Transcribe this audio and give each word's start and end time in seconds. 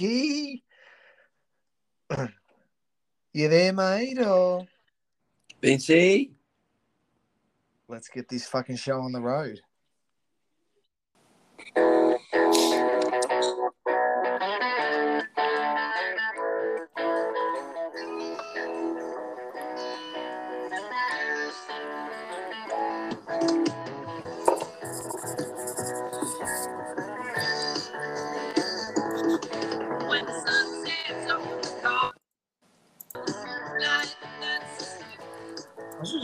Dicky. 0.00 0.64
You 3.32 3.48
there, 3.48 3.72
mate? 3.72 4.18
Or 4.18 4.66
Vincey? 5.62 6.32
let's 7.86 8.08
get 8.08 8.28
this 8.28 8.46
fucking 8.46 8.76
show 8.76 9.00
on 9.00 9.12
the 9.12 9.20
road. 9.20 9.60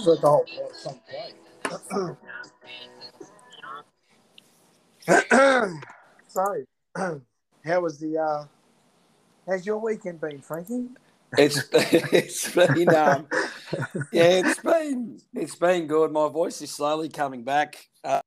Let 0.06 0.20
the 0.20 0.28
whole 0.28 0.46
song 0.72 1.00
play. 1.10 1.32
so, 6.28 6.64
how 7.64 7.80
was 7.80 7.98
the? 7.98 8.16
uh 8.16 8.44
How's 9.48 9.66
your 9.66 9.78
weekend 9.78 10.20
been, 10.20 10.40
Frankie? 10.40 10.88
It's 11.36 11.68
it's 11.72 12.54
been 12.54 12.94
um, 12.94 13.26
yeah, 14.12 14.42
it's 14.44 14.60
been 14.60 15.18
it's 15.34 15.56
been 15.56 15.88
good. 15.88 16.12
My 16.12 16.28
voice 16.28 16.62
is 16.62 16.70
slowly 16.70 17.08
coming 17.08 17.42
back 17.42 17.76
uh, 18.04 18.20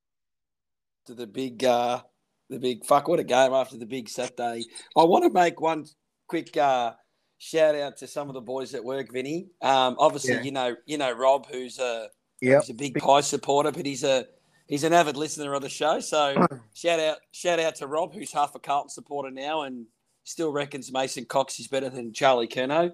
to 1.06 1.14
the 1.14 1.28
big 1.28 1.64
uh, 1.64 2.02
the 2.50 2.60
big 2.60 2.86
fuck. 2.86 3.08
What 3.08 3.20
a 3.20 3.24
game 3.24 3.54
after 3.54 3.78
the 3.78 3.86
big 3.86 4.10
Saturday. 4.10 4.66
I 4.98 5.04
want 5.04 5.24
to 5.24 5.30
make 5.30 5.62
one 5.62 5.86
quick 6.28 6.58
uh, 6.58 6.94
shout 7.40 7.74
out 7.74 7.98
to 7.98 8.06
some 8.08 8.28
of 8.28 8.36
the 8.36 8.42
boys 8.42 8.76
at 8.76 8.84
work, 8.84 9.12
Vinny. 9.12 9.48
Um, 9.62 9.96
obviously, 9.98 10.36
Yeah. 10.36 10.42
you 10.44 10.52
know 10.52 10.76
you 10.86 10.98
know 11.00 11.12
Rob, 11.12 11.48
who's 11.52 11.80
a 11.80 12.10
Yep. 12.42 12.62
he's 12.62 12.70
a 12.70 12.74
big 12.76 12.96
Pie 13.00 13.22
supporter, 13.22 13.72
but 13.72 13.86
he's 13.86 14.04
a 14.04 14.28
he's 14.68 14.84
an 14.84 14.94
avid 14.94 15.18
listener 15.18 15.54
of 15.56 15.62
the 15.64 15.70
show. 15.70 16.00
So 16.00 16.36
shout 16.74 17.00
out 17.00 17.18
shout 17.32 17.60
out 17.60 17.76
to 17.78 17.88
Rob, 17.88 18.14
who's 18.14 18.32
half 18.32 18.54
a 18.56 18.60
Carlton 18.60 18.90
supporter 18.90 19.32
now 19.32 19.64
and 19.64 19.88
still 20.26 20.52
reckons 20.52 20.92
Mason 20.92 21.26
Cox 21.26 21.60
is 21.60 21.68
better 21.68 21.90
than 21.90 22.14
Charlie 22.14 22.48
Curnow. 22.48 22.92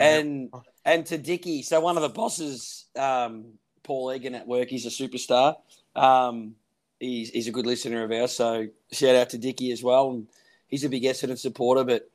And 0.00 0.50
and 0.84 1.04
to 1.06 1.18
Dicky, 1.18 1.62
so 1.62 1.80
one 1.80 1.96
of 1.96 2.02
the 2.02 2.08
bosses, 2.08 2.86
um, 2.96 3.44
Paul 3.82 4.12
Egan 4.14 4.34
at 4.36 4.46
work, 4.46 4.68
he's 4.68 4.86
a 4.86 4.90
superstar. 4.90 5.56
Um, 5.96 6.54
he's 7.00 7.30
he's 7.30 7.48
a 7.48 7.50
good 7.50 7.66
listener 7.66 8.04
of 8.04 8.12
ours, 8.12 8.30
so 8.32 8.68
shout 8.92 9.16
out 9.16 9.30
to 9.30 9.38
Dicky 9.38 9.72
as 9.72 9.82
well. 9.82 10.10
And 10.10 10.28
he's 10.68 10.84
a 10.84 10.88
big 10.88 11.02
Essendon 11.02 11.36
supporter, 11.36 11.82
but 11.84 12.08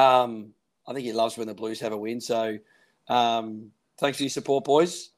um, 0.00 0.52
I 0.86 0.92
think 0.92 1.04
he 1.04 1.12
loves 1.12 1.36
when 1.36 1.48
the 1.48 1.54
Blues 1.54 1.80
have 1.80 1.92
a 1.92 1.96
win. 1.96 2.20
So 2.20 2.58
um, 3.08 3.70
thanks 3.98 4.18
for 4.18 4.24
your 4.24 4.30
support, 4.30 4.64
boys. 4.64 5.10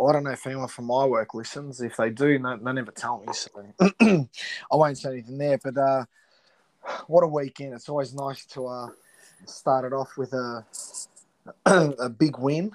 I 0.00 0.12
don't 0.12 0.24
know 0.24 0.30
if 0.30 0.46
anyone 0.46 0.68
from 0.68 0.86
my 0.86 1.04
work 1.04 1.34
listens. 1.34 1.80
If 1.80 1.96
they 1.96 2.10
do, 2.10 2.38
no, 2.38 2.56
they 2.56 2.72
never 2.72 2.90
tell 2.90 3.22
me. 3.24 3.32
So 3.32 3.50
I 4.00 4.76
won't 4.76 4.98
say 4.98 5.10
anything 5.10 5.38
there. 5.38 5.58
But 5.62 5.78
uh, 5.78 6.04
what 7.06 7.22
a 7.22 7.28
weekend! 7.28 7.74
It's 7.74 7.88
always 7.88 8.12
nice 8.12 8.44
to 8.46 8.66
uh, 8.66 8.88
start 9.46 9.84
it 9.84 9.92
off 9.92 10.16
with 10.16 10.32
a 10.32 10.64
a 11.66 12.08
big 12.08 12.38
win. 12.38 12.72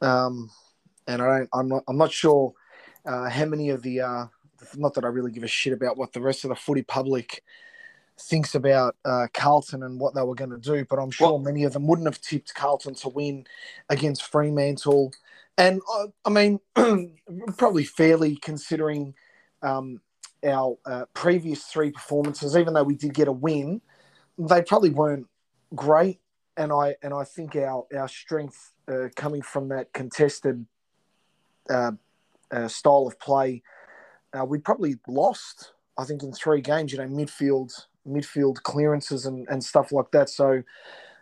Um, 0.00 0.50
and 1.06 1.22
I 1.22 1.38
don't, 1.38 1.48
I'm 1.52 1.68
not, 1.68 1.84
I'm 1.88 1.96
not 1.96 2.12
sure 2.12 2.54
uh, 3.06 3.28
how 3.28 3.44
many 3.44 3.70
of 3.70 3.82
the, 3.82 4.00
uh, 4.00 4.26
not 4.76 4.94
that 4.94 5.04
I 5.04 5.08
really 5.08 5.30
give 5.30 5.42
a 5.42 5.48
shit 5.48 5.72
about 5.72 5.96
what 5.96 6.12
the 6.12 6.20
rest 6.20 6.44
of 6.44 6.50
the 6.50 6.56
footy 6.56 6.82
public 6.82 7.42
thinks 8.20 8.54
about 8.54 8.96
uh, 9.04 9.26
Carlton 9.32 9.82
and 9.82 9.98
what 9.98 10.14
they 10.14 10.22
were 10.22 10.34
going 10.34 10.50
to 10.50 10.58
do, 10.58 10.84
but 10.88 10.98
I'm 10.98 11.10
sure 11.10 11.32
Well- 11.32 11.38
many 11.38 11.64
of 11.64 11.72
them 11.72 11.86
wouldn't 11.86 12.06
have 12.06 12.20
tipped 12.20 12.54
Carlton 12.54 12.94
to 12.96 13.08
win 13.08 13.46
against 13.88 14.24
Fremantle. 14.24 15.12
And 15.58 15.80
uh, 15.92 16.06
I 16.24 16.30
mean, 16.30 16.60
probably 17.56 17.84
fairly 17.84 18.36
considering 18.36 19.14
um, 19.62 20.00
our 20.44 20.76
uh, 20.84 21.04
previous 21.14 21.64
three 21.64 21.90
performances, 21.90 22.56
even 22.56 22.74
though 22.74 22.82
we 22.82 22.96
did 22.96 23.14
get 23.14 23.28
a 23.28 23.32
win, 23.32 23.80
they 24.38 24.62
probably 24.62 24.90
weren't 24.90 25.26
great. 25.74 26.20
And 26.56 26.72
I 26.72 26.96
and 27.02 27.12
I 27.12 27.24
think 27.24 27.56
our 27.56 27.84
our 27.96 28.08
strength 28.08 28.72
uh, 28.86 29.08
coming 29.16 29.42
from 29.42 29.68
that 29.70 29.92
contested 29.92 30.66
uh, 31.68 31.92
uh, 32.52 32.68
style 32.68 33.06
of 33.08 33.18
play, 33.18 33.62
uh, 34.38 34.44
we 34.44 34.58
probably 34.58 34.96
lost. 35.08 35.72
I 35.96 36.04
think 36.04 36.22
in 36.22 36.32
three 36.32 36.60
games, 36.60 36.92
you 36.92 36.98
know, 36.98 37.06
midfield 37.06 37.72
midfield 38.06 38.62
clearances 38.62 39.26
and, 39.26 39.46
and 39.48 39.62
stuff 39.62 39.92
like 39.92 40.10
that. 40.12 40.28
So, 40.28 40.62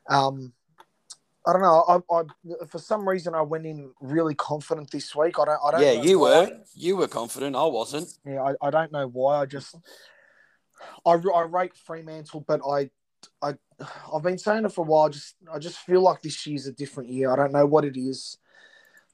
um, 0.09 0.53
I 1.47 1.53
don't 1.53 1.63
know. 1.63 2.03
I, 2.11 2.15
I 2.15 2.67
for 2.67 2.79
some 2.79 3.09
reason 3.09 3.35
I 3.35 3.43
went 3.43 3.67
in 3.67 3.93
really 4.01 4.35
confident 4.35 4.91
this 4.91 5.15
week. 5.17 5.39
I 5.41 5.45
don't. 5.45 5.61
I 5.65 5.71
don't. 5.73 5.81
Yeah, 5.81 5.95
know 5.95 6.03
you 6.03 6.19
why. 6.21 6.29
were 6.29 6.51
you 6.75 6.97
were 6.97 7.09
confident. 7.09 7.57
I 7.57 7.67
wasn't. 7.67 8.09
Yeah, 8.25 8.43
I, 8.43 8.67
I 8.67 8.71
don't 8.71 8.93
know 8.93 9.09
why. 9.09 9.41
I 9.41 9.47
just 9.47 9.75
I, 11.05 11.13
I 11.13 11.43
rate 11.43 11.77
Fremantle, 11.77 12.45
but 12.47 12.61
I 12.69 12.91
I 13.41 13.55
I've 14.15 14.23
been 14.23 14.39
saying 14.39 14.65
it 14.65 14.73
for 14.73 14.85
a 14.85 14.89
while. 14.89 15.09
Just 15.09 15.35
I 15.53 15.59
just 15.59 15.79
feel 15.79 16.03
like 16.03 16.23
this 16.23 16.47
year's 16.47 16.67
a 16.67 16.73
different 16.73 17.11
year. 17.11 17.33
I 17.33 17.37
don't 17.37 17.53
know 17.53 17.67
what 17.67 17.85
it 17.85 17.97
is. 17.97 18.39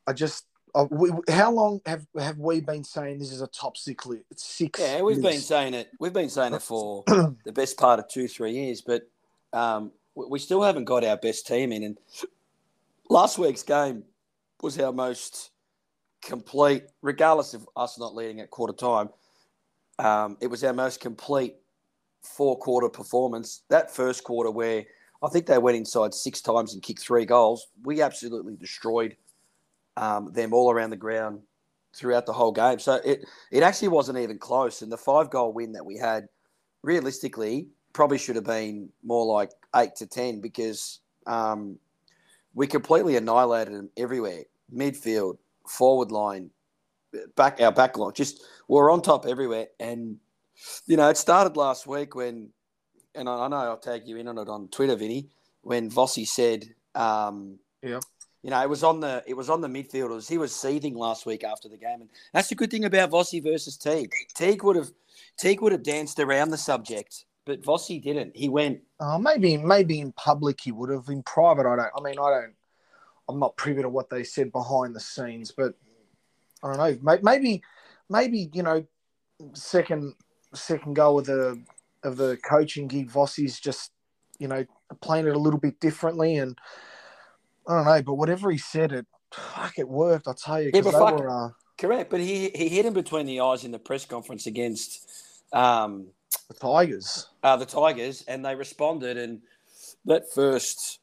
I 0.07 0.13
just 0.13 0.45
I, 0.79 0.83
we, 0.83 1.11
how 1.29 1.51
long 1.51 1.81
have 1.87 2.07
have 2.17 2.39
we 2.39 2.61
been 2.61 2.85
saying 2.85 3.19
this 3.19 3.33
is 3.33 3.43
a 3.43 3.49
top 3.49 3.77
six? 3.77 4.07
li- 4.07 4.23
Six. 4.37 4.79
Yeah, 4.79 5.03
we've 5.03 5.21
been 5.21 5.41
saying 5.41 5.75
it. 5.75 5.91
We've 5.99 6.13
been 6.13 6.31
saying 6.31 6.55
it 6.55 6.63
for 6.63 7.03
the 7.09 7.53
best 7.53 7.77
part 7.77 7.99
of 7.99 8.07
two, 8.09 8.29
three 8.29 8.53
years, 8.53 8.81
but 8.81 9.03
um, 9.53 9.91
we 10.15 10.27
we 10.31 10.39
still 10.39 10.63
haven't 10.63 10.85
got 10.85 11.05
our 11.05 11.17
best 11.17 11.49
team 11.49 11.73
in. 11.73 11.83
And 11.83 11.99
last 13.11 13.39
week's 13.39 13.65
game 13.65 14.05
was 14.63 14.79
our 14.79 14.93
most 14.93 15.51
complete, 16.23 16.85
regardless 17.03 17.55
of 17.55 17.69
us 17.77 17.99
not 17.99 18.15
leading 18.15 18.41
at 18.41 18.51
quarter 18.51 18.73
time. 18.73 19.09
Um, 19.99 20.37
it 20.41 20.47
was 20.47 20.63
our 20.63 20.73
most 20.73 21.01
complete 21.01 21.57
four 22.23 22.57
quarter 22.57 22.89
performance. 22.89 23.63
That 23.69 23.91
first 23.91 24.23
quarter, 24.23 24.53
where 24.53 24.85
I 25.25 25.29
think 25.29 25.47
they 25.47 25.59
went 25.59 25.77
inside 25.77 26.15
six 26.15 26.41
times 26.41 26.73
and 26.73 26.85
kicked 26.85 27.01
three 27.01 27.25
goals, 27.25 27.67
we 27.83 28.01
absolutely 28.01 28.55
destroyed 28.55 29.17
um, 29.99 30.33
them 30.33 30.55
all 30.55 30.71
around 30.71 30.91
the 30.91 30.97
ground 30.97 31.41
throughout 31.95 32.25
the 32.25 32.33
whole 32.33 32.53
game. 32.53 32.79
So 32.79 32.95
it 33.05 33.27
it 33.51 33.63
actually 33.63 33.89
wasn't 33.89 34.19
even 34.19 34.39
close. 34.39 34.83
And 34.83 34.93
the 34.93 34.97
five 34.97 35.31
goal 35.31 35.53
win 35.53 35.73
that 35.73 35.85
we 35.85 35.99
had, 35.99 36.29
realistically, 36.83 37.69
probably 37.93 38.19
should 38.19 38.37
have 38.37 38.45
been 38.45 38.91
more 39.03 39.27
like 39.27 39.51
eight 39.75 39.97
to 39.97 40.07
ten 40.07 40.41
because 40.41 41.01
um, 41.27 41.79
we 42.55 42.67
completely 42.67 43.17
annihilated 43.17 43.75
them 43.75 43.91
everywhere. 43.97 44.45
Midfield, 44.75 45.39
forward 45.67 46.13
line, 46.13 46.51
back 47.35 47.61
our 47.61 47.73
back 47.73 47.99
line. 47.99 48.13
Just 48.15 48.45
we're 48.69 48.93
on 48.93 49.03
top 49.03 49.27
everywhere. 49.27 49.67
And 49.81 50.19
you 50.87 50.97
know, 50.97 51.09
it 51.09 51.17
started 51.17 51.57
last 51.57 51.87
week 51.87 52.15
when, 52.15 52.51
and 53.17 53.29
I 53.29 53.33
I 53.33 53.49
know 53.49 53.57
I'll 53.57 53.79
tag 53.79 54.07
you 54.07 54.17
in 54.17 54.29
on 54.29 54.39
it 54.39 54.49
on 54.49 54.69
Twitter, 54.69 54.95
Vinny, 54.95 55.29
when 55.63 55.91
Vossi 55.91 56.27
said. 56.27 56.65
Um, 56.95 57.59
Yeah. 57.83 58.01
You 58.43 58.51
know, 58.51 58.63
it 58.63 58.69
was 58.69 58.85
on 58.85 59.01
the 59.01 59.23
it 59.27 59.35
was 59.35 59.51
on 59.51 59.61
the 59.61 59.69
midfielders. 59.69 60.29
He 60.29 60.39
was 60.39 60.55
seething 60.55 60.95
last 60.95 61.27
week 61.27 61.45
after 61.45 61.69
the 61.69 61.77
game, 61.77 62.01
and 62.01 62.09
that's 62.33 62.49
the 62.49 62.55
good 62.55 62.71
thing 62.71 62.85
about 62.85 63.11
Vossi 63.11 63.43
versus 63.43 63.77
Teague. 63.77 64.13
Teague 64.35 64.63
would 64.63 64.77
have 64.77 64.91
Teague 65.39 65.61
would 65.61 65.73
have 65.73 65.83
danced 65.83 66.21
around 66.21 66.51
the 66.51 66.59
subject, 66.59 67.25
but 67.45 67.63
Vossi 67.63 68.01
didn't. 68.01 68.37
He 68.37 68.49
went. 68.49 68.81
Oh, 69.01 69.19
maybe 69.19 69.57
maybe 69.57 70.01
in 70.01 70.13
public 70.13 70.61
he 70.61 70.73
would 70.73 70.91
have. 70.91 71.09
In 71.09 71.23
private, 71.23 71.67
I 71.67 71.77
don't. 71.77 71.91
I 71.97 72.01
mean, 72.01 72.19
I 72.19 72.31
don't. 72.31 72.55
I'm 73.29 73.39
not 73.41 73.57
privy 73.57 73.83
to 73.83 73.89
what 73.89 74.09
they 74.09 74.23
said 74.23 74.53
behind 74.53 74.95
the 74.95 75.01
scenes, 75.01 75.53
but 75.53 75.75
I 76.63 76.75
don't 76.75 77.03
know. 77.03 77.19
Maybe 77.23 77.63
maybe 78.09 78.51
you 78.53 78.63
know, 78.63 78.87
second 79.55 80.15
second 80.55 80.95
goal 80.95 81.19
of 81.19 81.27
the 81.27 81.61
of 82.05 82.17
the 82.17 82.39
coaching 82.49 82.87
gig, 82.87 83.11
Vossi's 83.11 83.59
just 83.59 83.91
you 84.39 84.47
know 84.47 84.65
playing 85.01 85.27
it 85.27 85.35
a 85.35 85.39
little 85.39 85.61
bit 85.61 85.81
differently, 85.81 86.37
and 86.37 86.57
I 87.69 87.75
don't 87.75 87.85
know. 87.85 88.03
But 88.03 88.15
whatever 88.15 88.51
he 88.51 88.59
said, 88.59 88.93
it 88.93 89.07
fuck 89.33 89.79
it 89.79 89.89
worked. 89.89 90.27
I 90.27 90.33
tell 90.33 90.63
you, 90.63 90.71
Yeah, 90.75 90.81
but 90.81 90.93
fuck- 90.93 91.19
were, 91.21 91.31
uh, 91.31 91.51
Correct, 91.77 92.11
but 92.11 92.19
he 92.19 92.49
he 92.55 92.69
hit 92.69 92.85
him 92.87 92.95
between 92.95 93.27
the 93.27 93.41
eyes 93.41 93.63
in 93.65 93.71
the 93.71 93.79
press 93.79 94.05
conference 94.05 94.47
against 94.49 95.09
um, 95.53 96.09
the 96.49 96.55
Tigers. 96.55 97.29
uh, 97.45 97.57
the 97.57 97.67
Tigers, 97.67 98.25
and 98.27 98.45
they 98.45 98.57
responded. 98.57 99.17
And 99.17 99.43
that 100.07 100.25
first, 100.33 100.99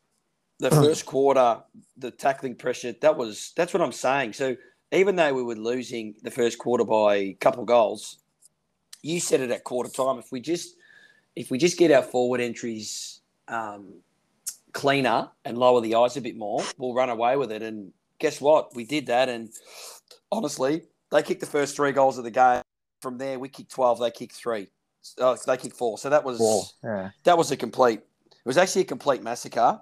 the 0.59 0.69
first 0.83 1.05
quarter, 1.05 1.59
the 1.97 2.11
tackling 2.11 2.55
pressure, 2.55 2.93
that 2.99 3.15
was 3.15 3.53
that's 3.55 3.73
what 3.73 3.81
I'm 3.81 3.93
saying. 3.93 4.33
So 4.33 4.57
even 4.91 5.15
though 5.15 5.33
we 5.33 5.43
were 5.43 5.55
losing 5.55 6.15
the 6.23 6.31
first 6.31 6.57
quarter 6.57 6.83
by 6.83 7.15
a 7.15 7.33
couple 7.35 7.63
goals, 7.63 8.17
you 9.01 9.21
said 9.21 9.39
it 9.39 9.51
at 9.51 9.63
quarter 9.63 9.89
time. 9.89 10.19
If 10.19 10.29
we 10.31 10.41
just 10.41 10.75
if 11.37 11.51
we 11.51 11.57
just 11.57 11.77
get 11.77 11.91
our 11.91 12.03
forward 12.03 12.41
entries 12.41 13.21
um, 13.47 13.93
cleaner 14.75 15.31
and 15.45 15.57
lower 15.57 15.79
the 15.81 15.95
eyes 15.95 16.17
a 16.17 16.21
bit 16.21 16.35
more, 16.37 16.61
we'll 16.77 16.93
run 16.93 17.09
away 17.09 17.37
with 17.37 17.51
it. 17.51 17.63
And 17.63 17.91
guess 18.19 18.39
what? 18.41 18.75
We 18.75 18.83
did 18.83 19.07
that. 19.07 19.29
And 19.29 19.49
honestly, 20.31 20.83
they 21.11 21.23
kicked 21.23 21.39
the 21.39 21.47
first 21.47 21.75
three 21.75 21.93
goals 21.93 22.17
of 22.19 22.25
the 22.25 22.29
game. 22.31 22.61
From 23.01 23.17
there, 23.17 23.39
we 23.39 23.49
kicked 23.49 23.71
12, 23.71 23.99
they 23.99 24.11
kicked 24.11 24.35
three. 24.35 24.67
Oh, 25.17 25.37
they 25.47 25.57
kicked 25.57 25.77
four. 25.77 25.97
So 25.97 26.09
that 26.09 26.23
was 26.23 26.37
Four. 26.37 26.63
Yeah. 26.83 27.09
that 27.23 27.37
was 27.37 27.51
a 27.51 27.57
complete. 27.57 28.01
It 28.31 28.45
was 28.47 28.57
actually 28.57 28.81
a 28.81 28.85
complete 28.85 29.23
massacre 29.23 29.79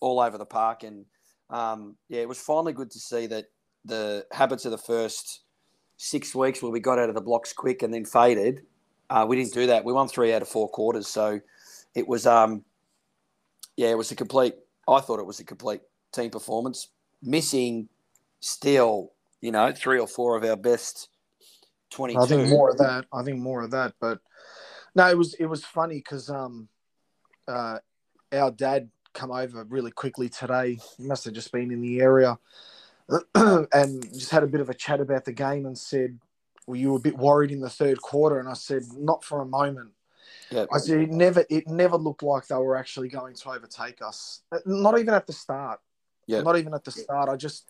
all 0.00 0.20
over 0.20 0.36
the 0.36 0.44
park, 0.46 0.82
and 0.82 1.04
um, 1.50 1.96
yeah, 2.08 2.20
it 2.20 2.28
was 2.28 2.38
finally 2.38 2.72
good 2.72 2.90
to 2.90 2.98
see 2.98 3.26
that 3.28 3.46
the 3.84 4.26
habits 4.32 4.64
of 4.64 4.72
the 4.72 4.78
first 4.78 5.42
six 5.96 6.34
weeks 6.34 6.62
where 6.62 6.72
we 6.72 6.80
got 6.80 6.98
out 6.98 7.08
of 7.08 7.14
the 7.14 7.20
blocks 7.20 7.52
quick 7.52 7.82
and 7.82 7.94
then 7.94 8.04
faded. 8.04 8.62
Uh, 9.10 9.24
we 9.28 9.36
didn't 9.36 9.54
do 9.54 9.66
that. 9.68 9.84
We 9.84 9.92
won 9.92 10.08
three 10.08 10.32
out 10.32 10.42
of 10.42 10.48
four 10.48 10.68
quarters, 10.68 11.06
so 11.06 11.40
it 11.94 12.06
was 12.08 12.26
um, 12.26 12.64
yeah, 13.76 13.88
it 13.88 13.98
was 13.98 14.10
a 14.10 14.16
complete. 14.16 14.54
I 14.88 15.00
thought 15.00 15.18
it 15.18 15.26
was 15.26 15.40
a 15.40 15.44
complete 15.44 15.80
team 16.12 16.30
performance, 16.30 16.88
missing 17.22 17.88
still, 18.40 19.12
you 19.40 19.50
know, 19.50 19.72
three 19.72 19.98
or 19.98 20.06
four 20.06 20.36
of 20.36 20.44
our 20.44 20.56
best 20.56 21.08
twenty. 21.90 22.16
I 22.16 22.26
think 22.26 22.48
more 22.48 22.70
of 22.70 22.78
that. 22.78 23.06
I 23.12 23.22
think 23.22 23.38
more 23.38 23.62
of 23.62 23.70
that. 23.72 23.94
But 24.00 24.20
no, 24.94 25.08
it 25.10 25.18
was 25.18 25.34
it 25.34 25.46
was 25.46 25.64
funny 25.64 25.96
because 25.96 26.30
um, 26.30 26.68
uh, 27.48 27.78
our 28.32 28.50
dad 28.50 28.90
come 29.12 29.30
over 29.30 29.64
really 29.64 29.90
quickly 29.90 30.28
today. 30.28 30.78
He 30.96 31.04
must 31.04 31.24
have 31.24 31.34
just 31.34 31.52
been 31.52 31.70
in 31.70 31.80
the 31.80 32.00
area, 32.00 32.38
and 33.34 34.02
just 34.12 34.30
had 34.30 34.42
a 34.42 34.48
bit 34.48 34.60
of 34.60 34.70
a 34.70 34.74
chat 34.74 35.00
about 35.00 35.24
the 35.24 35.32
game 35.32 35.66
and 35.66 35.76
said, 35.76 36.18
"Were 36.66 36.76
you 36.76 36.94
a 36.94 37.00
bit 37.00 37.16
worried 37.16 37.50
in 37.50 37.60
the 37.60 37.70
third 37.70 38.00
quarter?" 38.00 38.38
And 38.38 38.48
I 38.48 38.54
said, 38.54 38.82
"Not 38.96 39.24
for 39.24 39.40
a 39.40 39.46
moment." 39.46 39.93
Yeah. 40.54 40.66
I 40.72 40.78
"It 40.86 41.10
never 41.10 41.44
it 41.50 41.66
never 41.66 41.96
looked 41.96 42.22
like 42.22 42.46
they 42.46 42.54
were 42.54 42.76
actually 42.76 43.08
going 43.08 43.34
to 43.34 43.50
overtake 43.50 44.00
us. 44.00 44.42
Uh, 44.52 44.58
not 44.66 44.98
even 44.98 45.12
at 45.12 45.26
the 45.26 45.32
start. 45.32 45.80
Yeah. 46.26 46.42
Not 46.42 46.56
even 46.56 46.72
at 46.74 46.84
the 46.84 46.92
start. 46.92 47.28
I 47.28 47.36
just." 47.36 47.66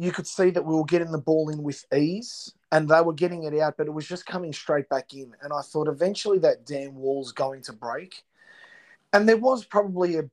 You 0.00 0.12
could 0.12 0.28
see 0.28 0.50
that 0.50 0.64
we 0.64 0.76
were 0.76 0.84
getting 0.84 1.10
the 1.10 1.18
ball 1.18 1.48
in 1.48 1.60
with 1.64 1.84
ease, 1.92 2.54
and 2.70 2.88
they 2.88 3.00
were 3.00 3.14
getting 3.14 3.42
it 3.42 3.58
out, 3.58 3.76
but 3.76 3.88
it 3.88 3.92
was 3.92 4.06
just 4.06 4.26
coming 4.26 4.52
straight 4.52 4.88
back 4.88 5.12
in. 5.12 5.34
And 5.42 5.52
I 5.52 5.60
thought 5.60 5.88
eventually 5.88 6.38
that 6.40 6.64
damn 6.64 6.94
wall's 6.94 7.32
going 7.32 7.62
to 7.62 7.72
break. 7.72 8.22
And 9.12 9.28
there 9.28 9.38
was 9.38 9.64
probably 9.64 10.16
a, 10.16 10.30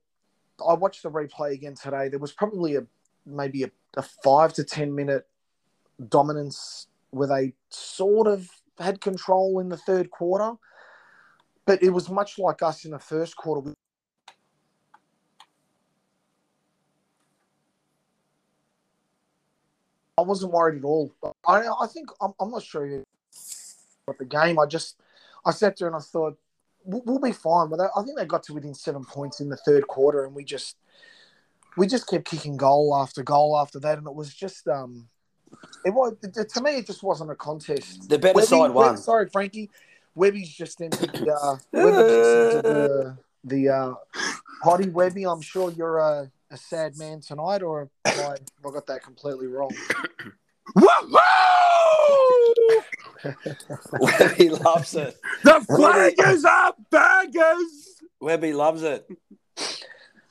I 0.63 0.73
watched 0.75 1.01
the 1.01 1.09
replay 1.09 1.53
again 1.53 1.73
today. 1.73 2.09
There 2.09 2.19
was 2.19 2.31
probably 2.31 2.75
a 2.75 2.85
maybe 3.25 3.63
a, 3.63 3.71
a 3.97 4.03
five 4.03 4.53
to 4.53 4.63
ten 4.63 4.93
minute 4.93 5.25
dominance 6.09 6.85
where 7.09 7.27
they 7.27 7.53
sort 7.69 8.27
of 8.27 8.47
had 8.79 9.01
control 9.01 9.59
in 9.59 9.69
the 9.69 9.77
third 9.77 10.11
quarter, 10.11 10.57
but 11.65 11.81
it 11.81 11.89
was 11.89 12.09
much 12.09 12.37
like 12.37 12.61
us 12.61 12.85
in 12.85 12.91
the 12.91 12.99
first 12.99 13.35
quarter. 13.35 13.61
We 13.61 13.73
I 20.17 20.21
wasn't 20.21 20.53
worried 20.53 20.79
at 20.79 20.85
all. 20.85 21.13
I, 21.45 21.67
I 21.67 21.87
think 21.87 22.09
I'm, 22.21 22.31
I'm 22.39 22.49
not 22.49 22.63
sure 22.63 23.03
what 24.05 24.17
the 24.17 24.25
game. 24.25 24.57
I 24.57 24.65
just 24.65 24.97
I 25.45 25.51
sat 25.51 25.77
there 25.77 25.87
and 25.87 25.95
I 25.95 25.99
thought 25.99 26.37
we'll, 26.85 27.01
we'll 27.05 27.19
be 27.19 27.33
fine. 27.33 27.69
But 27.69 27.81
I 27.81 28.03
think 28.03 28.17
they 28.17 28.25
got 28.25 28.43
to 28.43 28.53
within 28.53 28.73
seven 28.73 29.03
points 29.03 29.41
in 29.41 29.49
the 29.49 29.57
third 29.57 29.87
quarter, 29.87 30.23
and 30.25 30.33
we 30.33 30.45
just 30.45 30.77
we 31.75 31.87
just 31.87 32.07
kept 32.07 32.25
kicking 32.25 32.55
goal 32.55 32.95
after 32.95 33.23
goal 33.23 33.57
after 33.57 33.79
that, 33.81 33.97
and 33.97 34.07
it 34.07 34.15
was 34.15 34.33
just 34.33 34.67
um, 34.69 35.09
it 35.83 35.93
was 35.93 36.15
to 36.21 36.61
me 36.61 36.77
it 36.77 36.87
just 36.87 37.03
wasn't 37.03 37.31
a 37.31 37.35
contest. 37.35 38.07
The 38.07 38.17
better 38.17 38.35
Webby- 38.35 38.47
side 38.47 38.71
won. 38.71 38.97
Sorry, 38.97 39.27
Frankie. 39.29 39.69
Webby's 40.15 40.49
just 40.49 40.81
entered 40.81 41.11
the 41.13 41.33
uh, 41.33 41.57
Webby 41.73 42.07
just 42.09 42.35
entered 42.35 42.63
the 42.63 43.17
the 43.43 43.69
uh, 43.69 43.93
potty. 44.63 44.89
Webby, 44.89 45.25
I'm 45.25 45.41
sure 45.41 45.71
you're 45.71 45.97
a, 45.97 46.31
a 46.51 46.57
sad 46.57 46.97
man 46.97 47.19
tonight, 47.21 47.61
or 47.61 47.89
have 48.05 48.19
I, 48.19 48.29
have 48.29 48.39
I 48.65 48.71
got 48.71 48.87
that 48.87 49.03
completely 49.03 49.47
wrong? 49.47 49.71
Webby 53.99 54.49
loves 54.49 54.95
it. 54.95 55.17
The 55.43 55.61
flag 55.61 56.13
is 56.19 56.45
up, 56.45 56.77
baggers! 56.91 58.01
Webby 58.19 58.53
loves 58.53 58.83
it. 58.83 59.07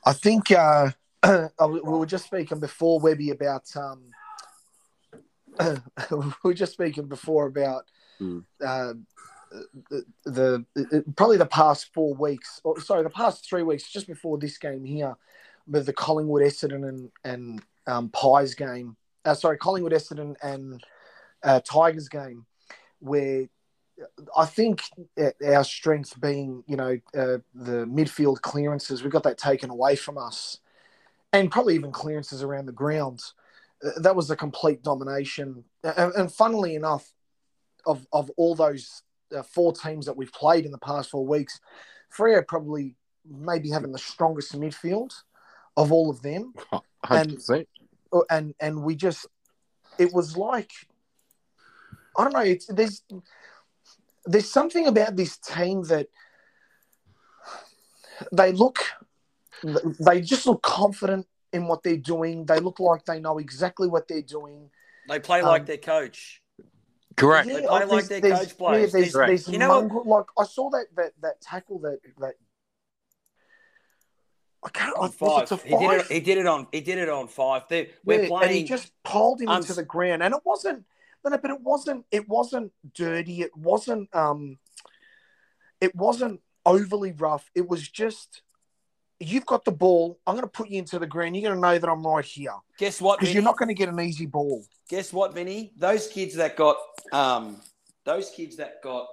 I 0.05 0.13
think 0.13 0.51
uh, 0.51 0.91
we 1.67 1.79
were 1.81 2.05
just 2.05 2.25
speaking 2.25 2.59
before 2.59 2.99
Webby 2.99 3.31
about 3.31 3.63
um, 3.75 4.03
we 6.11 6.17
were 6.43 6.53
just 6.53 6.73
speaking 6.73 7.07
before 7.07 7.47
about 7.47 7.85
Hmm. 8.17 8.39
uh, 8.65 8.93
the, 9.89 10.05
the, 10.75 11.03
probably 11.15 11.37
the 11.37 11.45
past 11.45 11.93
four 11.93 12.13
weeks, 12.13 12.61
or 12.63 12.79
sorry, 12.79 13.03
the 13.03 13.09
past 13.09 13.47
three 13.47 13.63
weeks, 13.63 13.89
just 13.91 14.07
before 14.07 14.37
this 14.37 14.57
game 14.57 14.83
here, 14.83 15.15
with 15.67 15.85
the 15.85 15.93
Collingwood 15.93 16.43
Essendon 16.43 16.87
and 16.87 17.11
and 17.23 17.61
um, 17.87 18.09
Pies 18.09 18.55
game. 18.55 18.95
Uh, 19.23 19.33
sorry, 19.33 19.57
Collingwood 19.57 19.93
Essendon 19.93 20.35
and 20.41 20.83
uh, 21.43 21.59
Tigers 21.61 22.09
game, 22.09 22.45
where 22.99 23.47
I 24.35 24.45
think 24.45 24.83
uh, 25.19 25.31
our 25.45 25.63
strength 25.63 26.19
being, 26.19 26.63
you 26.67 26.75
know, 26.75 26.99
uh, 27.15 27.39
the 27.53 27.85
midfield 27.85 28.41
clearances, 28.41 29.03
we 29.03 29.09
got 29.09 29.23
that 29.23 29.37
taken 29.37 29.69
away 29.69 29.95
from 29.95 30.17
us, 30.17 30.59
and 31.33 31.51
probably 31.51 31.75
even 31.75 31.91
clearances 31.91 32.43
around 32.43 32.65
the 32.65 32.71
ground. 32.71 33.21
Uh, 33.83 33.99
that 34.01 34.15
was 34.15 34.29
a 34.29 34.35
complete 34.35 34.83
domination. 34.83 35.63
And, 35.83 36.13
and 36.13 36.31
funnily 36.31 36.75
enough, 36.75 37.11
of 37.85 38.05
of 38.11 38.31
all 38.37 38.55
those 38.55 39.03
uh, 39.35 39.43
four 39.43 39.73
teams 39.73 40.05
that 40.05 40.17
we've 40.17 40.33
played 40.33 40.65
in 40.65 40.71
the 40.71 40.77
past 40.77 41.09
four 41.09 41.25
weeks, 41.25 41.59
Freo 42.15 42.45
probably 42.45 42.95
maybe 43.25 43.69
having 43.69 43.91
the 43.91 43.97
strongest 43.97 44.53
midfield 44.53 45.13
of 45.77 45.91
all 45.91 46.09
of 46.09 46.21
them 46.21 46.53
Hundred 47.05 47.35
percent. 47.35 47.67
Uh, 48.11 48.21
and 48.29 48.53
and 48.59 48.83
we 48.83 48.95
just 48.95 49.27
it 49.97 50.13
was 50.13 50.35
like 50.35 50.71
I 52.17 52.23
don't 52.23 52.33
know. 52.33 52.39
It's 52.39 52.67
there's 52.67 53.03
there's 54.25 54.51
something 54.51 54.87
about 54.87 55.15
this 55.15 55.37
team 55.37 55.83
that 55.83 56.07
they 58.31 58.51
look 58.51 58.79
they 59.99 60.21
just 60.21 60.45
look 60.45 60.61
confident 60.61 61.27
in 61.53 61.67
what 61.67 61.83
they're 61.83 61.97
doing. 61.97 62.45
They 62.45 62.59
look 62.59 62.79
like 62.79 63.05
they 63.05 63.19
know 63.19 63.37
exactly 63.37 63.87
what 63.87 64.07
they're 64.07 64.21
doing. 64.21 64.69
They 65.07 65.19
play 65.19 65.41
like 65.41 65.61
Um, 65.61 65.65
their 65.65 65.77
coach. 65.77 66.41
Correct. 67.15 67.47
They 67.47 67.61
play 67.61 67.85
like 67.85 67.89
there's- 67.89 68.07
their 68.09 68.21
coach 68.37 68.57
plays. 68.57 68.93
Yeah, 68.93 68.99
there's, 68.99 69.13
there's 69.13 69.47
You 69.47 69.57
know 69.57 69.69
what- 69.69 69.81
mongrel- 69.81 70.03
like 70.05 70.25
I 70.37 70.43
saw 70.45 70.69
that 70.71 70.87
that 70.95 71.13
that 71.21 71.41
tackle 71.41 71.79
that 71.79 71.99
that 72.19 72.35
I 74.63 74.69
can't. 74.69 74.95
On 74.97 75.01
Was 75.03 75.13
it 75.13 75.49
five. 75.49 75.61
He 75.63 75.77
did 75.77 75.91
it. 76.01 76.07
He 76.07 76.19
did 76.19 76.37
it 76.39 76.47
on. 76.47 76.67
He 76.71 76.81
did 76.81 76.97
it 76.97 77.09
on 77.09 77.27
five. 77.27 77.63
They, 77.69 77.91
we're 78.03 78.23
Yeah, 78.23 78.27
playing. 78.29 78.43
and 78.49 78.55
he 78.57 78.63
just 78.63 78.91
pulled 79.03 79.41
him 79.41 79.49
uns- 79.49 79.65
into 79.65 79.75
the 79.79 79.85
ground, 79.85 80.23
and 80.23 80.33
it 80.33 80.41
wasn't. 80.43 80.85
No, 81.23 81.31
no, 81.31 81.37
but 81.37 81.51
it 81.51 81.61
wasn't. 81.61 82.05
It 82.11 82.27
wasn't 82.27 82.71
dirty. 82.93 83.41
It 83.41 83.55
wasn't. 83.55 84.13
Um, 84.15 84.59
it 85.79 85.95
wasn't 85.95 86.41
overly 86.65 87.11
rough. 87.11 87.49
It 87.55 87.67
was 87.67 87.87
just. 87.87 88.41
You've 89.19 89.45
got 89.45 89.63
the 89.63 89.71
ball. 89.71 90.19
I'm 90.27 90.35
going 90.35 90.43
to 90.43 90.49
put 90.51 90.69
you 90.69 90.77
into 90.79 90.99
the 90.99 91.07
ground. 91.07 91.35
You're 91.37 91.49
going 91.49 91.55
to 91.55 91.67
know 91.67 91.77
that 91.79 91.89
I'm 91.89 92.05
right 92.05 92.25
here 92.25 92.51
guess 92.77 92.99
what? 92.99 93.19
because 93.19 93.33
you're 93.33 93.43
not 93.43 93.57
going 93.57 93.69
to 93.69 93.73
get 93.73 93.87
an 93.89 93.99
easy 93.99 94.25
ball. 94.25 94.65
Guess 94.89 95.13
what, 95.13 95.33
Vinny? 95.33 95.71
Those 95.77 96.07
kids 96.07 96.35
that 96.35 96.55
got, 96.57 96.75
um, 97.13 97.61
those 98.03 98.29
kids 98.29 98.57
that 98.57 98.81
got 98.83 99.07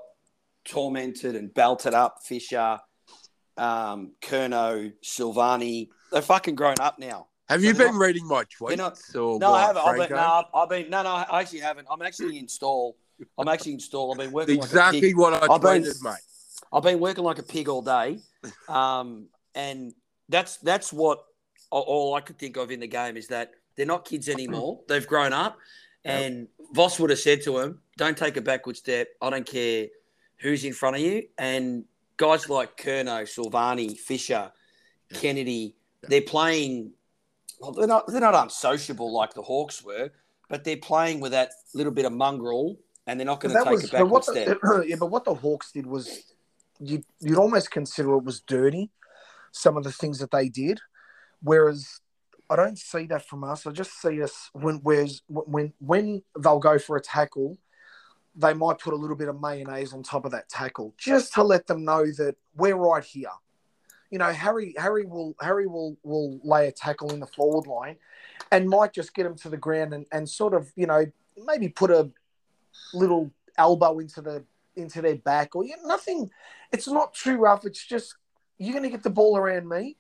tormented 0.65 1.37
and 1.37 1.53
belted 1.55 1.95
up, 1.95 2.19
Fisher, 2.25 2.81
um, 3.57 4.13
Curnow, 4.21 4.93
Silvagni, 5.05 5.89
they're 6.11 6.23
fucking 6.23 6.55
grown 6.57 6.75
up 6.81 6.99
now. 6.99 7.29
Have 7.49 7.63
you 7.63 7.73
So 7.73 7.79
they're 7.79 7.89
been 7.89 7.97
reading 7.99 8.27
my 8.27 8.45
tweets? 8.45 8.77
not- 8.77 8.99
or 9.15 9.39
No, 9.39 9.51
what, 9.53 9.57
I 9.63 9.67
haven't. 9.67 9.83
I've 9.87 10.09
been, 10.09 10.17
no, 10.17 10.45
I've 10.55 10.69
been. 10.69 10.91
No, 10.91 11.03
no, 11.03 11.11
I 11.11 11.41
actually 11.41 11.61
haven't. 11.61 11.87
I'm 11.91 12.03
actually 12.03 12.39
install. 12.39 12.97
I'm 13.39 13.49
actually 13.49 13.75
install. 13.75 14.13
I've 14.13 14.19
been 14.19 14.33
working 14.33 14.57
like 14.57 14.65
a 14.65 14.69
Exactly 14.69 15.01
pig. 15.01 15.17
what 15.17 15.35
I 15.35 15.53
I've 15.53 15.61
been- 15.61 15.83
mate. 16.03 16.15
I've 16.73 16.83
been 16.83 17.01
working 17.01 17.25
like 17.25 17.39
a 17.39 17.43
pig 17.43 17.69
all 17.69 17.83
day, 17.83 18.19
um, 18.69 19.27
and 19.55 19.93
that's 20.29 20.57
that's 20.59 20.93
what 20.93 21.25
all- 21.71 22.15
I 22.15 22.21
could 22.21 22.39
think 22.39 22.57
of 22.57 22.71
in 22.71 22.81
the 22.81 22.87
game 22.87 23.17
is 23.17 23.29
that 23.29 23.53
they're 23.77 23.87
not 23.87 24.05
kids 24.05 24.29
anymore. 24.29 24.81
They've 24.89 25.07
grown 25.07 25.33
up, 25.33 25.57
and 26.05 26.49
Voss 26.73 26.99
would 27.01 27.11
have 27.11 27.19
said 27.19 27.43
to 27.43 27.59
him, 27.59 27.81
"Don't 27.97 28.17
take 28.17 28.37
a 28.37 28.41
backward 28.41 28.77
step. 28.77 29.09
I 29.21 29.31
don't 29.31 29.47
care 29.47 29.87
who's 30.39 30.65
in 30.65 30.73
front 30.73 30.97
of 30.97 31.03
you." 31.03 31.25
And 31.39 31.85
guys 32.17 32.49
like 32.49 32.77
Curnow, 32.77 33.23
Silvagni, 33.23 33.97
Fisher, 33.97 34.53
Kennedy, 35.15 35.75
they're 36.03 36.23
playing. 36.23 36.93
Well, 37.61 37.73
they're 37.73 37.87
not 37.87 38.07
they're 38.09 38.21
not 38.21 38.35
unsociable 38.35 39.13
like 39.13 39.35
the 39.35 39.43
Hawks 39.43 39.83
were, 39.83 40.11
but 40.49 40.65
they're 40.65 40.77
playing 40.77 41.21
with 41.21 41.33
that 41.33 41.53
little 41.75 41.93
bit 41.93 42.05
of 42.05 42.13
mongrel, 42.13 42.79
and 43.07 43.19
they're 43.19 43.27
not 43.27 43.41
going 43.41 43.55
to 43.55 43.65
take 43.65 43.79
a 43.79 43.83
but 43.83 43.93
backward 43.93 44.11
what 44.11 44.25
step. 44.25 44.59
yeah, 44.87 44.97
but 44.99 45.07
what 45.07 45.25
the 45.25 45.35
Hawks 45.35 45.73
did 45.73 45.87
was 45.87 46.35
you, 46.81 47.03
you'd 47.21 47.39
almost 47.39 47.71
consider 47.71 48.15
it 48.15 48.25
was 48.25 48.41
dirty. 48.41 48.91
Some 49.53 49.77
of 49.77 49.85
the 49.85 49.93
things 49.93 50.19
that 50.19 50.31
they 50.31 50.49
did, 50.49 50.81
whereas 51.43 52.01
I 52.51 52.57
don't 52.57 52.79
see 52.79 53.07
that 53.07 53.27
from 53.27 53.45
us. 53.45 53.67
I 53.67 53.71
just 53.73 54.01
see 54.01 54.23
us 54.23 54.51
when 54.53 54.77
whereas 54.83 55.23
when 55.29 55.73
when 55.79 56.23
they'll 56.39 56.59
go 56.59 56.79
for 56.79 56.97
a 56.97 57.01
tackle, 57.01 57.57
they 58.35 58.55
might 58.55 58.79
put 58.79 58.93
a 58.93 58.97
little 58.97 59.17
bit 59.17 59.29
of 59.29 59.41
mayonnaise 59.41 59.93
on 59.93 60.03
top 60.03 60.25
of 60.25 60.33
that 60.33 60.49
tackle 60.49 60.95
just 60.99 61.33
to 61.35 61.43
let 61.43 61.67
them 61.67 61.85
know 61.85 62.05
that 62.05 62.37
we're 62.55 62.77
right 62.77 63.05
here. 63.05 63.31
You 64.11 64.19
know, 64.19 64.33
Harry 64.33 64.75
Harry 64.77 65.07
will 65.07 65.35
Harry 65.41 65.67
will 65.67 65.97
will 66.03 66.41
lay 66.45 66.69
a 66.69 66.73
tackle 66.73 67.13
in 67.13 67.21
the 67.21 67.27
forward 67.27 67.67
line, 67.67 67.97
and 68.51 68.69
might 68.69 68.93
just 68.93 69.15
get 69.15 69.25
him 69.25 69.37
to 69.37 69.49
the 69.49 69.57
ground 69.57 69.95
and, 69.95 70.07
and 70.13 70.29
sort 70.29 70.53
of 70.53 70.71
you 70.77 70.87
know 70.87 71.07
maybe 71.47 71.69
put 71.69 71.91
a 71.91 72.11
little 72.93 73.31
elbow 73.57 73.99
into 73.99 74.21
the 74.21 74.45
into 74.77 75.01
their 75.03 75.17
back 75.17 75.55
or 75.55 75.65
yeah, 75.65 75.77
nothing. 75.85 76.31
It's 76.73 76.89
not 76.89 77.15
too 77.15 77.37
rough. 77.37 77.65
It's 77.65 77.87
just 77.87 78.17
you're 78.65 78.73
going 78.73 78.85
to 78.85 78.91
get 78.91 79.03
the 79.03 79.11
ball 79.11 79.37
around 79.37 79.69
me. 79.69 79.97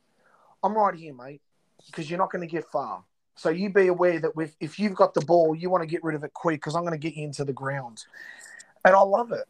I'm 0.62 0.74
right 0.74 0.94
here, 0.94 1.14
mate, 1.14 1.40
because 1.86 2.08
you're 2.08 2.18
not 2.18 2.30
going 2.30 2.46
to 2.46 2.52
get 2.52 2.64
far. 2.70 3.04
So 3.34 3.48
you 3.48 3.70
be 3.70 3.88
aware 3.88 4.20
that 4.20 4.36
with, 4.36 4.54
if 4.60 4.78
you've 4.78 4.94
got 4.94 5.14
the 5.14 5.22
ball, 5.22 5.54
you 5.54 5.70
want 5.70 5.82
to 5.82 5.86
get 5.86 6.04
rid 6.04 6.14
of 6.14 6.22
it 6.24 6.34
quick 6.34 6.60
because 6.60 6.74
I'm 6.74 6.82
going 6.82 6.92
to 6.92 6.98
get 6.98 7.16
you 7.16 7.24
into 7.24 7.44
the 7.44 7.52
ground. 7.52 8.04
And 8.84 8.94
I 8.94 9.00
love 9.00 9.32
it. 9.32 9.44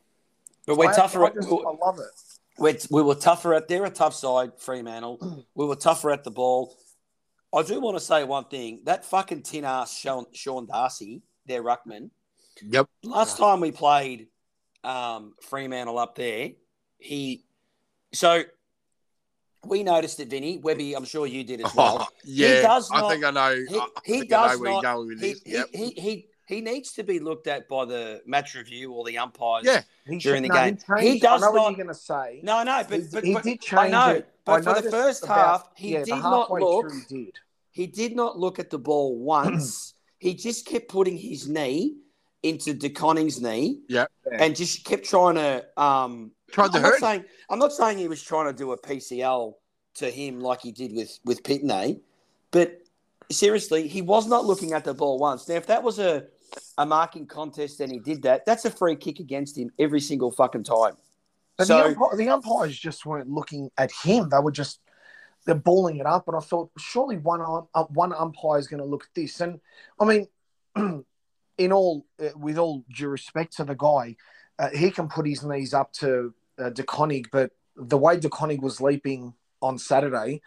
But 0.67 0.77
we're 0.77 0.91
I, 0.91 0.95
tougher. 0.95 1.25
I, 1.25 1.29
at, 1.29 1.35
just, 1.35 1.49
I 1.49 1.85
love 1.85 1.99
it. 1.99 2.59
we're, 2.59 2.79
we 2.91 3.03
were 3.03 3.15
tougher 3.15 3.55
at. 3.55 3.69
They're 3.69 3.85
a 3.85 3.91
tough 3.91 4.15
side, 4.15 4.53
Fremantle. 4.59 5.45
We 5.55 5.67
were 5.67 5.77
tougher 5.77 6.11
at 6.11 6.25
the 6.25 6.31
ball. 6.31 6.77
I 7.55 7.63
do 7.63 7.81
want 7.81 7.97
to 7.97 8.01
say 8.03 8.25
one 8.25 8.45
thing. 8.45 8.81
That 8.85 9.05
fucking 9.05 9.43
tin 9.43 9.65
ass 9.65 9.99
Sean, 9.99 10.25
Sean 10.33 10.67
Darcy, 10.67 11.23
their 11.47 11.63
ruckman. 11.63 12.11
Yep. 12.67 12.89
Last 13.03 13.37
time 13.37 13.61
we 13.61 13.73
played 13.73 14.29
um, 14.85 15.35
Fremantle 15.43 15.99
up 15.99 16.15
there, 16.15 16.53
he 16.99 17.45
so 18.13 18.43
we 19.67 19.83
noticed 19.83 20.19
it, 20.21 20.29
Vinny 20.29 20.59
Webby. 20.59 20.95
I'm 20.95 21.05
sure 21.05 21.27
you 21.27 21.45
did 21.45 21.61
as 21.65 21.75
well. 21.77 21.99
Oh, 22.01 22.09
yeah. 22.25 22.63
does 22.63 22.91
I 22.93 23.09
think 23.09 23.25
I 23.25 23.31
know. 23.31 23.55
he- 23.69 23.79
I 23.79 23.87
he 24.05 24.13
think 24.21 24.33
I 24.33 24.55
know 24.55 24.81
does 24.81 24.83
not- 24.83 25.07
He, 25.09 25.15
this. 25.15 25.43
he, 25.45 25.63
he, 25.73 26.01
he, 26.01 26.27
he 26.47 26.61
needs 26.61 26.93
to 26.95 27.03
be 27.05 27.19
looked 27.21 27.47
at 27.47 27.69
by 27.69 27.85
the 27.85 28.21
match 28.27 28.55
review 28.55 28.93
or 28.93 29.05
the 29.05 29.17
umpires. 29.19 29.65
Yeah. 29.65 29.83
He 30.07 30.19
During 30.19 30.43
the 30.43 30.49
no, 30.49 30.55
game. 30.55 30.79
He, 30.99 31.13
He 31.13 31.19
does 31.21 31.43
I 31.43 31.47
know 31.47 31.53
not- 31.53 31.61
what 31.63 31.71
you're 31.77 31.85
going 31.85 31.95
to 31.95 32.01
say. 32.01 32.41
No, 32.43 32.63
no, 32.65 32.83
but 32.89 33.01
he, 33.01 33.07
but, 33.13 33.25
he 33.25 33.35
but 33.35 33.43
did 33.45 33.61
I 33.73 33.89
know. 33.89 34.09
it. 34.15 34.29
But 34.45 34.67
I 34.67 34.75
for 34.75 34.83
the 34.83 34.91
first 34.91 35.25
about- 35.25 35.37
half, 35.37 35.71
he 35.77 35.93
yeah, 35.93 36.05
did 36.05 36.17
not 36.17 36.51
look. 36.51 36.91
through 36.91 37.01
he 37.09 37.25
did. 37.25 37.35
He 37.75 37.87
did 37.87 38.15
not 38.15 38.39
look 38.39 38.59
at 38.59 38.69
the 38.69 38.79
ball 38.79 39.19
once. 39.19 39.95
he 40.19 40.35
just 40.35 40.67
kept 40.67 40.89
putting 40.89 41.17
his 41.17 41.49
knee 41.49 41.97
into 42.43 42.75
De 42.75 42.91
Koning's 42.91 43.41
knee 43.41 43.79
Yep. 43.89 44.11
and 44.31 44.55
just 44.55 44.85
kept 44.85 45.05
trying 45.07 45.37
to. 45.37 45.65
Um, 45.81 46.33
Tried 46.53 46.73
to 46.73 46.77
I'm 46.77 46.83
not 46.83 46.89
hurt. 46.89 46.95
him. 46.95 47.01
saying 47.01 47.25
I'm 47.51 47.59
not 47.59 47.73
saying 47.73 47.99
he 47.99 48.09
was 48.09 48.23
trying 48.23 48.47
to 48.47 48.53
do 48.53 48.73
a 48.73 48.79
PCL 48.79 49.55
to 49.95 50.11
him 50.11 50.41
like 50.41 50.61
he 50.63 50.71
did 50.73 50.95
with 50.95 51.19
with 51.25 51.43
Pittonet, 51.43 52.01
but 52.51 52.79
seriously, 53.31 53.89
he 53.89 54.03
was 54.03 54.27
not 54.27 54.45
looking 54.45 54.73
at 54.73 54.85
the 54.85 54.95
ball 54.95 55.19
once. 55.19 55.49
Now, 55.49 55.57
if 55.57 55.67
that 55.67 55.83
was 55.83 55.99
a 55.99 56.27
a 56.77 56.85
marking 56.85 57.27
contest 57.27 57.81
and 57.81 57.91
he 57.91 57.99
did 57.99 58.23
that, 58.23 58.45
that's 58.45 58.65
a 58.67 58.71
free 58.71 58.95
kick 58.97 59.19
against 59.19 59.57
him 59.57 59.71
every 59.79 60.01
single 60.01 60.31
fucking 60.31 60.65
time. 60.65 60.95
But 61.57 61.67
So- 61.67 61.79
the, 61.79 61.85
umpire, 61.89 62.17
the 62.17 62.29
umpires 62.29 62.79
just 62.79 63.07
weren't 63.07 63.29
looking 63.31 63.71
at 63.79 63.91
him. 63.91 64.29
They 64.29 64.39
were 64.39 64.53
just 64.53 64.81
they're 65.47 65.55
balling 65.55 65.97
it 65.97 66.07
up. 66.07 66.29
And 66.29 66.37
I 66.37 66.41
thought 66.41 66.71
surely 66.79 67.17
one 67.17 67.41
um, 67.41 67.67
uh, 67.75 67.85
one 67.85 68.13
umpire 68.13 68.59
is 68.59 68.69
going 68.69 68.83
to 68.83 68.87
look 68.89 69.05
at 69.05 69.15
this. 69.15 69.41
And 69.41 69.61
I 69.99 70.05
mean, 70.05 70.27
in 71.59 71.73
all 71.73 72.07
uh, 72.23 72.29
with 72.37 72.59
all 72.59 72.85
due 72.95 73.09
respect 73.09 73.57
to 73.57 73.65
the 73.65 73.75
guy, 73.75 74.17
uh, 74.59 74.69
he 74.75 74.91
can 74.91 75.09
put 75.09 75.27
his 75.27 75.43
knees 75.43 75.73
up 75.75 75.93
to 75.95 76.35
uh, 76.59 76.71
De 76.71 76.83
Koning, 76.83 77.25
but 77.33 77.51
the 77.77 77.99
way 77.99 78.19
De 78.19 78.29
DeConnick 78.29 78.61
was 78.61 78.81
leaping 78.81 79.35
on 79.61 79.79
Saturday. 79.79 80.41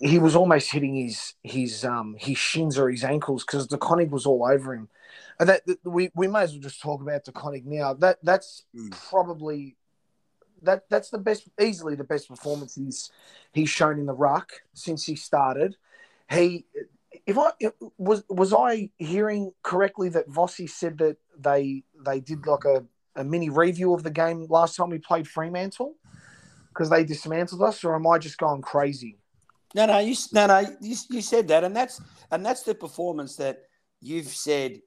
He 0.00 0.18
was 0.18 0.34
almost 0.36 0.70
hitting 0.72 0.96
his 0.96 1.34
his 1.42 1.84
um 1.84 2.16
his 2.18 2.38
shins 2.38 2.78
or 2.78 2.90
his 2.90 3.04
ankles 3.04 3.44
because 3.44 3.66
De 3.66 3.76
Koning 3.76 4.10
was 4.10 4.26
all 4.26 4.44
over 4.46 4.74
him. 4.74 4.88
And 5.38 5.48
that 5.48 5.66
that- 5.66 5.84
we, 5.84 6.10
we 6.14 6.28
may 6.28 6.42
as 6.42 6.52
well 6.52 6.60
just 6.60 6.80
talk 6.80 7.02
about 7.02 7.24
De 7.24 7.32
Koning 7.32 7.64
now. 7.66 7.94
That 7.94 8.18
that's 8.22 8.64
Mm. 8.74 8.92
probably 9.10 9.76
that 10.62 10.88
that's 10.88 11.10
the 11.10 11.18
best, 11.18 11.48
easily 11.60 11.94
the 11.94 12.04
best 12.04 12.28
performance 12.28 12.74
he's 12.74 13.10
he's 13.52 13.70
shown 13.70 13.98
in 13.98 14.06
the 14.06 14.14
ruck 14.14 14.52
since 14.74 15.04
he 15.04 15.16
started. 15.16 15.76
He, 16.30 16.66
if 17.26 17.36
I 17.38 17.50
was 17.98 18.24
was 18.28 18.52
I 18.52 18.90
hearing 18.98 19.52
correctly 19.62 20.08
that 20.10 20.28
Vossi 20.28 20.68
said 20.68 20.98
that 20.98 21.16
they 21.38 21.84
they 22.04 22.20
did 22.20 22.46
like 22.46 22.64
a, 22.64 22.84
a 23.16 23.24
mini 23.24 23.50
review 23.50 23.94
of 23.94 24.02
the 24.02 24.10
game 24.10 24.46
last 24.48 24.76
time 24.76 24.90
we 24.90 24.98
played 24.98 25.26
Fremantle 25.26 25.94
because 26.72 26.90
they 26.90 27.04
dismantled 27.04 27.62
us, 27.62 27.84
or 27.84 27.94
am 27.94 28.06
I 28.06 28.18
just 28.18 28.38
going 28.38 28.62
crazy? 28.62 29.18
No, 29.74 29.86
no, 29.86 29.98
you 29.98 30.14
no, 30.32 30.46
no, 30.46 30.58
you, 30.80 30.96
you 31.10 31.22
said 31.22 31.48
that, 31.48 31.64
and 31.64 31.74
that's 31.74 32.00
and 32.30 32.44
that's 32.44 32.62
the 32.62 32.74
performance 32.74 33.36
that 33.36 33.62
you've 34.00 34.28
said. 34.28 34.80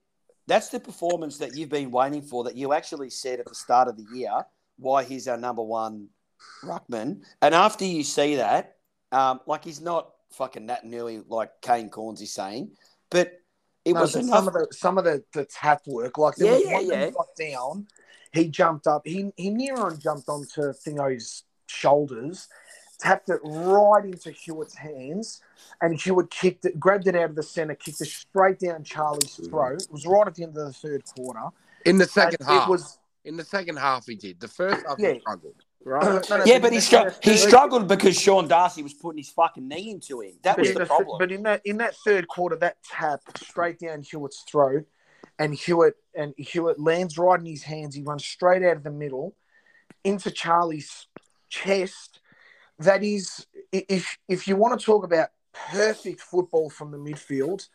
That's 0.46 0.68
the 0.70 0.80
performance 0.80 1.38
that 1.38 1.56
you've 1.56 1.70
been 1.70 1.90
waiting 1.92 2.22
for. 2.22 2.44
That 2.44 2.58
you 2.58 2.74
actually 2.74 3.10
said 3.10 3.40
at 3.40 3.48
the 3.48 3.56
start 3.56 3.88
of 3.88 3.96
the 3.96 4.06
year 4.14 4.44
why 4.78 5.04
he's 5.04 5.28
our 5.28 5.38
number 5.38 5.64
one 5.64 6.10
ruckman, 6.64 7.22
and 7.42 7.56
after 7.56 7.86
you 7.86 8.04
see 8.04 8.36
that, 8.36 8.76
um, 9.12 9.40
like 9.48 9.64
he's 9.64 9.80
not 9.82 10.10
fucking 10.32 10.68
that 10.68 10.86
nearly 10.86 11.22
like 11.28 11.50
Kane 11.62 11.90
Cornes 11.90 12.22
is 12.22 12.34
saying, 12.34 12.72
but 13.10 13.32
it 13.86 13.94
No, 13.94 14.02
was 14.02 14.16
enough. 14.16 14.28
some 14.30 14.48
of 14.48 14.54
the 14.54 14.68
some 14.72 14.98
of 14.98 15.04
the, 15.04 15.24
the 15.34 15.46
tap 15.46 15.82
work, 15.88 16.18
like 16.18 16.36
there 16.36 16.48
Yeah, 16.48 16.54
was 16.54 16.64
yeah, 16.66 17.06
one 17.06 17.18
yeah. 17.38 17.52
down, 17.52 17.88
he 18.34 18.48
jumped 18.50 18.88
up, 18.88 19.04
he 19.06 19.32
he 19.38 19.50
near 19.50 19.76
on 19.78 20.00
jumped 20.00 20.28
onto 20.28 20.74
Thingo's 20.74 21.44
shoulders, 21.68 22.48
tapped 23.00 23.30
it 23.30 23.40
right 23.44 24.06
into 24.06 24.32
Hewett's 24.32 24.76
hands, 24.76 25.42
and 25.82 26.00
Hewett 26.00 26.30
kicked 26.32 26.66
it, 26.66 26.80
grabbed 26.80 27.08
it 27.08 27.16
out 27.16 27.30
of 27.30 27.36
the 27.36 27.44
centre, 27.44 27.76
kicked 27.76 28.02
it 28.02 28.08
straight 28.08 28.60
down 28.60 28.84
Charlie's 28.84 29.38
mm-hmm. 29.38 29.50
throat. 29.50 29.82
It 29.84 29.92
was 29.92 30.06
right 30.06 30.28
at 30.28 30.36
the 30.36 30.44
end 30.44 30.58
of 30.58 30.66
the 30.66 30.74
third 30.74 31.04
quarter. 31.16 31.42
In 31.86 31.98
the 31.98 32.06
second 32.06 32.38
And 32.42 32.50
half. 32.50 32.68
it 32.68 32.72
was 32.72 32.98
In 33.26 33.38
the 33.38 33.44
second 33.46 33.78
half, 33.78 34.06
he 34.06 34.16
did. 34.16 34.40
The 34.40 34.48
first 34.48 34.86
half, 34.86 34.98
Yeah. 35.00 35.14
he 35.14 35.20
struggled. 35.20 35.56
Right? 35.86 36.04
No, 36.30 36.38
no, 36.38 36.46
yeah, 36.46 36.60
but 36.60 36.72
he 36.72 36.80
str- 36.80 37.10
he 37.22 37.36
struggled 37.36 37.88
because 37.90 38.20
Sean 38.20 38.48
Darcy 38.48 38.84
was 38.84 38.94
putting 38.94 39.18
his 39.18 39.30
fucking 39.30 39.68
knee 39.68 39.92
into 39.92 40.22
him. 40.22 40.34
That 40.44 40.56
But 40.56 40.62
was 40.62 40.74
the 40.74 40.80
the, 40.80 40.86
problem. 40.86 41.18
but 41.20 41.32
in 41.32 41.44
that 41.44 41.62
in 41.66 41.78
that 41.78 41.96
third 42.06 42.28
quarter, 42.30 42.56
that 42.58 42.78
tap 42.90 43.22
straight 43.38 43.80
down 43.80 44.02
Hewett's 44.02 44.44
throat, 44.50 44.86
and 45.40 45.54
Hewett 45.54 45.96
and 46.16 46.34
Hewett 46.38 46.80
lands 46.80 47.18
right 47.18 47.40
in 47.40 47.46
his 47.46 47.64
hands. 47.64 47.96
He 47.96 48.04
runs 48.04 48.26
straight 48.26 48.64
out 48.64 48.78
of 48.78 48.84
the 48.84 48.92
middle 48.92 49.36
into 50.04 50.32
Charlie's 50.32 51.08
chest. 51.50 52.20
That 52.80 53.04
is, 53.04 53.46
if 53.72 54.18
if 54.28 54.48
you 54.48 54.56
want 54.56 54.80
to 54.80 54.86
talk 54.86 55.04
about 55.04 55.30
perfect 55.72 56.22
football 56.22 56.70
from 56.70 56.92
the 56.92 56.98
midfield, 56.98 57.68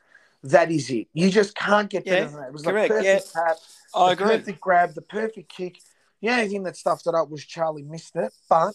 that 0.42 0.70
is 0.70 0.90
it. 0.90 1.08
You 1.12 1.30
just 1.30 1.54
can't 1.54 1.88
get 1.88 2.04
better 2.04 2.16
Yeah, 2.16 2.24
than 2.26 2.40
that. 2.40 2.46
It 2.48 2.52
was 2.52 2.62
correct, 2.62 2.88
the 2.88 2.94
perfect 2.94 3.32
tap, 3.32 3.56
I 3.94 4.10
the 4.10 4.12
agree. 4.12 4.26
perfect 4.26 4.60
grab, 4.60 4.94
the 4.94 5.02
perfect 5.02 5.48
kick. 5.54 5.78
The 6.20 6.30
only 6.30 6.48
thing 6.48 6.64
that 6.64 6.76
stuffed 6.76 7.06
it 7.06 7.14
up 7.14 7.30
was 7.30 7.44
Charlie 7.44 7.84
missed 7.84 8.16
it, 8.16 8.32
but 8.48 8.74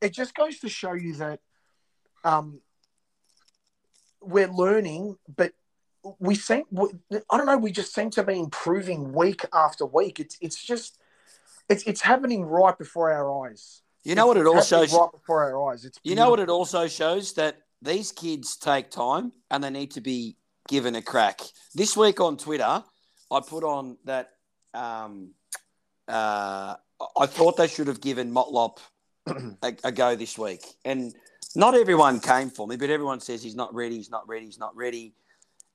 it 0.00 0.12
just 0.12 0.34
goes 0.34 0.60
to 0.60 0.68
show 0.68 0.92
you 0.92 1.14
that 1.14 1.40
um, 2.24 2.60
we're 4.20 4.50
learning, 4.50 5.16
but 5.36 5.52
we 6.18 6.34
seem 6.34 6.64
I 7.30 7.36
don't 7.36 7.46
know. 7.46 7.58
We 7.58 7.72
just 7.72 7.94
seem 7.94 8.10
to 8.10 8.22
be 8.22 8.38
improving 8.38 9.12
week 9.12 9.44
after 9.52 9.86
week. 9.86 10.20
It's 10.20 10.36
it's 10.40 10.62
just 10.62 10.98
it's 11.68 11.82
it's 11.84 12.00
happening 12.00 12.44
right 12.44 12.76
before 12.76 13.12
our 13.12 13.46
eyes. 13.46 13.82
You 14.04 14.14
know 14.14 14.26
what 14.26 14.36
it 14.36 14.46
also 14.46 14.80
Happening 14.80 15.00
right 15.00 15.12
before 15.12 15.42
our 15.44 15.72
eyes. 15.72 15.84
It's 15.84 15.98
You 16.02 16.14
know 16.14 16.30
what 16.30 16.40
it 16.40 16.48
also 16.48 16.86
shows 16.88 17.34
that 17.34 17.58
these 17.82 18.12
kids 18.12 18.56
take 18.56 18.90
time 18.90 19.32
and 19.50 19.62
they 19.62 19.70
need 19.70 19.92
to 19.92 20.00
be 20.00 20.36
given 20.68 20.94
a 20.94 21.02
crack. 21.02 21.40
This 21.74 21.96
week 21.96 22.20
on 22.20 22.36
Twitter, 22.36 22.82
I 23.30 23.40
put 23.46 23.64
on 23.64 23.96
that 24.04 24.30
um, 24.74 25.32
uh, 26.06 26.74
I 27.16 27.26
thought 27.26 27.56
they 27.56 27.68
should 27.68 27.86
have 27.86 28.00
given 28.00 28.32
Motlop 28.32 28.78
a, 29.26 29.74
a 29.84 29.92
go 29.92 30.16
this 30.16 30.38
week, 30.38 30.64
and 30.84 31.14
not 31.54 31.74
everyone 31.74 32.20
came 32.20 32.50
for 32.50 32.66
me, 32.66 32.76
but 32.76 32.90
everyone 32.90 33.20
says 33.20 33.42
he's 33.42 33.54
not 33.54 33.74
ready, 33.74 33.96
he's 33.96 34.10
not 34.10 34.26
ready, 34.28 34.46
he's 34.46 34.58
not 34.58 34.74
ready, 34.76 35.14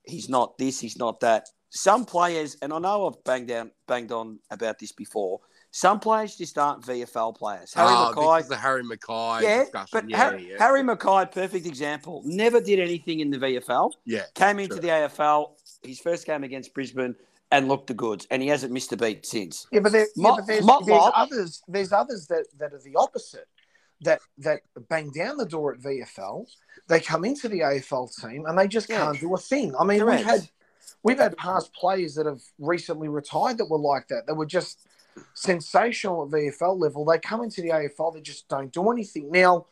he's 0.05 0.29
not 0.29 0.57
this, 0.57 0.79
he's 0.79 0.97
not 0.97 1.19
that. 1.21 1.47
Some 1.69 2.05
players, 2.05 2.55
and 2.61 2.71
I 2.71 2.79
know 2.79 3.07
I've 3.07 3.23
banged 3.23 3.47
down, 3.47 3.71
banged 3.87 4.11
on 4.11 4.39
about 4.51 4.77
this 4.79 4.91
before. 4.91 5.39
Some 5.71 5.99
players 5.99 6.35
just 6.35 6.55
aren't 6.59 6.83
VFL 6.83 7.35
players. 7.35 7.73
Harry 7.73 7.89
oh, 7.89 8.13
McKay, 8.15 8.37
this 8.37 8.43
is 8.43 8.49
the 8.49 8.57
Harry 8.57 8.83
McKay 8.83 9.41
yeah, 9.41 9.63
discussion. 9.63 9.89
but 9.91 10.07
yeah, 10.07 10.17
Har- 10.17 10.37
yeah. 10.37 10.55
Harry 10.59 10.83
McKay, 10.83 11.31
perfect 11.31 11.65
example. 11.65 12.21
Never 12.25 12.61
did 12.61 12.79
anything 12.79 13.21
in 13.21 13.31
the 13.31 13.39
VFL. 13.39 13.91
yeah. 14.05 14.25
Came 14.35 14.59
into 14.59 14.75
True. 14.75 14.81
the 14.81 14.87
AFL. 14.89 15.53
His 15.81 15.99
first 15.99 16.27
game 16.27 16.43
against 16.43 16.75
Brisbane 16.75 17.15
and 17.51 17.67
looked 17.67 17.87
the 17.87 17.95
goods, 17.95 18.27
and 18.29 18.41
he 18.41 18.47
hasn't 18.47 18.71
missed 18.71 18.93
a 18.93 18.97
beat 18.97 19.25
since. 19.25 19.65
Yeah, 19.71 19.79
but, 19.79 19.91
there, 19.91 20.07
yeah, 20.15 20.35
but 20.35 20.45
there's, 20.45 20.63
Motlop- 20.63 20.85
there's 20.85 21.11
others. 21.15 21.63
There's 21.67 21.91
others 21.91 22.27
that, 22.27 22.45
that 22.59 22.73
are 22.73 22.81
the 22.83 22.95
opposite. 22.95 23.47
That 24.03 24.21
that 24.39 24.61
bang 24.89 25.11
down 25.11 25.37
the 25.37 25.45
door 25.45 25.73
at 25.73 25.79
VFL. 25.81 26.45
They 26.87 26.99
come 26.99 27.23
into 27.25 27.47
the 27.47 27.59
AFL 27.61 28.09
team 28.21 28.45
and 28.45 28.57
they 28.57 28.67
just 28.67 28.89
Yeah. 28.89 29.05
can't 29.05 29.19
do 29.19 29.33
a 29.33 29.37
thing. 29.37 29.73
I 29.79 29.83
mean, 29.83 29.99
Correct. 29.99 30.19
we've 30.19 30.25
had 30.27 30.49
we've 31.03 31.17
had 31.19 31.37
past 31.37 31.73
players 31.73 32.15
that 32.15 32.25
have 32.25 32.41
recently 32.59 33.07
retired 33.07 33.57
that 33.59 33.69
were 33.69 33.79
like 33.79 34.07
that. 34.09 34.27
They 34.27 34.33
were 34.33 34.45
just 34.45 34.85
sensational 35.33 36.23
at 36.23 36.29
VFL 36.31 36.79
level. 36.79 37.05
They 37.05 37.19
come 37.19 37.41
into 37.43 37.61
the 37.61 37.69
AFL, 37.69 38.13
they 38.13 38.21
just 38.21 38.47
don't 38.47 38.71
do 38.71 38.91
anything. 38.91 39.29
Now, 39.31 39.67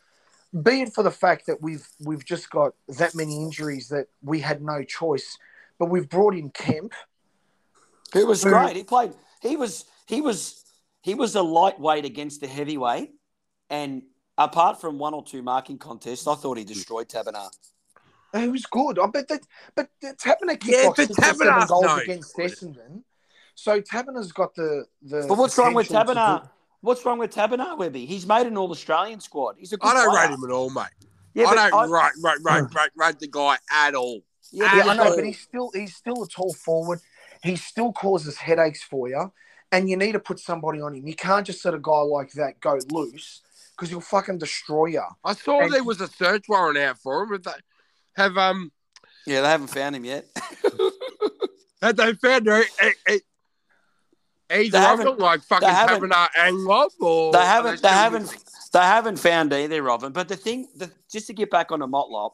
be 0.63 0.81
it 0.81 0.93
for 0.93 1.03
the 1.03 1.11
fact 1.11 1.45
that 1.47 1.61
we've 1.61 1.88
we've 2.00 2.25
just 2.25 2.50
got 2.50 2.73
that 2.88 3.15
many 3.15 3.41
injuries 3.41 3.88
that 3.89 4.07
we 4.21 4.39
had 4.41 4.61
no 4.61 4.83
choice, 4.83 5.38
but 5.79 5.89
we've 5.89 6.09
brought 6.09 6.35
in 6.35 6.50
Kemp. 6.51 6.93
Who 8.13 8.25
was 8.27 8.43
Who- 8.43 8.50
great. 8.50 8.75
He 8.75 8.83
played. 8.83 9.13
He 9.41 9.55
was. 9.55 9.85
He 10.07 10.21
was. 10.21 10.63
He 11.01 11.15
was 11.15 11.35
a 11.35 11.41
lightweight 11.41 12.05
against 12.05 12.41
the 12.41 12.47
heavyweight, 12.47 13.11
and 13.69 14.03
apart 14.38 14.79
from 14.81 14.97
one 14.97 15.13
or 15.13 15.23
two 15.23 15.41
marking 15.41 15.77
contests, 15.77 16.27
I 16.27 16.35
thought 16.35 16.57
he 16.57 16.63
hmm. 16.63 16.69
destroyed 16.69 17.09
Taberner. 17.09 17.50
It 18.33 18.51
was 18.51 18.65
good. 18.65 18.97
I 18.97 19.07
bet 19.07 19.27
that, 19.27 19.41
but 19.75 19.89
Taberner 20.01 20.51
kicked 20.51 20.67
Yeah, 20.67 20.88
but 20.95 21.07
six 21.07 21.19
or 21.19 21.23
seven 21.23 21.67
goals 21.67 21.83
no 21.83 21.97
against 21.97 22.35
good. 22.35 22.51
Essendon. 22.51 23.03
So 23.55 23.81
Taberner's 23.81 24.31
got 24.31 24.55
the 24.55 24.85
the. 25.01 25.25
But 25.27 25.38
what's 25.38 25.57
wrong 25.57 25.73
with 25.73 25.88
potential 25.88 26.13
to 26.15 26.19
Taberner? 26.19 26.43
do- 26.43 26.50
What's 26.83 27.05
wrong 27.05 27.19
with 27.19 27.31
Taberner, 27.31 27.77
Webby? 27.77 28.07
He's 28.07 28.25
made 28.25 28.47
an 28.47 28.57
All 28.57 28.71
Australian 28.71 29.19
squad. 29.19 29.55
He's 29.59 29.71
a 29.71 29.77
good 29.77 29.88
I 29.88 29.93
don't 29.93 30.09
player. 30.09 30.29
rate 30.29 30.33
him 30.33 30.43
at 30.43 30.50
all, 30.50 30.71
mate. 30.71 30.85
Yeah, 31.35 31.45
I 31.45 31.69
don't 31.69 31.91
rate, 31.91 32.11
rate, 32.23 32.38
rate, 32.43 32.59
hmm. 32.61 32.75
rate, 32.75 32.89
rate 32.95 33.19
the 33.19 33.27
guy 33.27 33.57
at 33.71 33.93
all. 33.93 34.21
Yeah, 34.51 34.75
Yeah, 34.77 34.83
I 34.85 34.95
know, 34.95 35.09
you- 35.09 35.15
but 35.15 35.25
he's 35.25 35.39
still 35.39 35.69
he's 35.73 35.95
still 35.95 36.23
a 36.23 36.27
tall 36.27 36.53
forward. 36.53 37.00
He 37.43 37.55
still 37.55 37.91
causes 37.91 38.38
headaches 38.38 38.81
for 38.81 39.09
you, 39.09 39.31
and 39.71 39.89
you 39.89 39.97
need 39.97 40.13
to 40.13 40.19
put 40.19 40.39
somebody 40.39 40.81
on 40.81 40.95
him. 40.95 41.05
You 41.07 41.15
can't 41.15 41.45
just 41.45 41.63
let 41.65 41.73
a 41.73 41.79
guy 41.79 42.01
like 42.01 42.31
that 42.33 42.59
go 42.59 42.79
loose 42.91 43.41
because 43.81 43.89
he'll 43.89 44.00
fucking 44.00 44.38
destroy 44.38 44.85
you. 44.85 45.01
I 45.25 45.33
saw 45.33 45.61
And- 45.61 45.73
there 45.73 45.83
was 45.83 46.00
a 46.01 46.07
search 46.07 46.45
warrant 46.47 46.77
out 46.77 47.00
for 47.00 47.23
him. 47.23 47.29
But 47.31 47.43
they 47.45 47.51
have 48.23 48.38
um 48.38 48.71
yeah, 49.25 49.41
they 49.41 49.47
haven't 49.47 49.67
found 49.67 49.95
him 49.95 50.05
yet. 50.05 50.25
had 51.81 51.97
they 51.97 52.13
found 52.13 52.45
her? 52.45 52.61
He, 52.79 52.91
he, 53.07 53.21
he's 54.53 54.71
They 54.71 54.77
haven't- 54.77 55.17
like 55.19 55.41
fucking 55.41 55.67
haven't- 55.67 56.11
Taberner 56.11 56.27
and 56.38 56.57
Lob, 56.63 56.91
or 57.00 57.31
They 57.33 57.39
haven't. 57.39 57.71
They 57.71 57.77
still- 57.77 57.89
haven't. 57.89 58.35
They 58.71 58.79
haven't 58.79 59.17
found 59.17 59.51
either 59.51 59.89
of 59.89 60.01
them. 60.01 60.13
But 60.13 60.27
the 60.29 60.38
thing, 60.38 60.67
the, 60.75 60.89
just 61.11 61.27
to 61.27 61.33
get 61.33 61.50
back 61.50 61.71
on 61.71 61.79
the 61.79 61.88
Motlop 61.88 62.33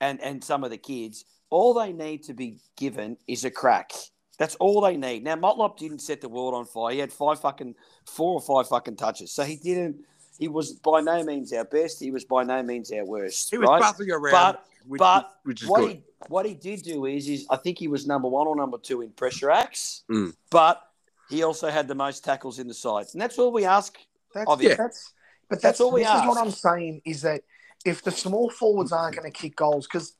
and 0.00 0.20
and 0.20 0.42
some 0.42 0.64
of 0.64 0.70
the 0.70 0.76
kids, 0.78 1.24
all 1.48 1.74
they 1.74 1.92
need 1.92 2.24
to 2.24 2.34
be 2.34 2.58
given 2.76 3.16
is 3.28 3.44
a 3.44 3.50
crack. 3.52 3.92
That's 4.38 4.54
all 4.56 4.80
they 4.80 4.96
need. 4.96 5.22
Now 5.24 5.36
Motlop 5.36 5.78
didn't 5.78 6.00
set 6.00 6.20
the 6.20 6.28
world 6.28 6.54
on 6.54 6.64
fire. 6.66 6.92
He 6.92 6.98
had 6.98 7.12
five 7.12 7.40
fucking 7.40 7.74
four 8.04 8.34
or 8.34 8.40
five 8.40 8.68
fucking 8.68 8.96
touches. 8.96 9.32
So 9.32 9.44
he 9.44 9.56
didn't. 9.56 9.96
He 10.38 10.48
was 10.48 10.72
by 10.72 11.00
no 11.00 11.22
means 11.24 11.52
our 11.52 11.64
best. 11.64 12.00
He 12.00 12.10
was 12.10 12.24
by 12.24 12.44
no 12.44 12.62
means 12.62 12.92
our 12.92 13.04
worst. 13.04 13.50
He 13.50 13.58
was 13.58 13.68
right? 13.68 13.82
buffing 13.82 14.10
around, 14.10 14.32
But 14.32 14.64
which, 14.86 14.98
but 14.98 15.38
which 15.44 15.62
is 15.62 15.68
what 15.68 15.80
good. 15.80 15.90
he 15.90 16.02
what 16.28 16.46
he 16.46 16.54
did 16.54 16.82
do 16.82 17.06
is 17.06 17.28
is 17.28 17.46
I 17.50 17.56
think 17.56 17.78
he 17.78 17.88
was 17.88 18.06
number 18.06 18.28
one 18.28 18.46
or 18.46 18.56
number 18.56 18.78
two 18.78 19.00
in 19.02 19.10
pressure 19.10 19.50
acts, 19.50 20.04
Mm. 20.10 20.34
but 20.50 20.82
he 21.28 21.42
also 21.42 21.68
had 21.68 21.88
the 21.88 21.94
most 21.94 22.24
tackles 22.24 22.58
in 22.58 22.68
the 22.68 22.74
side, 22.74 23.06
and 23.12 23.20
that's 23.20 23.38
all 23.38 23.52
we 23.52 23.64
ask. 23.64 23.98
That's 24.34 24.48
Of 24.50 24.62
it. 24.62 24.76
that's 24.78 25.12
but 25.48 25.56
That's 25.56 25.62
that's, 25.62 25.80
all 25.80 25.92
we 25.92 26.02
this 26.02 26.10
is 26.14 26.26
what. 26.26 26.38
I'm 26.38 26.50
saying 26.50 27.02
is 27.04 27.22
that 27.22 27.42
if 27.84 28.02
the 28.02 28.10
small 28.10 28.50
forwards 28.50 28.92
aren't 28.92 29.16
going 29.16 29.30
to 29.30 29.36
kick 29.36 29.56
goals, 29.56 29.86
because 29.86 30.14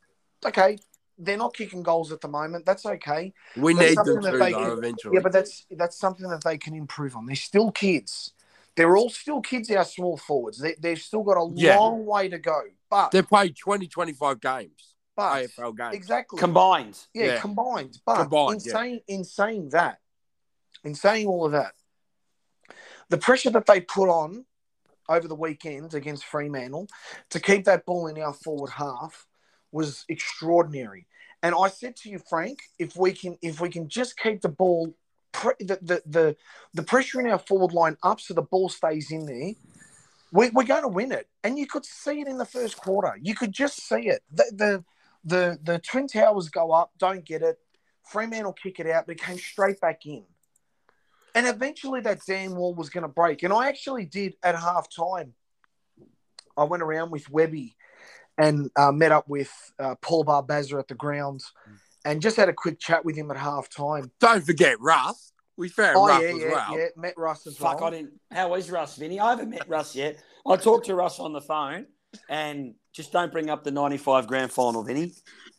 okay, 0.44 0.78
they're 1.18 1.36
not 1.36 1.54
kicking 1.54 1.82
goals 1.82 2.12
at 2.12 2.20
the 2.20 2.28
moment. 2.28 2.64
That's 2.64 2.86
okay. 2.86 3.32
we 3.56 3.74
That's 3.74 3.88
need 3.90 3.94
something 3.96 4.14
them 4.14 4.22
that 4.24 4.30
to 4.32 4.38
they 4.38 4.52
though 4.52 4.58
can- 4.70 4.78
eventually. 4.78 5.14
Yeah, 5.16 5.20
but 5.22 5.32
that's 5.32 5.66
that's 5.70 5.96
something 5.98 6.28
that 6.28 6.42
they 6.44 6.58
can 6.58 6.74
improve 6.74 7.14
on. 7.16 7.26
They're 7.26 7.36
still 7.36 7.70
kids. 7.70 8.32
They're 8.78 8.96
all 8.96 9.10
still 9.10 9.40
kids. 9.40 9.72
Our 9.72 9.84
small 9.84 10.16
forwards. 10.16 10.58
They, 10.58 10.76
they've 10.78 11.00
still 11.00 11.24
got 11.24 11.36
a 11.36 11.50
Yeah. 11.52 11.76
long 11.76 12.06
way 12.06 12.28
to 12.28 12.38
go. 12.38 12.62
But 12.88 13.10
they've 13.10 13.26
played 13.26 13.56
20, 13.56 13.88
25 13.88 14.40
games, 14.40 14.94
but 15.16 15.32
AFL 15.32 15.72
games. 15.76 15.96
exactly. 15.96 16.38
Combined, 16.38 16.96
Yeah, 17.12 17.24
Yeah. 17.26 17.40
combined. 17.40 17.98
But 18.06 18.22
Combined, 18.22 18.54
in 18.54 18.60
yeah. 18.64 18.72
saying 18.72 19.00
in 19.08 19.24
saying 19.24 19.70
that, 19.70 19.98
in 20.84 20.94
saying 20.94 21.26
all 21.26 21.44
of 21.44 21.50
that, 21.52 21.74
the 23.08 23.18
pressure 23.18 23.50
that 23.50 23.66
they 23.66 23.80
put 23.80 24.08
on 24.08 24.46
over 25.08 25.26
the 25.26 25.34
weekend 25.34 25.94
against 25.94 26.24
Fremantle 26.24 26.86
to 27.30 27.40
keep 27.40 27.64
that 27.64 27.84
ball 27.84 28.06
in 28.06 28.22
our 28.22 28.32
forward 28.32 28.70
half 28.70 29.26
was 29.72 30.04
extraordinary. 30.08 31.08
And 31.42 31.52
I 31.52 31.68
said 31.68 31.96
to 31.96 32.10
you, 32.10 32.20
Frank, 32.20 32.60
if 32.78 32.94
we 32.96 33.12
can 33.12 33.36
if 33.42 33.60
we 33.60 33.70
can 33.70 33.88
just 33.88 34.16
keep 34.16 34.40
the 34.40 34.48
ball 34.48 34.94
pre- 35.38 35.54
the, 35.60 35.78
the 35.80 36.02
the 36.04 36.36
the 36.74 36.82
pressure 36.82 37.20
in 37.20 37.30
our 37.30 37.38
forward 37.38 37.72
line 37.72 37.96
up 38.02 38.20
so 38.20 38.34
the 38.34 38.42
ball 38.42 38.68
stays 38.68 39.10
in 39.10 39.24
there, 39.24 39.52
we, 40.32 40.50
we're 40.50 40.64
going 40.64 40.82
to 40.82 40.88
win 40.88 41.12
it. 41.12 41.28
And 41.44 41.58
you 41.58 41.66
could 41.66 41.84
see 41.84 42.20
it 42.20 42.26
in 42.26 42.38
the 42.38 42.44
first 42.44 42.76
quarter. 42.76 43.16
You 43.22 43.34
could 43.34 43.52
just 43.52 43.88
see 43.88 44.08
it. 44.08 44.22
The 44.32 44.44
the 44.52 44.84
the, 45.24 45.58
the 45.62 45.78
Twin 45.78 46.06
Towers 46.06 46.48
go 46.48 46.72
up, 46.72 46.92
don't 46.98 47.24
get 47.24 47.42
it. 47.42 47.58
Fremantle 48.04 48.54
kick 48.54 48.80
it 48.80 48.86
out, 48.86 49.06
but 49.06 49.16
it 49.16 49.22
came 49.22 49.36
straight 49.36 49.80
back 49.80 50.06
in. 50.06 50.24
And 51.34 51.46
eventually 51.46 52.00
that 52.00 52.20
damn 52.26 52.54
wall 52.54 52.74
was 52.74 52.88
going 52.88 53.02
to 53.02 53.08
break. 53.08 53.42
And 53.42 53.52
I 53.52 53.68
actually 53.68 54.06
did 54.06 54.34
at 54.42 54.56
half 54.56 54.88
time. 54.88 55.34
I 56.56 56.64
went 56.64 56.82
around 56.82 57.10
with 57.10 57.28
Webby 57.30 57.76
and 58.38 58.70
uh, 58.76 58.92
met 58.92 59.12
up 59.12 59.28
with 59.28 59.52
uh, 59.78 59.96
Paul 60.00 60.24
Barbazza 60.24 60.78
at 60.78 60.88
the 60.88 60.94
ground 60.94 61.42
and 62.04 62.22
just 62.22 62.36
had 62.36 62.48
a 62.48 62.54
quick 62.54 62.80
chat 62.80 63.04
with 63.04 63.16
him 63.16 63.30
at 63.30 63.36
half 63.36 63.68
time. 63.68 64.10
Don't 64.20 64.44
forget 64.44 64.80
Russ. 64.80 65.32
We 65.58 65.68
found 65.68 65.96
Oh, 65.96 66.06
Russ 66.06 66.22
yeah, 66.22 66.28
as 66.28 66.38
yeah, 66.40 66.50
well. 66.52 66.78
yeah. 66.78 66.86
Met 66.96 67.14
Russ 67.18 67.46
as 67.48 67.56
fuck, 67.58 67.80
well. 67.80 67.88
I 67.88 67.96
didn't. 67.96 68.12
How 68.30 68.54
is 68.54 68.70
Russ, 68.70 68.96
Vinny? 68.96 69.18
I 69.18 69.30
haven't 69.30 69.50
met 69.50 69.68
Russ 69.68 69.94
yet. 69.96 70.16
I 70.46 70.56
talked 70.56 70.86
to 70.86 70.94
Russ 70.94 71.18
on 71.18 71.32
the 71.32 71.40
phone, 71.40 71.86
and 72.28 72.74
just 72.92 73.10
don't 73.12 73.32
bring 73.32 73.50
up 73.50 73.64
the 73.64 73.72
'95 73.72 74.28
grand 74.28 74.52
final, 74.52 74.84
Vinny. 74.84 75.12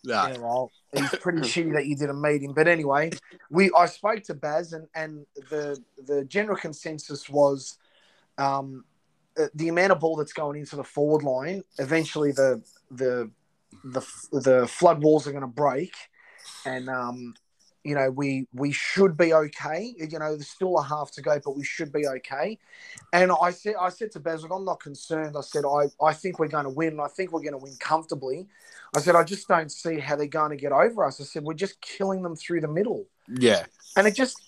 No. 0.06 0.28
Yeah, 0.28 0.38
well, 0.38 0.72
he's 0.96 1.10
pretty 1.20 1.40
shitty 1.42 1.74
that 1.74 1.86
you 1.86 1.98
didn't 1.98 2.22
meet 2.22 2.42
him. 2.42 2.54
But 2.54 2.70
anyway, 2.70 3.12
we 3.52 3.70
I 3.78 3.88
spoke 3.88 4.24
to 4.24 4.34
Baz, 4.34 4.72
and 4.72 4.88
and 4.96 5.26
the 5.50 5.78
the 6.08 6.24
general 6.24 6.56
consensus 6.56 7.30
was, 7.30 7.78
um, 8.38 8.86
uh, 9.38 9.48
the 9.54 9.68
amount 9.68 9.92
of 9.92 10.00
ball 10.00 10.16
that's 10.16 10.32
going 10.34 10.58
into 10.58 10.78
the 10.78 10.84
forward 10.86 11.24
line. 11.24 11.62
Eventually, 11.78 12.32
the 12.32 12.64
the 12.90 13.30
the 13.84 14.02
the 14.32 14.66
flood 14.68 15.04
walls 15.04 15.28
are 15.28 15.32
going 15.32 15.42
to 15.42 15.48
break, 15.48 15.94
and 16.66 16.88
um, 16.90 17.34
you 17.84 17.96
know 17.96 18.10
we 18.12 18.48
we 18.54 18.72
should 18.72 19.18
be 19.18 19.34
okay. 19.34 19.94
You 19.98 20.20
know, 20.20 20.36
there's 20.36 20.50
still 20.50 20.78
a 20.78 20.84
half 20.84 21.12
to 21.12 21.22
go, 21.22 21.40
but 21.44 21.56
we 21.56 21.64
should 21.64 21.92
be 21.92 22.08
okay. 22.08 22.58
And 23.14 23.32
I 23.42 23.52
said 23.52 23.76
I 23.80 23.90
said 23.90 24.12
to 24.14 24.20
look, 24.20 24.52
I'm 24.52 24.66
not 24.66 24.80
concerned. 24.80 25.36
I 25.38 25.42
said 25.42 25.64
I 25.66 25.90
I 26.04 26.14
think 26.14 26.40
we're 26.40 26.48
going 26.48 26.66
to 26.66 26.70
win. 26.70 26.94
and 26.94 27.02
I 27.02 27.08
think 27.08 27.32
we're 27.32 27.42
going 27.42 27.54
to 27.54 27.58
win 27.58 27.76
comfortably. 27.80 28.48
I 28.96 29.02
said, 29.02 29.16
I 29.16 29.24
just 29.24 29.48
don't 29.48 29.72
see 29.72 30.00
how 30.00 30.16
they're 30.16 30.28
going 30.28 30.50
to 30.52 30.58
get 30.58 30.72
over 30.72 31.06
us. 31.06 31.22
I 31.22 31.24
said, 31.24 31.44
we're 31.44 31.54
just 31.54 31.80
killing 31.82 32.24
them 32.24 32.36
through 32.36 32.62
the 32.62 32.68
middle. 32.68 33.06
Yeah. 33.28 33.66
And 33.96 34.08
it 34.08 34.16
just, 34.16 34.42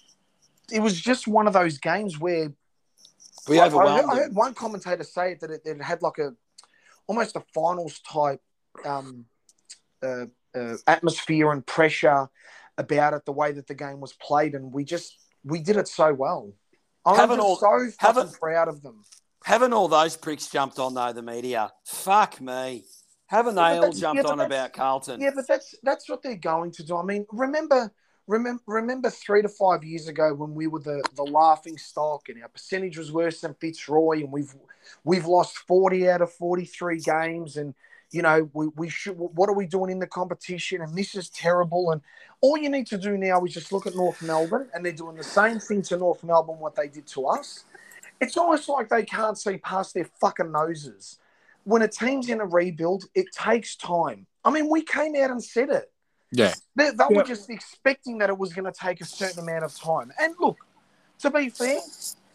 it 0.71 0.81
was 0.81 0.99
just 0.99 1.27
one 1.27 1.47
of 1.47 1.53
those 1.53 1.77
games 1.77 2.19
where 2.19 2.51
We 3.47 3.59
I, 3.59 3.63
I 3.63 3.67
overwhelmed 3.67 4.09
heard, 4.09 4.09
I 4.09 4.15
heard 4.23 4.35
one 4.35 4.53
commentator 4.53 5.03
say 5.03 5.33
it 5.33 5.41
that 5.41 5.51
it, 5.51 5.61
it 5.65 5.81
had 5.81 6.01
like 6.01 6.17
a, 6.17 6.33
almost 7.07 7.35
a 7.35 7.43
finals 7.53 7.99
type 7.99 8.41
um, 8.83 9.25
uh, 10.01 10.25
uh, 10.55 10.77
atmosphere 10.87 11.51
and 11.51 11.65
pressure 11.65 12.29
about 12.77 13.13
it, 13.13 13.25
the 13.25 13.31
way 13.31 13.51
that 13.51 13.67
the 13.67 13.75
game 13.75 13.99
was 13.99 14.13
played. 14.13 14.55
And 14.55 14.73
we 14.73 14.83
just, 14.83 15.17
we 15.43 15.61
did 15.61 15.77
it 15.77 15.87
so 15.87 16.13
well. 16.13 16.53
I'm 17.05 17.39
all- 17.39 17.57
so 17.57 17.89
fucking 17.99 18.31
proud 18.33 18.67
of 18.67 18.81
them. 18.81 19.03
Haven't 19.43 19.73
all 19.73 19.87
those 19.87 20.15
pricks 20.15 20.47
jumped 20.49 20.77
on 20.77 20.93
though? 20.93 21.13
The 21.13 21.23
media. 21.23 21.71
Fuck 21.85 22.39
me. 22.39 22.85
Haven't 23.25 23.55
Yeah, 23.55 23.73
they 23.73 23.77
all 23.79 23.91
jumped 23.91 24.23
yeah, 24.23 24.29
on 24.29 24.39
about 24.39 24.73
Carlton? 24.73 25.19
Yeah, 25.19 25.31
but 25.33 25.47
that's 25.47 25.73
that's 25.83 26.07
what 26.09 26.21
they're 26.21 26.35
going 26.35 26.71
to 26.73 26.83
do. 26.83 26.97
I 26.97 27.03
mean, 27.03 27.25
remember, 27.31 27.91
remember, 28.27 28.61
remember 28.67 29.09
three 29.09 29.41
to 29.41 29.49
five 29.49 29.83
years 29.83 30.07
ago 30.07 30.33
when 30.33 30.53
we 30.53 30.67
were 30.67 30.79
the, 30.79 31.01
the 31.15 31.23
laughing 31.23 31.77
stock 31.77 32.29
and 32.29 32.41
our 32.43 32.49
percentage 32.49 32.97
was 32.97 33.11
worse 33.11 33.41
than 33.41 33.55
Fitzroy, 33.55 34.19
and 34.19 34.31
we've 34.31 34.53
we've 35.03 35.25
lost 35.25 35.57
forty 35.57 36.07
out 36.09 36.21
of 36.21 36.31
forty 36.31 36.65
three 36.65 36.99
games, 36.99 37.57
and 37.57 37.73
you 38.11 38.21
know 38.21 38.49
we, 38.53 38.67
we 38.75 38.89
should. 38.89 39.17
What 39.17 39.49
are 39.49 39.55
we 39.55 39.65
doing 39.65 39.91
in 39.91 39.99
the 39.99 40.07
competition? 40.07 40.81
And 40.81 40.95
this 40.95 41.15
is 41.15 41.29
terrible. 41.29 41.91
And 41.91 42.01
all 42.41 42.57
you 42.57 42.69
need 42.69 42.87
to 42.87 42.97
do 42.97 43.17
now 43.17 43.43
is 43.45 43.53
just 43.53 43.71
look 43.71 43.87
at 43.87 43.95
North 43.95 44.21
Melbourne, 44.21 44.67
and 44.73 44.85
they're 44.85 44.91
doing 44.91 45.15
the 45.15 45.23
same 45.23 45.59
thing 45.59 45.81
to 45.83 45.97
North 45.97 46.23
Melbourne 46.23 46.59
what 46.59 46.75
they 46.75 46.87
did 46.87 47.07
to 47.07 47.25
us. 47.27 47.65
It's 48.19 48.37
almost 48.37 48.69
like 48.69 48.89
they 48.89 49.03
can't 49.03 49.37
see 49.37 49.57
past 49.57 49.93
their 49.95 50.09
fucking 50.19 50.51
noses 50.51 51.19
when 51.63 51.81
a 51.81 51.87
team's 51.87 52.29
in 52.29 52.41
a 52.41 52.45
rebuild, 52.45 53.05
it 53.13 53.27
takes 53.31 53.75
time. 53.75 54.25
I 54.43 54.51
mean, 54.51 54.69
we 54.69 54.83
came 54.83 55.15
out 55.15 55.29
and 55.31 55.43
said 55.43 55.69
it. 55.69 55.91
Yeah. 56.31 56.53
They, 56.75 56.89
they 56.91 57.05
Yeah. 57.09 57.17
were 57.17 57.23
just 57.23 57.49
expecting 57.49 58.17
that 58.19 58.29
it 58.29 58.37
was 58.37 58.53
going 58.53 58.71
to 58.71 58.71
take 58.71 59.01
a 59.01 59.05
certain 59.05 59.39
amount 59.39 59.65
of 59.65 59.75
time. 59.75 60.11
And 60.19 60.33
look, 60.39 60.57
to 61.19 61.29
be 61.29 61.49
fair, 61.49 61.79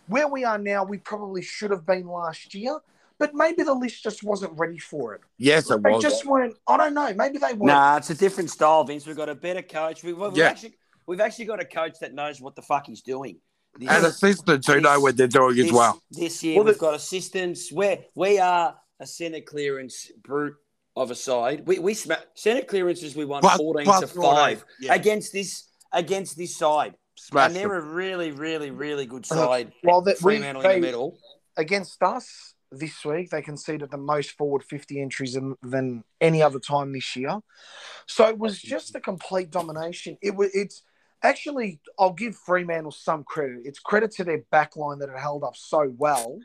where 0.07 0.29
we 0.29 0.45
are 0.45 0.59
now, 0.59 0.85
we 0.85 0.99
probably 0.99 1.43
should 1.43 1.71
have 1.71 1.85
been 1.85 2.07
last 2.07 2.55
year, 2.55 2.79
but 3.19 3.35
maybe 3.35 3.63
the 3.63 3.75
list 3.75 4.03
just 4.03 4.23
wasn't 4.23 4.53
ready 4.59 4.79
for 4.79 5.15
it. 5.15 5.21
Yes, 5.39 5.71
it 5.71 5.83
They 5.83 5.91
was. 5.93 6.03
just 6.03 6.25
weren't. 6.27 6.55
I 6.69 6.77
don't 6.77 6.95
know. 6.95 7.13
Maybe 7.15 7.39
they 7.39 7.53
weren't. 7.55 7.65
Nah, 7.67 7.97
it's 7.97 8.11
a 8.11 8.15
different 8.15 8.51
style, 8.51 8.85
Vince. 8.85 9.07
We've 9.07 9.17
got 9.17 9.29
a 9.29 9.35
better 9.35 9.63
coach. 9.63 10.03
We've, 10.03 10.17
we've 10.17 10.37
Yeah. 10.37 10.47
actually 10.49 10.75
we've 11.07 11.21
actually 11.21 11.45
got 11.47 11.61
a 11.61 11.65
coach 11.65 11.99
that 12.01 12.15
knows 12.15 12.41
what 12.41 12.57
the 12.57 12.63
fuck 12.63 12.87
he's 12.87 13.03
doing. 13.03 13.39
This- 13.79 13.89
and 13.91 14.05
assistants 14.07 14.67
who 14.67 14.81
know 14.81 14.99
what 15.01 15.17
they're 15.17 15.29
doing 15.29 15.59
as 15.59 15.71
well. 15.73 16.01
This 16.11 16.43
year 16.43 16.57
Well, 16.57 16.65
we've 16.65 16.75
the- 16.75 16.81
got 16.81 16.95
assistants. 16.95 17.71
We're, 17.71 17.99
we 18.15 18.39
are 18.39 18.75
a 19.01 19.07
centre 19.07 19.41
clearance 19.43 20.11
brute 20.23 20.57
of 20.97 21.11
a 21.11 21.15
side. 21.15 21.67
We 21.67 21.79
we 21.79 21.93
sma- 21.95 22.23
centre 22.35 22.65
clearances 22.65 23.15
we 23.15 23.25
won 23.27 23.43
Plus- 23.43 23.57
fourteen 23.59 23.85
plus 23.85 24.01
to 24.01 24.07
five 24.21 24.65
yeah. 24.81 24.95
against 24.95 25.33
this 25.33 25.69
against 25.93 26.37
this 26.39 26.57
side, 26.57 26.95
Smash 27.17 27.49
and 27.49 27.57
they're 27.57 27.69
them. 27.69 27.77
a 27.91 27.95
really 27.95 28.31
really 28.33 28.71
really 28.71 29.05
good 29.07 29.25
Uh, 29.31 29.35
side. 29.35 29.73
Well, 29.85 30.01
that 30.03 30.17
we, 30.23 30.37
Fremantle 30.39 30.63
they, 30.63 30.77
in 30.77 30.81
the 30.81 30.87
middle. 30.87 31.19
against 31.59 32.03
us 32.03 32.55
this 32.73 33.05
week, 33.05 33.31
they 33.31 33.43
conceded 33.43 33.91
the 33.91 33.97
most 33.99 34.33
forward 34.33 34.65
50 34.65 35.01
entries 35.01 35.35
than, 35.35 35.55
than 35.63 36.05
any 36.21 36.43
other 36.43 36.59
time 36.59 36.93
this 36.93 37.15
year. 37.17 37.39
So 38.07 38.27
it 38.29 38.39
was 38.39 38.61
just 38.61 38.95
a 38.95 39.01
complete 39.01 39.51
domination. 39.51 40.19
It 40.23 40.35
was 40.35 40.51
it's 40.55 40.83
actually 41.23 41.81
I'll 41.99 42.13
give 42.13 42.37
Fremantle 42.37 42.91
some 42.93 43.25
credit. 43.25 43.61
It's 43.65 43.79
credit 43.79 44.11
to 44.13 44.25
their 44.25 44.43
back 44.51 44.77
line 44.77 44.99
that 44.99 45.09
it 45.09 45.19
held 45.19 45.45
up 45.45 45.57
so 45.57 45.93
well. 45.97 46.39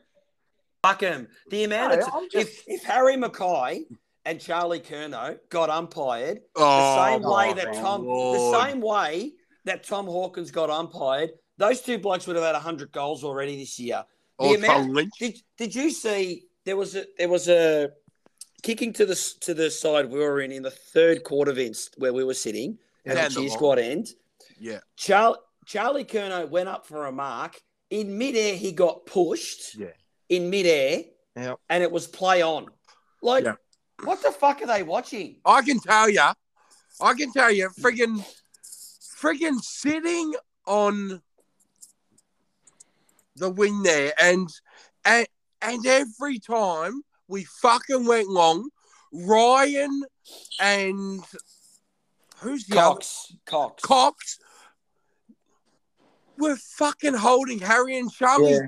Fuck 0.84 1.04
'em. 1.04 1.28
The 1.50 1.64
amount 1.64 2.00
No, 2.00 2.06
of 2.08 2.14
I'm 2.14 2.30
t- 2.30 2.40
just- 2.40 2.50
if 2.50 2.64
if 2.68 2.84
Harry 2.84 3.16
McKay 3.16 3.86
and 4.26 4.40
Charlie 4.40 4.80
Curnow 4.80 5.38
got 5.50 5.70
umpired 5.70 6.38
the 6.56 6.62
Oh, 6.64 6.96
same 7.06 7.24
way 7.24 7.54
that 7.54 7.74
Tom 7.74 8.06
Lord. 8.06 8.40
the 8.40 8.60
same 8.62 8.82
way 8.82 9.34
that 9.66 9.84
Tom 9.84 10.06
Hawkins 10.06 10.50
got 10.52 10.70
umpired, 10.70 11.32
those 11.58 11.82
two 11.82 11.98
blokes 12.00 12.26
would 12.28 12.36
have 12.36 12.46
had 12.46 12.56
hundred 12.56 12.92
goals 12.92 13.24
already 13.24 13.58
this 13.58 13.80
year. 13.80 14.04
Or 14.42 14.54
oh, 14.54 14.56
amount- 14.56 14.92
Lynch. 14.92 15.14
Did 15.20 15.38
Did 15.58 15.76
you 15.76 15.92
see 15.92 16.46
there 16.66 16.78
was 16.78 16.96
a 16.96 17.06
there 17.18 17.30
was 17.30 17.48
a 17.48 17.92
kicking 18.64 18.94
to 18.94 19.06
the 19.06 19.16
to 19.42 19.54
the 19.54 19.70
side 19.70 20.10
we 20.10 20.20
were 20.20 20.42
in 20.42 20.52
in 20.52 20.64
the 20.64 20.72
third 20.72 21.24
quarter, 21.24 21.52
Vince, 21.54 21.90
where 21.98 22.14
we 22.14 22.24
were 22.24 22.34
sitting 22.34 22.78
at 23.06 23.16
Yeah, 23.18 23.28
the 23.28 23.34
cheer 23.36 23.50
squad 23.50 23.80
end. 23.80 24.08
Yeah. 24.60 24.80
Charlie 24.98 25.38
Charlie 25.66 26.06
Curnow 26.06 26.50
went 26.50 26.70
up 26.70 26.86
for 26.88 27.06
a 27.06 27.12
mark 27.12 27.62
in 27.90 28.18
midair. 28.18 28.56
He 28.56 28.72
got 28.72 29.06
pushed 29.06 29.76
Yeah. 29.78 29.94
in 30.30 30.50
midair, 30.50 31.04
Yep. 31.36 31.60
and 31.70 31.84
it 31.84 31.92
was 31.92 32.08
play 32.08 32.42
on. 32.42 32.68
Like, 33.22 33.46
what 34.04 34.22
the 34.24 34.32
fuck 34.32 34.62
are 34.64 34.68
they 34.68 34.82
watching? 34.84 35.40
I 35.46 35.62
can 35.62 35.80
tell 35.80 36.10
you, 36.10 36.28
I 37.00 37.14
can 37.14 37.32
tell 37.32 37.52
you, 37.52 37.70
friggin', 37.80 38.24
friggin' 39.20 39.60
sitting 39.62 40.34
on 40.66 41.22
the 43.36 43.50
win 43.50 43.84
there, 43.84 44.14
and 44.22 44.50
and 45.06 45.28
and 45.62 45.86
every 45.86 46.40
time 46.40 47.02
we 47.28 47.44
fucking 47.46 48.06
went 48.06 48.28
long, 48.28 48.70
Ryan 49.14 50.04
and 50.60 51.24
who's 52.38 52.66
the 52.66 52.78
other 52.80 52.96
Cox, 52.96 53.34
Cox. 53.46 53.84
Cox 53.84 54.40
were 56.38 56.56
fucking 56.56 57.14
holding 57.14 57.60
Harry 57.60 57.98
and 57.98 58.12
Charlie 58.12 58.52
Yeah. 58.52 58.60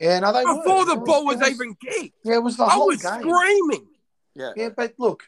Yeah, 0.00 0.18
no, 0.20 0.32
they 0.32 0.42
before 0.44 0.78
were. 0.80 0.84
the 0.86 0.92
It 0.92 0.98
was- 1.00 1.06
ball 1.06 1.30
it 1.30 1.38
was 1.38 1.48
even 1.50 1.74
kicked. 1.76 2.16
Yeah, 2.24 2.34
it 2.36 2.42
was 2.42 2.56
the 2.56 2.64
I 2.64 2.70
whole 2.70 2.86
was 2.88 3.02
game. 3.02 3.20
screaming. 3.20 3.88
Yeah. 4.34 4.52
Yeah, 4.56 4.68
but 4.70 4.94
look, 4.98 5.22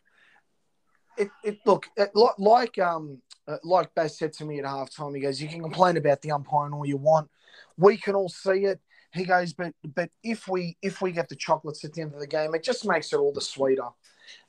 it, 1.16 1.30
it 1.44 1.58
look 1.64 1.86
it, 1.96 2.10
like 2.38 2.78
um 2.78 3.20
uh, 3.46 3.58
like 3.62 3.94
Baz 3.94 4.18
said 4.18 4.32
to 4.34 4.44
me 4.44 4.58
at 4.58 4.64
halftime. 4.64 5.14
He 5.14 5.20
goes, 5.20 5.40
"You 5.40 5.48
can 5.48 5.60
complain 5.60 5.96
about 5.98 6.22
the 6.22 6.32
umpiring 6.32 6.72
all 6.72 6.86
you 6.86 6.96
want. 6.96 7.30
We 7.76 7.96
can 7.96 8.14
all 8.14 8.28
see 8.28 8.64
it." 8.64 8.80
He 9.12 9.24
goes, 9.24 9.52
"But 9.52 9.72
but 9.94 10.10
if 10.22 10.48
we 10.48 10.76
if 10.82 11.00
we 11.00 11.12
get 11.12 11.28
the 11.28 11.36
chocolates 11.36 11.84
at 11.84 11.92
the 11.92 12.02
end 12.02 12.14
of 12.14 12.20
the 12.20 12.26
game, 12.26 12.54
it 12.54 12.62
just 12.64 12.86
makes 12.86 13.12
it 13.12 13.16
all 13.16 13.32
the 13.32 13.40
sweeter." 13.40 13.88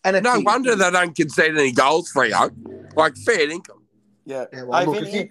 And 0.04 0.24
No 0.24 0.38
did. 0.38 0.46
wonder 0.46 0.76
they 0.76 0.90
don't 0.92 1.16
concede 1.16 1.58
any 1.58 1.72
goals 1.72 2.10
for 2.10 2.26
you. 2.26 2.36
Like 2.96 3.16
fair 3.18 3.50
income. 3.50 3.84
Yeah. 4.26 4.46
Yeah, 4.52 4.64
well, 4.64 4.80
hey, 4.80 4.86
look, 4.86 4.96
Vinny, 5.04 5.18
you- 5.26 5.30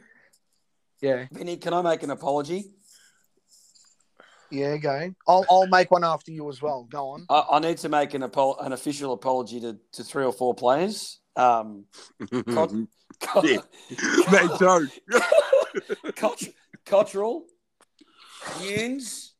yeah, 1.00 1.26
Vinny, 1.32 1.56
can 1.56 1.72
I 1.74 1.82
make 1.82 2.02
an 2.02 2.10
apology? 2.10 2.66
yeah, 4.50 4.76
go. 4.76 5.12
I'll 5.26 5.44
I'll 5.50 5.66
make 5.66 5.90
one 5.90 6.04
after 6.04 6.30
you 6.30 6.48
as 6.48 6.62
well. 6.62 6.86
Go 6.90 7.08
on. 7.10 7.26
I, 7.28 7.44
I 7.52 7.58
need 7.58 7.78
to 7.78 7.88
make 7.88 8.14
an 8.14 8.22
apo- 8.22 8.56
an 8.56 8.72
official 8.72 9.12
apology 9.12 9.60
to, 9.60 9.76
to 9.92 10.04
three 10.04 10.24
or 10.24 10.32
four 10.32 10.54
players. 10.54 11.18
Um, 11.36 11.86
Cot- 12.48 12.72
Yeah. 13.42 13.58
Me 14.30 14.58
too. 14.58 14.88
Cot- 16.16 16.42
Cottrell, 16.86 17.44
Newnes, 18.60 19.32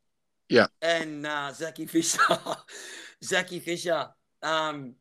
Yeah. 0.48 0.66
and 0.82 1.26
uh, 1.26 1.52
Zachy 1.52 1.86
Fisher. 1.86 2.18
Zachy 3.24 3.60
Fisher. 3.60 4.08
Um, 4.42 4.94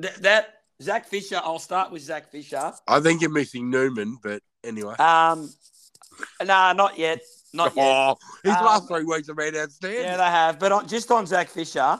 th- 0.00 0.14
that 0.16 0.54
Zac 0.82 1.06
Fisher. 1.06 1.40
I'll 1.42 1.58
start 1.58 1.90
with 1.90 2.02
Zac 2.02 2.30
Fisher. 2.30 2.72
I 2.86 3.00
think 3.00 3.20
you're 3.20 3.30
missing 3.30 3.70
Newman, 3.70 4.18
but 4.22 4.42
anyway. 4.62 4.94
Um, 4.96 5.50
nah, 6.44 6.72
not 6.72 6.98
yet. 6.98 7.20
Not 7.52 7.74
yet. 7.74 7.84
Oh, 7.84 8.16
his 8.44 8.54
Um, 8.54 8.64
last 8.64 8.86
three 8.88 9.04
weeks 9.04 9.26
have 9.28 9.36
been 9.36 9.56
outstanding. 9.56 10.02
Yeah, 10.02 10.16
they 10.18 10.22
have. 10.24 10.58
But 10.58 10.70
on, 10.72 10.86
just 10.88 11.10
on 11.10 11.26
Zac 11.26 11.48
Fisher, 11.48 11.98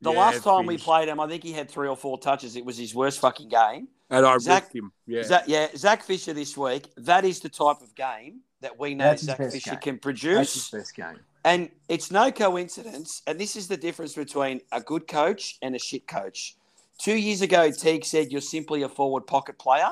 the 0.00 0.12
Yeah, 0.12 0.18
last 0.18 0.44
time 0.44 0.66
we 0.66 0.78
played 0.78 1.08
him, 1.08 1.18
I 1.18 1.26
think 1.26 1.42
he 1.42 1.52
had 1.52 1.68
three 1.70 1.88
or 1.88 1.96
four 1.96 2.18
touches. 2.18 2.54
It 2.54 2.64
was 2.64 2.76
his 2.78 2.94
worst 2.94 3.18
fucking 3.20 3.48
game. 3.48 3.88
and 4.10 4.24
I 4.26 4.38
Zach- 4.38 4.72
him. 4.72 4.92
Yeah. 5.06 5.22
Zach, 5.24 5.44
yeah, 5.46 5.68
Zac 5.76 6.02
Fisher 6.04 6.32
this 6.32 6.56
week. 6.56 6.88
That 6.98 7.24
is 7.24 7.40
the 7.40 7.48
type 7.48 7.80
of 7.80 7.94
game 7.94 8.40
that 8.60 8.78
we 8.78 8.94
know 8.94 9.04
That's 9.04 9.22
Zac 9.22 9.36
Fisher 9.38 9.70
game. 9.70 9.80
can 9.80 9.94
That's 9.94 10.02
produce. 10.02 10.54
his 10.54 10.68
best 10.70 10.94
game. 10.94 11.20
And 11.44 11.70
it's 11.88 12.10
no 12.10 12.30
coincidence. 12.30 13.22
And 13.26 13.38
this 13.38 13.56
is 13.56 13.68
the 13.68 13.76
difference 13.76 14.14
between 14.14 14.60
a 14.72 14.80
good 14.80 15.08
coach 15.08 15.56
and 15.62 15.74
a 15.74 15.78
shit 15.78 16.06
coach. 16.06 16.56
Two 16.98 17.16
years 17.16 17.40
ago, 17.40 17.70
Teague 17.70 18.04
said 18.04 18.30
you're 18.30 18.42
simply 18.42 18.82
a 18.82 18.88
forward 18.88 19.26
pocket 19.26 19.58
player. 19.58 19.90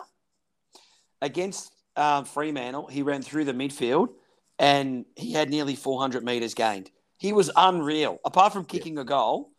Against 1.23 1.73
um, 1.97 2.27
Fremantle, 2.27 2.87
he 2.87 3.03
ran 3.03 3.23
through 3.23 3.45
the 3.45 3.55
midfield 3.55 4.09
and 4.59 5.07
he 5.17 5.33
had 5.33 5.49
nearly 5.49 5.75
400 5.75 6.23
metres 6.23 6.55
gained. 6.55 6.91
He 7.17 7.33
was 7.33 7.51
unreal. 7.57 8.19
Apart 8.25 8.53
from 8.53 8.65
kicking 8.65 8.99
a 8.99 9.05
goal, 9.05 9.51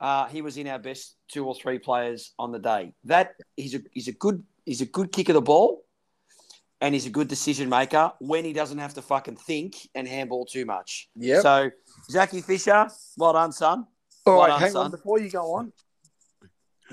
uh, 0.00 0.26
he 0.26 0.42
was 0.42 0.56
in 0.56 0.66
our 0.66 0.78
best 0.78 1.16
two 1.28 1.46
or 1.46 1.54
three 1.54 1.78
players 1.78 2.32
on 2.38 2.52
the 2.52 2.58
day. 2.58 2.92
That 3.04 3.34
he's 3.56 3.74
a 3.74 3.80
he's 3.92 4.08
a 4.08 4.12
good 4.12 4.42
he's 4.64 4.80
a 4.80 4.86
good 4.86 5.12
kick 5.12 5.28
of 5.28 5.34
the 5.34 5.42
ball, 5.42 5.82
and 6.80 6.94
he's 6.94 7.06
a 7.06 7.10
good 7.10 7.28
decision 7.28 7.68
maker 7.68 8.12
when 8.20 8.44
he 8.44 8.52
doesn't 8.52 8.78
have 8.78 8.94
to 8.94 9.02
fucking 9.02 9.36
think 9.36 9.88
and 9.94 10.08
handball 10.08 10.46
too 10.46 10.64
much. 10.64 11.08
Yep. 11.16 11.42
So, 11.42 11.70
Zachy 12.10 12.40
Fisher, 12.40 12.88
well 13.16 13.34
done, 13.34 13.52
son. 13.52 13.86
All 14.26 14.38
well 14.38 14.42
right, 14.42 14.48
done, 14.48 14.60
hang 14.60 14.72
son. 14.72 14.84
on. 14.86 14.90
Before 14.90 15.20
you 15.20 15.30
go 15.30 15.54
on, 15.54 15.72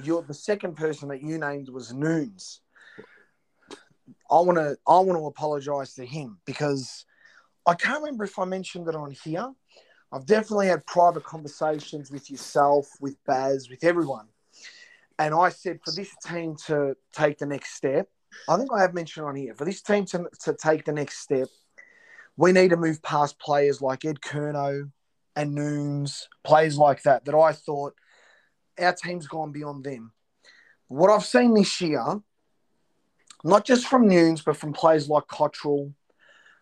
you're 0.04 0.22
the 0.22 0.34
second 0.34 0.76
person 0.76 1.08
that 1.10 1.22
you 1.22 1.38
named 1.38 1.70
was 1.70 1.94
Newnes. 1.94 2.60
I 4.30 4.40
want 4.40 4.58
to 4.58 4.78
I 4.86 5.00
want 5.00 5.18
to 5.20 5.26
apologize 5.26 5.94
to 5.96 6.06
him 6.06 6.40
because 6.46 7.06
I 7.66 7.74
can't 7.74 8.02
remember 8.02 8.26
if 8.26 8.38
I 8.38 8.46
mentioned 8.46 8.88
it 8.88 8.96
on 8.96 9.12
here. 9.12 9.52
I've 10.12 10.26
definitely 10.26 10.68
had 10.68 10.86
private 10.86 11.24
conversations 11.24 12.12
with 12.12 12.32
yourself, 12.32 12.88
with 13.02 13.18
Baz, 13.26 13.70
with 13.70 13.84
everyone, 13.84 14.28
and 15.20 15.34
I 15.34 15.50
said 15.50 15.80
for 15.84 15.92
this 15.92 16.14
team 16.26 16.56
to 16.68 16.96
take 17.14 17.38
the 17.38 17.46
next 17.46 17.76
step. 17.76 18.08
I 18.50 18.58
think 18.58 18.70
I 18.74 18.82
have 18.82 18.94
mentioned 18.94 19.26
on 19.26 19.36
here 19.36 19.54
for 19.54 19.66
this 19.66 19.82
team 19.82 20.06
to, 20.06 20.28
to 20.44 20.54
take 20.54 20.86
the 20.86 20.94
next 20.94 21.20
step. 21.20 21.50
We 22.38 22.52
need 22.52 22.70
to 22.70 22.78
move 22.78 23.02
past 23.02 23.40
players 23.40 23.82
like 23.82 24.06
Ed 24.06 24.22
Curnow, 24.22 24.92
and 25.38 25.54
Newnes, 25.56 26.28
players 26.44 26.78
like 26.78 27.04
that, 27.04 27.26
that 27.26 27.36
I 27.36 27.54
thought 27.54 27.94
our 28.80 28.94
team's 28.94 29.28
gone 29.28 29.52
beyond 29.52 29.84
them. 29.84 30.12
What 30.88 31.12
I've 31.12 31.26
seen 31.26 31.54
this 31.54 31.80
year, 31.80 32.04
not 33.44 33.64
just 33.64 33.88
from 33.88 34.10
Newnes, 34.10 34.42
but 34.44 34.58
from 34.58 34.74
players 34.74 35.08
like 35.08 35.28
Cottrell, 35.28 35.94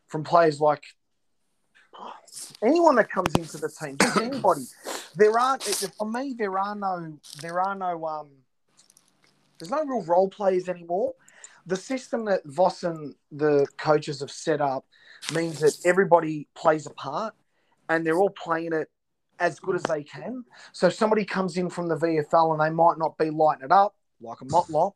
from 0.08 0.26
players 0.26 0.60
like 0.60 0.84
anyone 2.62 2.96
that 2.96 3.10
comes 3.10 3.34
into 3.36 3.58
the 3.58 3.70
team, 3.70 3.98
just 3.98 4.18
anybody. 4.18 4.66
There 5.16 5.40
aren't 5.40 5.64
for 5.64 6.12
me, 6.12 6.36
there 6.38 6.60
are 6.60 6.76
no 6.76 7.18
there 7.42 7.62
are 7.62 7.76
no 7.76 8.06
um 8.06 8.28
there's 9.58 9.72
no 9.72 9.86
real 9.86 10.04
role 10.04 10.28
players 10.28 10.68
anymore. 10.68 11.14
The 11.66 11.76
system 11.76 12.26
that 12.26 12.42
Voss 12.46 12.84
and 12.84 13.16
the 13.32 13.66
coaches 13.78 14.20
have 14.20 14.32
set 14.32 14.62
up 14.62 14.86
means 15.34 15.60
that 15.60 15.78
everybody 15.86 16.48
plays 16.56 16.86
a 16.86 16.92
part 16.92 17.34
and 17.90 18.06
they're 18.06 18.18
all 18.18 18.30
playing 18.30 18.74
it 18.74 18.90
as 19.40 19.60
good 19.60 19.76
as 19.76 19.84
they 19.84 20.04
can. 20.04 20.46
So 20.72 20.90
somebody 20.90 21.26
comes 21.26 21.58
in 21.58 21.70
from 21.70 21.88
the 21.88 21.98
VFL 21.98 22.52
and 22.52 22.62
they 22.62 22.74
might 22.76 22.98
not 22.98 23.18
be 23.18 23.30
lighting 23.30 23.66
it 23.66 23.72
up, 23.72 23.96
like 24.22 24.42
a 24.42 24.46
Motlop, 24.46 24.94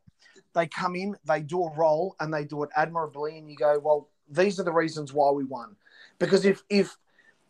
they 0.54 0.66
come 0.66 0.96
in, 0.96 1.16
they 1.24 1.40
do 1.40 1.62
a 1.64 1.74
role, 1.74 2.16
and 2.20 2.32
they 2.32 2.44
do 2.44 2.62
it 2.62 2.70
admirably, 2.74 3.38
and 3.38 3.48
you 3.48 3.56
go, 3.56 3.78
well, 3.78 4.08
these 4.28 4.58
are 4.60 4.64
the 4.64 4.72
reasons 4.72 5.12
why 5.12 5.30
we 5.30 5.44
won. 5.44 5.76
Because 6.18 6.44
if 6.44 6.62
if 6.68 6.96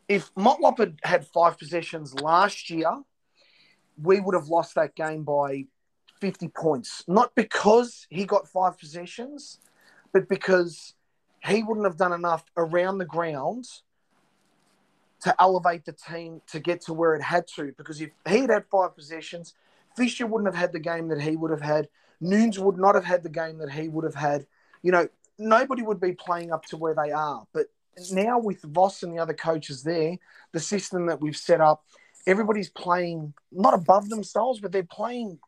if 0.08 0.34
Motlop 0.34 0.78
had 0.78 0.98
had 1.02 1.26
five 1.26 1.58
possessions 1.58 2.14
last 2.20 2.70
year, 2.70 2.90
we 4.02 4.20
would 4.20 4.34
have 4.34 4.48
lost 4.48 4.74
that 4.74 4.94
game 4.94 5.24
by 5.24 5.66
50 6.20 6.48
points. 6.48 7.04
Not 7.08 7.34
because 7.34 8.06
he 8.10 8.24
got 8.24 8.48
five 8.48 8.78
possessions, 8.78 9.58
but 10.12 10.28
because 10.28 10.94
he 11.44 11.62
wouldn't 11.62 11.86
have 11.86 11.96
done 11.96 12.12
enough 12.12 12.44
around 12.56 12.98
the 12.98 13.04
ground 13.04 13.66
to 15.22 15.34
elevate 15.40 15.84
the 15.84 15.92
team 15.92 16.40
to 16.48 16.60
get 16.60 16.80
to 16.82 16.94
where 16.94 17.14
it 17.14 17.22
had 17.22 17.46
to. 17.56 17.72
Because 17.76 18.00
if 18.00 18.10
he 18.28 18.40
had 18.40 18.50
had 18.50 18.64
five 18.70 18.94
possessions, 18.94 19.54
Fisher 19.96 20.26
wouldn't 20.26 20.52
have 20.52 20.60
had 20.60 20.72
the 20.72 20.80
game 20.80 21.08
that 21.08 21.20
he 21.20 21.36
would 21.36 21.50
have 21.50 21.60
had. 21.60 21.88
Newnes 22.20 22.58
would 22.58 22.78
not 22.78 22.94
have 22.94 23.04
had 23.04 23.22
the 23.22 23.28
game 23.28 23.58
that 23.58 23.70
he 23.70 23.88
would 23.88 24.04
have 24.04 24.14
had. 24.14 24.46
You 24.82 24.92
know, 24.92 25.08
nobody 25.38 25.82
would 25.82 26.00
be 26.00 26.12
playing 26.12 26.52
up 26.52 26.64
to 26.66 26.76
where 26.76 26.94
they 26.94 27.10
are. 27.10 27.46
But 27.52 27.66
now 28.12 28.38
with 28.38 28.62
Voss 28.62 29.02
and 29.02 29.12
the 29.12 29.20
other 29.20 29.34
coaches 29.34 29.82
there, 29.82 30.18
the 30.52 30.60
system 30.60 31.06
that 31.06 31.20
we've 31.20 31.36
set 31.36 31.60
up, 31.60 31.84
everybody's 32.26 32.70
playing 32.70 33.34
not 33.50 33.74
above 33.74 34.08
themselves, 34.08 34.60
but 34.60 34.72
they're 34.72 34.82
playing. 34.84 35.38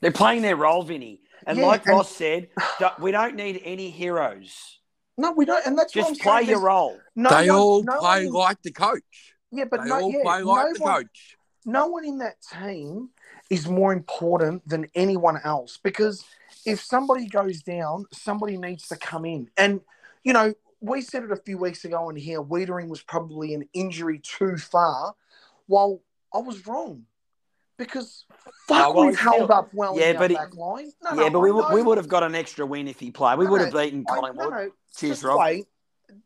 They're 0.00 0.12
playing 0.12 0.42
their 0.42 0.56
role, 0.56 0.82
Vinny. 0.82 1.20
And 1.46 1.58
Yeah, 1.58 1.66
like 1.66 1.86
and- 1.86 1.96
Ross 1.96 2.14
said, 2.14 2.48
don't- 2.78 2.98
we 2.98 3.10
don't 3.12 3.34
need 3.36 3.60
any 3.64 3.90
heroes. 3.90 4.78
No, 5.18 5.32
we 5.32 5.44
don't, 5.44 5.64
and 5.66 5.78
that's 5.78 5.94
what 5.94 6.06
I'm 6.06 6.10
Just 6.12 6.20
play 6.22 6.38
saying. 6.40 6.50
your 6.50 6.60
role. 6.60 6.98
No 7.14 7.30
they 7.30 7.48
one- 7.50 7.58
all 7.58 7.82
no 7.82 7.98
play 8.00 8.26
one- 8.26 8.34
like 8.34 8.62
the 8.62 8.72
coach. 8.72 9.34
yeah, 9.50 9.64
but 9.64 9.82
they 9.82 9.88
no, 9.88 10.00
all 10.00 10.10
yeah, 10.12 10.22
play 10.22 10.42
like 10.42 10.72
the 10.74 10.78
no 10.80 10.84
one- 10.84 10.94
coach. 11.04 11.36
no 11.64 11.86
one 11.86 12.04
in 12.04 12.18
that 12.18 12.36
team 12.42 13.10
is 13.48 13.66
more 13.68 13.92
important 13.92 14.68
than 14.68 14.86
anyone 14.94 15.40
else 15.44 15.78
because 15.82 16.24
if 16.66 16.82
somebody 16.82 17.26
goes 17.28 17.62
down, 17.62 18.04
somebody 18.12 18.58
needs 18.58 18.88
to 18.88 18.96
come 18.96 19.24
in. 19.24 19.48
And, 19.56 19.80
you 20.24 20.32
know, 20.32 20.52
we 20.80 21.00
said 21.00 21.22
it 21.22 21.30
a 21.30 21.36
few 21.36 21.56
weeks 21.58 21.84
ago 21.84 22.10
in 22.10 22.16
here, 22.16 22.42
Weitering 22.42 22.88
was 22.88 23.02
probably 23.02 23.54
an 23.54 23.68
injury 23.72 24.18
too 24.18 24.56
far. 24.58 25.14
Well, 25.68 26.02
I 26.34 26.38
was 26.38 26.66
wrong 26.66 27.06
because 27.78 28.24
fuck, 28.66 28.86
Oh, 28.88 28.92
well, 28.92 29.06
we've 29.06 29.18
held 29.18 29.50
up 29.50 29.72
well 29.74 29.98
Yeah, 29.98 30.14
but 30.14 30.32
back 30.32 30.54
line. 30.54 30.92
No, 31.02 31.10
yeah, 31.10 31.28
no, 31.28 31.30
but 31.30 31.40
we, 31.40 31.50
I 31.50 31.52
would- 31.52 31.74
we 31.74 31.80
know. 31.82 31.88
would 31.88 31.98
have 31.98 32.08
got 32.08 32.22
an 32.22 32.34
extra 32.34 32.64
win 32.66 32.88
if 32.88 32.98
he 33.00 33.10
played. 33.10 33.38
We 33.38 33.44
No, 33.44 33.52
would 33.52 33.60
have 33.62 33.72
beaten 33.72 34.04
Collingwood. 34.04 34.50
no, 34.50 34.70
Cheers, 34.96 35.22
Rob. 35.24 35.40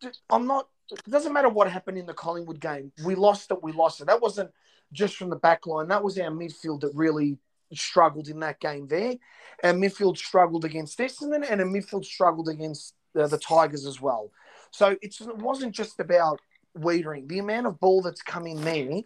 D- 0.01 0.09
I'm 0.29 0.47
not 0.47 0.69
it 0.93 1.09
doesn't 1.09 1.33
matter 1.33 1.49
what 1.49 1.71
happened 1.71 1.99
in 1.99 2.07
the 2.07 2.15
Collingwood 2.15 2.61
game. 2.61 2.91
We 3.05 3.15
lost 3.15 3.51
it. 3.53 3.63
We 3.63 3.71
lost 3.73 4.01
it. 4.01 4.09
That 4.09 4.21
wasn't 4.21 4.51
just 4.93 5.15
from 5.17 5.31
the 5.31 5.37
back 5.37 5.65
line. 5.67 5.87
That 5.87 6.03
was 6.03 6.19
our 6.19 6.31
midfield 6.31 6.81
that 6.81 6.91
really 6.95 7.39
struggled 7.73 8.27
in 8.27 8.41
that 8.41 8.59
game 8.59 8.89
there. 8.89 9.15
Our 9.63 9.73
midfield 9.73 10.17
struggled 10.19 10.65
against 10.65 10.99
Essendon, 10.99 11.49
and 11.49 11.61
our 11.61 11.67
midfield 11.67 12.05
struggled 12.05 12.49
against 12.49 12.95
uh, 13.17 13.29
the 13.29 13.39
Tigers 13.39 13.87
as 13.87 14.01
well. 14.01 14.33
So 14.73 14.97
it's, 15.01 15.21
it 15.21 15.37
wasn't 15.39 15.77
just 15.77 16.01
about 16.01 16.41
Weitering. 16.77 17.29
The 17.29 17.39
amount 17.39 17.69
of 17.69 17.79
ball 17.79 18.03
that's 18.03 18.23
come 18.23 18.49
in 18.49 18.61
there, 18.63 19.03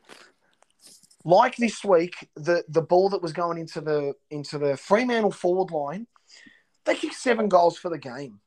like 1.25 1.57
this 1.57 1.83
week, 1.85 2.29
the 2.37 2.65
the 2.69 2.83
ball 2.83 3.09
that 3.11 3.23
was 3.23 3.33
going 3.33 3.59
into 3.59 3.81
the 3.81 4.15
into 4.31 4.59
the 4.59 4.77
Fremantle 4.77 5.31
forward 5.31 5.71
line, 5.71 6.07
they 6.85 6.95
kicked 6.95 7.15
seven 7.15 7.49
goals 7.49 7.79
for 7.79 7.91
the 7.91 7.99
game. 7.99 8.41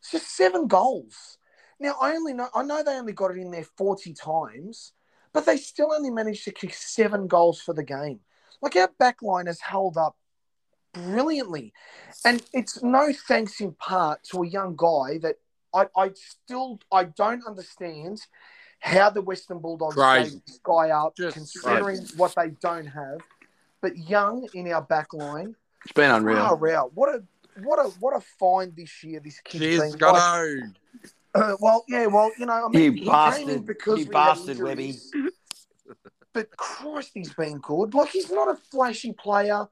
It's 0.00 0.12
just 0.12 0.36
seven 0.36 0.66
goals. 0.66 1.38
Now 1.80 1.96
I 2.00 2.12
only 2.12 2.32
know 2.32 2.48
I 2.54 2.62
know 2.62 2.82
they 2.82 2.96
only 2.96 3.12
got 3.12 3.32
it 3.32 3.38
in 3.38 3.50
there 3.50 3.66
forty 3.76 4.14
times, 4.14 4.92
but 5.32 5.46
they 5.46 5.56
still 5.56 5.92
only 5.92 6.10
managed 6.10 6.44
to 6.44 6.52
kick 6.52 6.74
seven 6.74 7.26
goals 7.26 7.60
for 7.60 7.74
the 7.74 7.82
game. 7.82 8.20
Like 8.60 8.76
our 8.76 8.90
back 8.98 9.22
line 9.22 9.46
has 9.46 9.60
held 9.60 9.96
up 9.96 10.16
brilliantly, 10.94 11.72
and 12.24 12.42
it's 12.52 12.82
no 12.82 13.12
thanks 13.26 13.60
in 13.60 13.72
part 13.72 14.22
to 14.30 14.42
a 14.42 14.48
young 14.48 14.76
guy 14.76 15.18
that 15.22 15.36
I, 15.74 15.86
I 15.96 16.10
still 16.14 16.78
I 16.92 17.04
don't 17.04 17.44
understand 17.46 18.20
how 18.82 19.08
the 19.10 19.22
Western 19.22 19.58
Bulldogs 19.60 19.94
Crazy. 19.94 20.42
gave 20.66 20.90
up, 20.90 21.16
Just 21.16 21.34
considering 21.36 22.00
what 22.16 22.34
they 22.36 22.48
don't 22.60 22.86
have. 22.86 23.20
But 23.80 23.96
young 23.96 24.48
in 24.54 24.70
our 24.72 24.82
back 24.82 25.12
line, 25.14 25.54
It's 25.84 25.92
been 25.92 26.10
unreal. 26.10 26.36
far 26.56 26.70
out. 26.72 26.92
What 26.94 27.14
a 27.14 27.22
what 27.62 27.78
a 27.78 27.88
what 28.00 28.16
a 28.16 28.20
find 28.38 28.74
this 28.76 29.02
year. 29.04 29.20
This 29.20 29.40
kid's 29.44 29.62
Cheers, 29.64 29.80
been. 29.80 29.90
Like, 29.92 29.98
go. 30.00 30.70
uh, 31.34 31.56
well, 31.60 31.84
yeah, 31.88 32.06
well, 32.06 32.30
you 32.38 32.46
know, 32.46 32.66
I 32.66 32.68
mean, 32.68 32.82
You 32.82 32.90
he 32.92 32.98
came 32.98 33.04
in 33.06 33.06
bastard. 33.06 33.66
because 33.66 33.98
You 34.00 34.06
we 34.06 34.10
bastard, 34.12 34.58
injuries. 34.58 35.10
But 36.32 36.50
Christ, 36.56 37.10
he's 37.14 37.32
been 37.34 37.58
good. 37.58 37.94
Like 37.94 38.08
he's 38.10 38.30
not 38.30 38.48
a 38.48 38.56
flashy 38.56 39.12
player. 39.12 39.66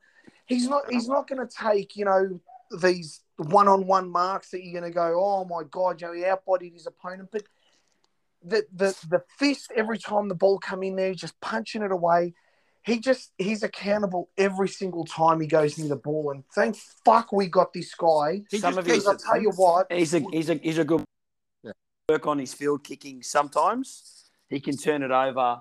He's 0.46 0.68
not. 0.68 0.82
He's 0.90 1.08
not 1.08 1.26
going 1.28 1.46
to 1.46 1.52
take 1.52 1.96
you 1.96 2.04
know 2.04 2.40
these 2.80 3.22
one-on-one 3.36 4.08
marks 4.10 4.50
that 4.50 4.62
you're 4.62 4.78
going 4.80 4.90
to 4.92 4.94
go, 4.94 5.18
oh 5.18 5.44
my 5.46 5.62
god, 5.70 6.00
you 6.00 6.06
know, 6.06 6.12
he 6.12 6.22
outbodied 6.22 6.74
his 6.74 6.86
opponent. 6.86 7.30
But 7.32 7.42
the 8.42 8.64
the 8.74 8.96
the 9.08 9.22
fist 9.38 9.70
every 9.76 9.98
time 9.98 10.28
the 10.28 10.34
ball 10.34 10.58
come 10.58 10.82
in 10.82 10.96
there, 10.96 11.14
just 11.14 11.38
punching 11.40 11.82
it 11.82 11.92
away. 11.92 12.34
He 12.82 12.98
just 12.98 13.32
he's 13.36 13.62
accountable 13.62 14.30
every 14.38 14.68
single 14.68 15.04
time 15.04 15.40
he 15.40 15.46
goes 15.46 15.76
near 15.78 15.88
the 15.88 15.96
ball. 15.96 16.30
And 16.30 16.44
thank 16.54 16.76
fuck 17.04 17.30
we 17.32 17.46
got 17.46 17.72
this 17.74 17.94
guy. 17.94 18.42
He 18.50 18.58
Some 18.58 18.74
just 18.74 18.78
of 18.78 18.86
his- 18.86 19.06
I'll 19.06 19.16
tell 19.18 19.40
you 19.40 19.50
what, 19.50 19.92
He's 19.92 20.14
a 20.14 20.20
he's 20.32 20.48
a 20.48 20.54
he's 20.54 20.78
a 20.78 20.84
good 20.84 21.04
Yeah. 21.62 21.72
work 22.08 22.26
on 22.26 22.38
his 22.38 22.54
field 22.54 22.82
kicking. 22.82 23.22
Sometimes 23.22 24.30
he 24.48 24.60
can 24.60 24.76
turn 24.78 25.02
it 25.02 25.10
over. 25.10 25.60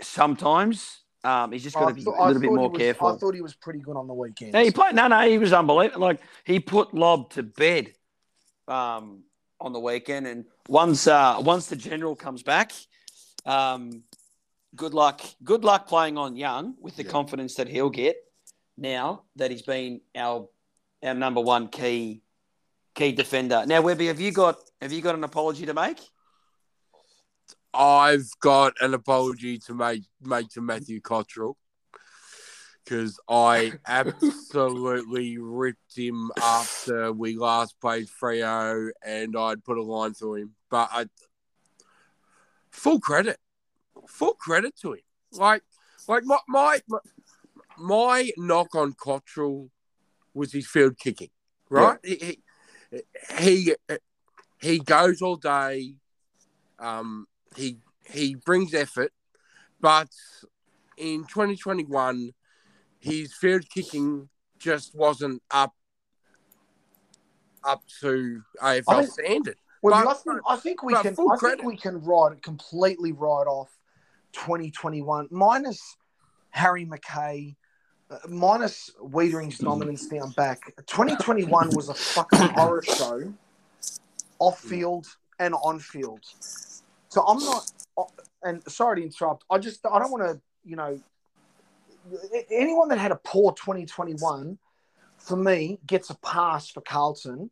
Sometimes 0.00 1.00
um, 1.24 1.52
he's 1.52 1.62
just 1.62 1.74
got 1.74 1.88
to 1.88 1.94
be 1.94 2.02
thought- 2.02 2.14
a 2.18 2.20
I 2.22 2.26
little 2.28 2.42
bit 2.42 2.52
more 2.52 2.68
was- 2.70 2.78
careful. 2.78 3.08
I 3.08 3.16
thought 3.16 3.34
he 3.34 3.40
was 3.40 3.54
pretty 3.54 3.78
good 3.80 3.96
on 3.96 4.06
the 4.06 4.14
weekend. 4.14 4.52
Yeah, 4.54 4.62
he 4.62 4.70
played. 4.70 4.94
No, 4.94 5.08
no, 5.08 5.28
he 5.28 5.38
was 5.38 5.52
unbelievable. 5.52 6.00
Like 6.02 6.20
he 6.44 6.60
put 6.60 6.92
Lob 6.94 7.30
to 7.30 7.42
bed 7.42 7.94
um, 8.68 9.22
on 9.60 9.72
the 9.72 9.80
weekend, 9.80 10.26
and 10.26 10.44
once 10.68 11.06
uh, 11.06 11.36
once 11.40 11.66
the 11.66 11.76
general 11.76 12.14
comes 12.16 12.42
back, 12.42 12.72
um, 13.44 14.02
good 14.74 14.94
luck. 14.94 15.20
Good 15.42 15.64
luck 15.64 15.86
playing 15.88 16.18
on 16.18 16.36
Young 16.36 16.74
with 16.80 16.96
the 16.96 17.04
Yeah. 17.04 17.10
confidence 17.10 17.54
that 17.56 17.68
he'll 17.68 17.90
get 17.90 18.16
now 18.76 19.22
that 19.36 19.50
he's 19.50 19.62
been 19.62 20.00
our 20.14 20.48
our 21.02 21.14
number 21.14 21.40
one 21.40 21.68
key 21.68 22.22
key 22.94 23.12
defender. 23.12 23.64
Now, 23.66 23.82
Webby, 23.82 24.06
have 24.06 24.20
you 24.20 24.32
got 24.32 24.56
have 24.80 24.92
you 24.92 25.00
got 25.02 25.14
an 25.14 25.24
apology 25.24 25.66
to 25.66 25.74
make? 25.74 25.98
I've 27.74 28.28
got 28.40 28.72
an 28.80 28.94
apology 28.94 29.58
to 29.66 29.74
make 29.74 30.02
make 30.22 30.48
to 30.50 30.60
Matthew 30.60 31.00
Cottrell 31.00 31.56
because 32.86 33.18
I 33.28 33.72
absolutely 33.86 35.38
ripped 35.38 35.96
him 35.96 36.30
after 36.40 37.12
we 37.12 37.36
last 37.36 37.80
played 37.80 38.06
Freo, 38.06 38.90
and 39.04 39.36
I'd 39.36 39.64
put 39.64 39.76
a 39.76 39.82
line 39.82 40.14
through 40.14 40.34
him. 40.36 40.54
But 40.70 40.88
I, 40.92 41.06
full 42.70 43.00
credit, 43.00 43.38
full 44.06 44.34
credit 44.34 44.76
to 44.82 44.92
him. 44.92 45.00
Like, 45.32 45.62
like 46.06 46.22
my 46.24 46.38
my 46.48 46.80
my 47.76 48.30
knock 48.36 48.74
on 48.74 48.92
Cottrell 48.92 49.68
was 50.32 50.52
his 50.52 50.66
field 50.66 50.96
kicking, 50.98 51.30
right? 51.68 51.98
He, 52.04 52.38
he 52.90 53.02
he 53.38 53.74
he 54.60 54.78
goes 54.78 55.22
all 55.22 55.36
day. 55.36 55.94
Um, 56.78 57.26
he 57.56 57.78
he 58.08 58.36
brings 58.36 58.74
effort, 58.74 59.12
but 59.80 60.08
in 60.96 61.24
2021, 61.24 62.32
his 63.06 63.32
field 63.34 63.68
kicking 63.70 64.28
just 64.58 64.94
wasn't 64.94 65.42
up 65.50 65.74
up 67.64 67.82
to 68.00 68.42
AFL 68.62 68.82
I 68.88 69.04
standard. 69.04 69.56
Well, 69.82 69.94
But- 70.04 70.10
I 70.10 70.14
think 70.14 70.40
I 70.48 70.56
think 70.56 70.82
we 70.82 70.94
can 70.94 71.14
I 71.18 71.36
credit. 71.36 71.56
think 71.60 71.68
we 71.72 71.76
can 71.76 72.02
write 72.02 72.42
completely 72.42 73.12
write 73.12 73.46
off 73.46 73.70
2021 74.32 75.28
minus 75.30 75.96
Harry 76.50 76.86
McKay, 76.86 77.54
uh, 78.10 78.18
minus 78.28 78.90
Weitering's 79.00 79.58
dominance 79.58 80.06
down 80.08 80.30
back. 80.32 80.60
2021 80.86 81.70
was 81.74 81.88
a 81.88 81.94
fucking 81.94 82.48
horror 82.54 82.82
show, 82.82 83.32
off 84.38 84.58
field 84.60 85.06
and 85.38 85.54
on 85.62 85.78
field. 85.78 86.24
So 87.08 87.22
I'm 87.26 87.38
not. 87.44 87.70
uh, 87.98 88.04
And 88.42 88.62
sorry 88.70 89.00
to 89.00 89.06
interrupt. 89.06 89.44
I 89.50 89.58
just 89.58 89.84
I 89.86 89.98
don't 89.98 90.10
want 90.10 90.22
to 90.24 90.40
you 90.64 90.76
know 90.76 91.00
anyone 92.50 92.88
that 92.88 92.98
had 92.98 93.12
a 93.12 93.16
poor 93.16 93.52
2021 93.52 94.58
for 95.18 95.36
me 95.36 95.78
gets 95.86 96.10
a 96.10 96.14
pass 96.18 96.68
for 96.70 96.80
Carlton 96.80 97.50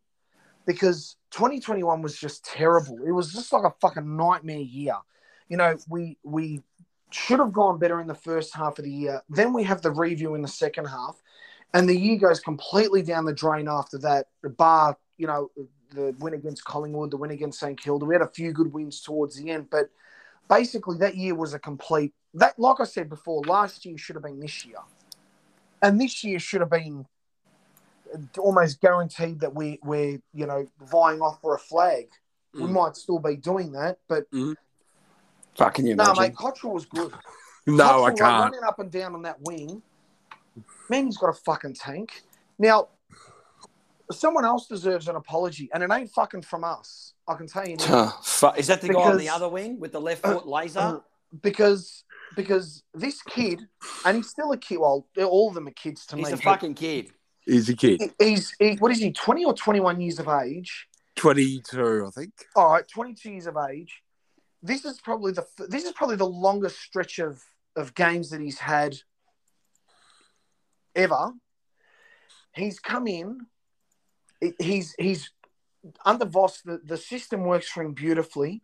because 0.67 1.17
2021 1.33 2.03
was 2.03 2.19
just 2.19 2.45
terrible. 2.45 2.99
It 3.07 3.13
was 3.13 3.33
just 3.33 3.53
like 3.53 3.65
a 3.65 3.75
fucking 3.81 4.17
nightmare 4.17 4.59
year. 4.59 4.97
You 5.49 5.57
know, 5.57 5.77
we 5.89 6.19
we 6.23 6.63
should 7.11 7.39
have 7.39 7.53
gone 7.53 7.79
better 7.79 8.01
in 8.01 8.07
the 8.07 8.15
first 8.15 8.55
half 8.55 8.79
of 8.79 8.85
the 8.85 8.91
year. 8.91 9.23
Then 9.29 9.53
we 9.53 9.63
have 9.65 9.83
the 9.83 9.91
review 9.91 10.35
in 10.35 10.43
the 10.43 10.49
second 10.49 10.87
half, 10.87 11.21
and 11.73 11.89
the 11.89 11.97
year 11.97 12.19
goes 12.19 12.41
completely 12.41 13.03
down 13.03 13.25
the 13.25 13.35
drain 13.35 13.69
after 13.69 13.99
that. 13.99 14.27
Bar, 14.57 14.97
you 15.17 15.27
know, 15.27 15.51
the 15.91 16.15
win 16.19 16.35
against 16.35 16.65
Collingwood, 16.65 17.11
the 17.11 17.17
win 17.17 17.31
against 17.31 17.61
St 17.61 17.81
Kilda. 17.81 18.05
We 18.05 18.15
had 18.15 18.23
a 18.23 18.29
few 18.29 18.53
good 18.53 18.73
wins 18.73 19.01
towards 19.01 19.37
the 19.37 19.51
end, 19.51 19.69
but 19.71 19.91
basically 20.49 20.99
that 20.99 21.17
year 21.17 21.35
was 21.35 21.55
a 21.55 21.59
complete. 21.59 22.13
That, 22.35 22.59
like 22.59 22.81
I 22.81 22.85
said 22.85 23.09
before, 23.09 23.43
last 23.43 23.85
year 23.85 23.97
should 23.97 24.17
have 24.17 24.25
been 24.25 24.41
this 24.41 24.65
year, 24.65 24.79
and 25.83 26.01
this 26.01 26.25
year 26.25 26.39
should 26.39 26.61
have 26.61 26.71
been 26.71 27.07
almost 28.39 28.81
guaranteed 28.81 29.41
that 29.41 29.55
we 29.55 29.79
we're 29.83 30.21
you 30.33 30.47
know 30.47 30.67
vying 30.81 31.21
off 31.21 31.41
for 31.41 31.55
a 31.55 31.59
flag. 31.59 32.07
We 32.55 32.69
Mm. 32.69 32.73
might 32.73 32.97
still 32.97 33.19
be 33.19 33.37
doing 33.37 33.73
that, 33.73 33.99
but 34.09 34.25
Fuck, 35.57 35.75
can 35.75 35.87
you 35.87 35.95
no, 35.95 36.05
imagine? 36.05 36.23
mate, 36.23 36.37
Cottrell 36.37 36.73
was 36.75 36.87
good. 36.87 37.13
No, 37.67 38.05
Cottrell, 38.05 38.05
I 38.05 38.11
can't. 38.13 38.39
running 38.41 38.63
up 38.63 38.79
and 38.79 38.91
down 38.91 39.15
on 39.15 39.23
that 39.23 39.41
wing. 39.41 39.83
Man, 40.91 41.07
he's 41.07 41.17
got 41.17 41.31
a 41.31 41.33
fucking 41.33 41.73
tank. 41.75 42.11
Now, 42.59 42.89
someone 44.13 44.45
else 44.45 44.67
deserves 44.67 45.09
an 45.09 45.17
apology, 45.17 45.71
and 45.73 45.83
it 45.83 45.91
ain't 45.91 46.11
fucking 46.11 46.43
from 46.43 46.63
us. 46.63 47.14
I 47.27 47.35
can 47.35 47.47
tell 47.47 47.67
you 47.67 47.77
now. 47.77 48.15
Is 48.57 48.67
that 48.67 48.81
the 48.81 48.89
guy 48.89 49.01
on 49.01 49.17
the 49.19 49.29
other 49.31 49.49
wing 49.49 49.79
with 49.81 49.93
the 49.93 50.01
left 50.01 50.25
uh, 50.25 50.35
foot 50.35 50.47
laser? 50.47 50.79
Uh, 50.79 50.99
because 51.43 52.05
because 52.37 52.83
this 52.93 53.23
kid, 53.23 53.67
and 54.05 54.17
he's 54.17 54.29
still 54.29 54.53
a 54.53 54.57
kid. 54.59 54.79
Well, 54.79 55.07
all 55.19 55.49
of 55.49 55.55
them 55.55 55.67
are 55.69 55.73
kids 55.73 56.05
to 56.07 56.17
He's 56.17 56.27
me. 56.27 56.31
He's 56.33 56.41
a 56.41 56.43
fucking 56.43 56.75
kid. 56.75 57.13
He's 57.47 57.69
a 57.69 57.77
kid. 57.77 58.01
he- 58.19 58.25
He's 58.27 58.55
he, 58.59 58.75
what 58.77 58.93
is 58.93 58.99
he? 58.99 59.13
Twenty 59.13 59.45
or 59.45 59.55
twenty-one 59.55 60.01
years 60.01 60.19
of 60.19 60.29
age. 60.29 60.87
22, 61.17 62.07
I 62.07 62.11
think. 62.11 62.33
All 62.57 62.73
right, 62.73 62.87
twenty-two 62.89 63.31
years 63.31 63.47
of 63.47 63.57
age. 63.71 64.03
This 64.63 64.85
is 64.85 65.01
probably 65.01 65.33
the 65.33 65.47
this 65.69 65.85
is 65.85 65.93
probably 65.93 66.17
the 66.17 66.27
longest 66.27 66.81
stretch 66.81 67.19
of 67.19 67.43
of 67.77 67.95
games 67.95 68.31
that 68.31 68.41
he's 68.41 68.59
had 68.59 68.97
ever. 70.95 71.33
He's 72.55 72.79
come 72.79 73.07
in. 73.07 73.47
He's 74.59 74.95
he's 74.99 75.31
under 76.05 76.25
Voss. 76.25 76.61
The, 76.63 76.81
the 76.85 76.97
system 76.97 77.45
works 77.45 77.69
for 77.69 77.83
him 77.83 77.93
beautifully. 77.93 78.63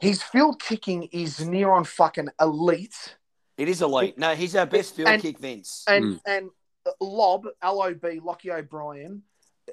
His 0.00 0.22
field 0.22 0.60
kicking 0.62 1.04
is 1.12 1.44
near 1.44 1.70
on 1.70 1.84
fucking 1.84 2.28
elite. 2.40 3.16
It 3.58 3.68
is 3.68 3.82
elite. 3.82 4.16
No, 4.16 4.34
he's 4.34 4.56
our 4.56 4.66
best 4.66 4.94
field 4.96 5.08
And- 5.08 5.20
kick, 5.22 5.38
Vince. 5.38 5.84
And 5.86 6.04
Mm. 6.04 6.20
and 6.26 6.50
Lob 7.00 7.46
L 7.62 7.82
O 7.82 7.92
B 7.94 8.20
Lockie 8.22 8.50
O'Brien 8.50 9.22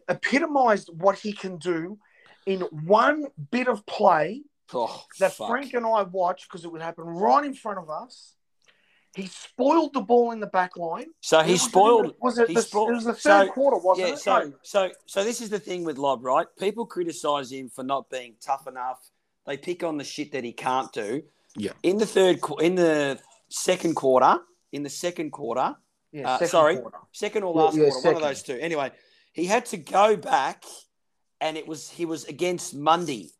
epitomised 0.09 0.89
what 0.93 1.17
he 1.17 1.31
can 1.33 1.57
do 1.57 1.97
in 2.45 2.61
one 2.61 3.27
bit 3.51 3.67
of 3.67 3.85
play 3.85 4.43
Oh, 4.73 5.05
that 5.19 5.33
fuck. 5.33 5.47
Frank 5.49 5.73
and 5.73 5.85
I 5.85 6.03
watched 6.03 6.47
because 6.49 6.65
it 6.65 6.71
would 6.71 6.81
happen 6.81 7.05
right 7.05 7.45
in 7.45 7.53
front 7.53 7.79
of 7.79 7.89
us. 7.89 8.33
He 9.17 9.25
spoiled 9.25 9.93
the 9.93 10.01
ball 10.01 10.29
in 10.31 10.39
the 10.39 10.45
back 10.59 10.77
line. 10.77 11.07
So 11.21 11.39
he 11.41 11.53
Was 11.53 11.61
it- 11.61 11.69
spoiled. 11.69 12.15
Was 12.21 12.37
it? 12.37 12.47
he 12.49 12.53
The, 12.53 12.61
spoiled- 12.61 12.91
it 12.91 12.93
was 12.93 13.03
the 13.05 13.13
third 13.15 13.47
so- 13.47 13.53
quarter, 13.53 13.77
wasn't 13.77 14.07
Yeah, 14.09 14.13
it? 14.13 14.19
so 14.19 14.39
No. 14.39 14.53
so 14.61 14.91
so 15.07 15.23
this 15.23 15.41
is 15.41 15.49
the 15.49 15.59
thing 15.59 15.83
with 15.83 15.97
Lob, 15.97 16.23
right? 16.23 16.47
People 16.59 16.85
criticise 16.85 17.51
him 17.51 17.67
for 17.69 17.83
not 17.83 18.09
being 18.09 18.35
tough 18.39 18.67
enough. 18.67 18.99
they 19.47 19.55
pick 19.57 19.81
on 19.81 19.97
the 19.97 20.03
shit 20.03 20.33
that 20.33 20.43
he 20.43 20.51
can't 20.51 20.91
do. 20.91 21.23
Yeah. 21.55 21.71
In 21.81 21.97
the 21.97 22.05
third, 22.05 22.41
in 22.59 22.75
the 22.75 23.17
second 23.49 23.95
quarter, 23.95 24.41
in 24.73 24.83
the 24.83 24.89
second 24.89 25.31
quarter, 25.31 25.73
Yeah, 26.11 26.29
Uh, 26.29 26.37
second 26.37 26.49
sorry. 26.51 26.77
quarter. 26.81 26.97
second 27.13 27.43
or 27.43 27.53
last 27.53 27.77
yeah, 27.77 27.89
quarter, 27.89 28.07
one 28.07 28.15
of 28.17 28.21
those 28.23 28.43
two. 28.43 28.57
Anyway, 28.59 28.91
he 29.33 29.45
had 29.45 29.65
to 29.67 29.77
go 29.77 30.17
back, 30.17 30.65
and 31.39 31.55
it 31.57 31.65
was 31.65 31.89
he 31.89 32.05
was 32.05 32.25
against 32.25 32.73
Mundy. 32.75 33.31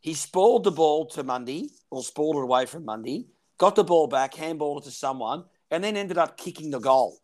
He 0.00 0.14
spoiled 0.14 0.64
the 0.64 0.70
ball 0.70 1.06
to 1.14 1.22
Mundy, 1.22 1.70
or 1.90 2.02
spoiled 2.02 2.36
it 2.36 2.42
away 2.44 2.64
from 2.66 2.84
Mundy. 2.86 3.28
Got 3.58 3.74
the 3.74 3.84
ball 3.84 4.06
back, 4.06 4.34
handballed 4.34 4.82
it 4.82 4.84
to 4.84 4.90
someone, 4.90 5.44
and 5.70 5.82
then 5.82 5.96
ended 5.96 6.16
up 6.16 6.36
kicking 6.36 6.70
the 6.70 6.78
goal. 6.78 7.18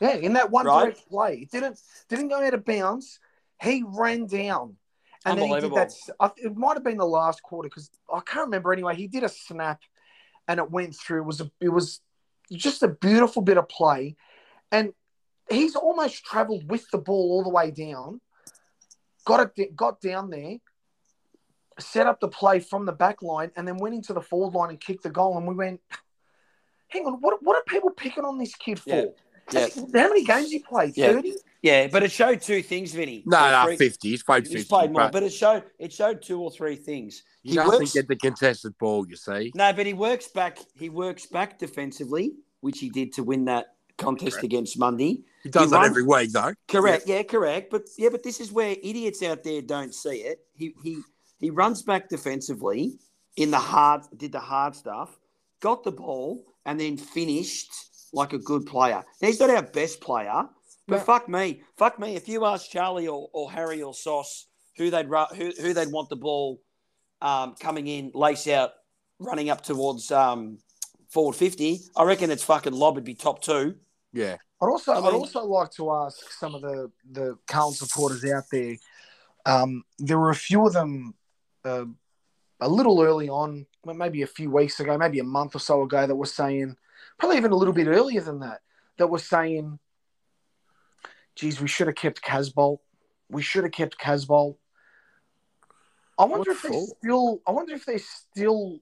Yeah, 0.00 0.16
in 0.16 0.34
that 0.34 0.50
one 0.50 0.66
Right. 0.66 0.82
direct 0.82 1.08
play, 1.08 1.34
it 1.42 1.50
didn't 1.50 1.80
didn't 2.08 2.28
go 2.28 2.44
out 2.44 2.52
of 2.54 2.64
bounds. 2.64 3.18
He 3.62 3.82
ran 3.86 4.26
down, 4.26 4.76
and 5.24 5.38
then 5.38 5.48
he 5.48 5.60
did 5.60 5.72
that. 5.74 5.92
It 6.36 6.54
might 6.56 6.74
have 6.74 6.84
been 6.84 6.98
the 6.98 7.06
last 7.06 7.42
quarter 7.42 7.68
because 7.68 7.90
I 8.12 8.20
can't 8.20 8.46
remember. 8.46 8.72
Anyway, 8.72 8.94
he 8.96 9.06
did 9.06 9.22
a 9.22 9.28
snap, 9.28 9.80
and 10.48 10.60
it 10.60 10.70
went 10.70 10.94
through. 10.94 11.22
It 11.22 11.26
was 11.26 11.40
a, 11.40 11.50
it 11.60 11.70
was 11.70 12.00
just 12.52 12.82
a 12.82 12.88
beautiful 12.88 13.40
bit 13.40 13.56
of 13.56 13.68
play, 13.68 14.16
and 14.70 14.92
he's 15.48 15.76
almost 15.76 16.24
travelled 16.24 16.68
with 16.70 16.90
the 16.90 16.98
ball 16.98 17.32
all 17.32 17.42
the 17.42 17.50
way 17.50 17.70
down. 17.70 18.20
Got 19.24 19.52
it, 19.56 19.74
got 19.74 20.00
down 20.00 20.28
there, 20.30 20.56
set 21.78 22.06
up 22.06 22.20
the 22.20 22.28
play 22.28 22.60
from 22.60 22.86
the 22.86 22.92
back 22.92 23.22
line, 23.22 23.50
and 23.56 23.66
then 23.66 23.76
went 23.78 23.94
into 23.94 24.12
the 24.12 24.20
forward 24.20 24.54
line 24.54 24.70
and 24.70 24.80
kicked 24.80 25.02
the 25.02 25.10
goal. 25.10 25.36
And 25.36 25.46
we 25.46 25.54
went, 25.54 25.80
hang 26.88 27.04
on, 27.06 27.14
what 27.20 27.42
what 27.42 27.56
are 27.56 27.62
people 27.66 27.90
picking 27.90 28.24
on 28.24 28.38
this 28.38 28.54
kid 28.54 28.78
for? 28.78 28.90
Yeah. 28.90 29.04
Yeah. 29.52 29.68
How 29.76 30.08
many 30.08 30.24
games 30.24 30.50
he 30.50 30.58
played? 30.58 30.96
Yeah. 30.96 31.12
Thirty. 31.12 31.34
Yeah, 31.62 31.86
but 31.88 32.02
it 32.02 32.10
showed 32.12 32.42
two 32.42 32.62
things, 32.62 32.92
Vinny. 32.92 33.22
No, 33.26 33.38
Or 33.38 33.50
no, 33.50 33.64
three- 33.66 33.76
50. 33.76 34.08
He's 34.10 34.22
played 34.22 34.42
50. 34.44 34.56
He's 34.58 34.66
played 34.68 34.90
more, 34.92 35.02
but 35.02 35.12
but 35.12 35.22
it 35.22 35.30
showed 35.32 35.64
it 35.78 35.92
showed 35.92 36.20
two 36.22 36.40
or 36.40 36.50
three 36.50 36.76
things. 36.76 37.22
he, 37.42 37.50
he 37.50 37.56
doesn't 37.56 37.72
works- 37.80 37.92
get 37.92 38.08
the 38.08 38.16
contested 38.16 38.76
ball, 38.78 39.06
you 39.08 39.16
see. 39.16 39.52
No, 39.54 39.72
but 39.72 39.86
he 39.86 39.92
works 39.92 40.28
back. 40.28 40.58
He 40.74 40.88
works 40.90 41.26
back 41.26 41.58
defensively, 41.58 42.32
which 42.60 42.78
he 42.80 42.88
did 42.90 43.12
to 43.14 43.22
win 43.22 43.44
that 43.46 43.66
contest 43.98 44.32
Correct. 44.32 44.44
against 44.44 44.78
Mundy. 44.78 45.24
He 45.42 45.48
does 45.48 45.64
He 45.66 45.70
that 45.70 45.76
runs- 45.76 45.88
every 45.90 46.02
week, 46.02 46.30
though. 46.32 46.52
Correct. 46.68 47.04
Yeah. 47.06 47.22
correct. 47.22 47.70
But 47.70 47.82
yeah, 47.96 48.08
but 48.10 48.22
this 48.24 48.40
is 48.40 48.50
where 48.52 48.76
idiots 48.82 49.22
out 49.22 49.42
there 49.44 49.62
don't 49.62 49.94
see 49.94 50.18
it. 50.22 50.44
He 50.54 50.74
he 50.82 50.98
he 51.38 51.50
runs 51.50 51.82
back 51.82 52.08
defensively 52.08 52.98
in 53.36 53.50
the 53.50 53.58
hard 53.58 54.02
did 54.16 54.32
the 54.32 54.40
hard 54.40 54.74
stuff, 54.74 55.18
got 55.60 55.84
the 55.84 55.92
ball, 55.92 56.44
and 56.64 56.80
then 56.80 56.96
finished 56.96 57.70
like 58.12 58.32
a 58.32 58.38
good 58.38 58.66
player. 58.66 59.04
Now 59.20 59.28
he's 59.28 59.40
not 59.40 59.50
our 59.50 59.62
best 59.62 60.00
player, 60.00 60.48
but 60.88 60.96
No. 60.98 61.02
fuck 61.02 61.28
me, 61.28 61.62
fuck 61.76 61.98
me. 61.98 62.16
If 62.16 62.28
you 62.28 62.44
ask 62.46 62.70
Charlie 62.70 63.08
or, 63.08 63.28
or 63.32 63.50
Harry 63.50 63.82
or 63.82 63.92
Sauce 63.94 64.46
who 64.76 64.90
they'd 64.90 65.06
who 65.06 65.52
who 65.60 65.72
they'd 65.74 65.90
want 65.92 66.08
the 66.08 66.16
ball 66.16 66.60
um, 67.20 67.54
coming 67.60 67.86
in, 67.86 68.10
lace 68.14 68.46
out, 68.46 68.70
running 69.18 69.50
up 69.50 69.62
towards 69.62 70.10
um, 70.12 70.58
forward 71.08 71.34
fifty, 71.36 71.80
I 71.96 72.04
reckon 72.04 72.30
it's 72.30 72.44
fucking 72.44 72.72
Lob 72.72 72.94
would 72.94 73.04
be 73.04 73.14
top 73.14 73.42
two. 73.42 73.74
Yeah. 74.12 74.36
I'd 74.62 74.66
also 74.66 74.92
I 74.92 74.96
I 74.96 75.00
mean- 75.00 75.04
would 75.06 75.14
also 75.14 75.44
like 75.44 75.70
to 75.72 75.92
ask 75.92 76.30
some 76.32 76.54
of 76.54 76.62
the 76.62 76.90
the 77.10 77.36
Carlton 77.46 77.74
supporters 77.86 78.24
out 78.24 78.44
there. 78.50 78.76
Um, 79.44 79.82
there 79.98 80.18
were 80.18 80.30
a 80.30 80.34
few 80.34 80.66
of 80.66 80.72
them 80.72 81.14
uh, 81.66 81.84
a 82.60 82.68
little 82.68 83.02
early 83.02 83.28
on, 83.28 83.66
maybe 83.84 84.22
a 84.22 84.26
few 84.26 84.50
weeks 84.50 84.80
ago, 84.80 84.96
maybe 84.96 85.18
a 85.18 85.24
month 85.24 85.54
or 85.54 85.58
so 85.58 85.82
ago, 85.82 86.06
that 86.06 86.14
was 86.14 86.32
saying, 86.32 86.76
probably 87.18 87.36
even 87.36 87.52
a 87.52 87.56
little 87.56 87.74
bit 87.74 87.88
earlier 87.88 88.20
than 88.20 88.40
that, 88.40 88.60
that 88.98 89.08
was 89.08 89.24
saying, 89.24 89.78
"Geez, 91.34 91.60
we 91.60 91.68
should 91.68 91.86
have 91.88 91.96
kept 91.96 92.22
Casboult. 92.22 92.78
We 93.28 93.42
should 93.42 93.64
have 93.64 93.72
kept 93.72 93.98
Casboult." 93.98 94.56
I 96.18 96.24
wonder 96.24 96.50
What 96.50 96.56
if 96.56 96.62
they're 96.62 96.96
still. 96.98 97.42
I 97.46 97.50
wonder 97.50 97.74
if 97.74 97.84
they're 97.84 97.98
still 97.98 98.80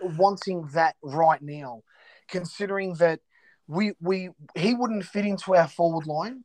wanting 0.00 0.68
that 0.72 0.96
right 1.02 1.42
now, 1.42 1.82
considering 2.28 2.94
that 2.94 3.20
we 3.66 3.92
we 4.00 4.30
he 4.54 4.74
wouldn't 4.74 5.04
fit 5.04 5.26
into 5.26 5.54
our 5.54 5.68
forward 5.68 6.06
line. 6.06 6.44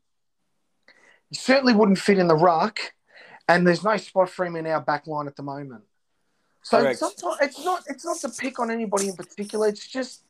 He 1.30 1.36
certainly 1.36 1.74
wouldn't 1.74 1.98
fit 1.98 2.20
in 2.20 2.28
the 2.28 2.36
ruck, 2.36 2.80
and 3.48 3.66
there's 3.66 3.84
no 3.84 3.98
spot 3.98 4.30
for 4.30 4.46
him 4.46 4.56
in 4.56 4.68
our 4.68 4.82
back 4.82 5.08
line 5.08 5.28
at 5.28 5.36
the 5.36 5.44
moment. 5.44 5.84
So 6.64 6.82
Correct. 6.82 7.00
sometimes 7.00 7.38
it's 7.42 7.64
not 7.64 7.84
it's 7.88 8.06
not 8.06 8.20
to 8.20 8.30
pick 8.30 8.60
on 8.60 8.70
anybody 8.70 9.08
in 9.08 9.16
particular. 9.16 9.68
It's 9.68 9.88
just 9.88 10.24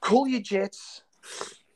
cool 0.00 0.26
your 0.26 0.40
jets. 0.40 1.02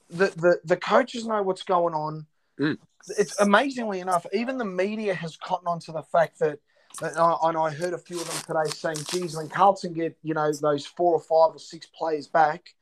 The 0.08 0.28
the 0.28 0.60
the 0.64 0.76
coaches 0.76 1.26
know 1.26 1.42
what's 1.42 1.62
going 1.62 1.94
on. 1.94 2.26
Mm. 2.58 2.78
It's 3.18 3.38
amazingly 3.40 4.00
enough, 4.00 4.26
even 4.32 4.58
the 4.58 4.64
media 4.64 5.14
has 5.14 5.36
cotton 5.36 5.66
on 5.66 5.80
to 5.80 5.92
the 5.92 6.02
fact 6.02 6.38
that. 6.38 6.58
And 7.00 7.16
I, 7.16 7.36
and 7.44 7.56
I 7.56 7.70
heard 7.70 7.94
a 7.94 7.98
few 7.98 8.20
of 8.20 8.28
them 8.28 8.36
today 8.46 8.70
saying, 8.70 9.06
"Geez, 9.08 9.34
when 9.34 9.48
Carlton 9.48 9.94
get 9.94 10.14
you 10.22 10.34
know 10.34 10.52
those 10.52 10.84
four 10.84 11.14
or 11.14 11.20
five 11.20 11.56
or 11.56 11.58
six 11.58 11.86
players 11.86 12.26
back, 12.26 12.74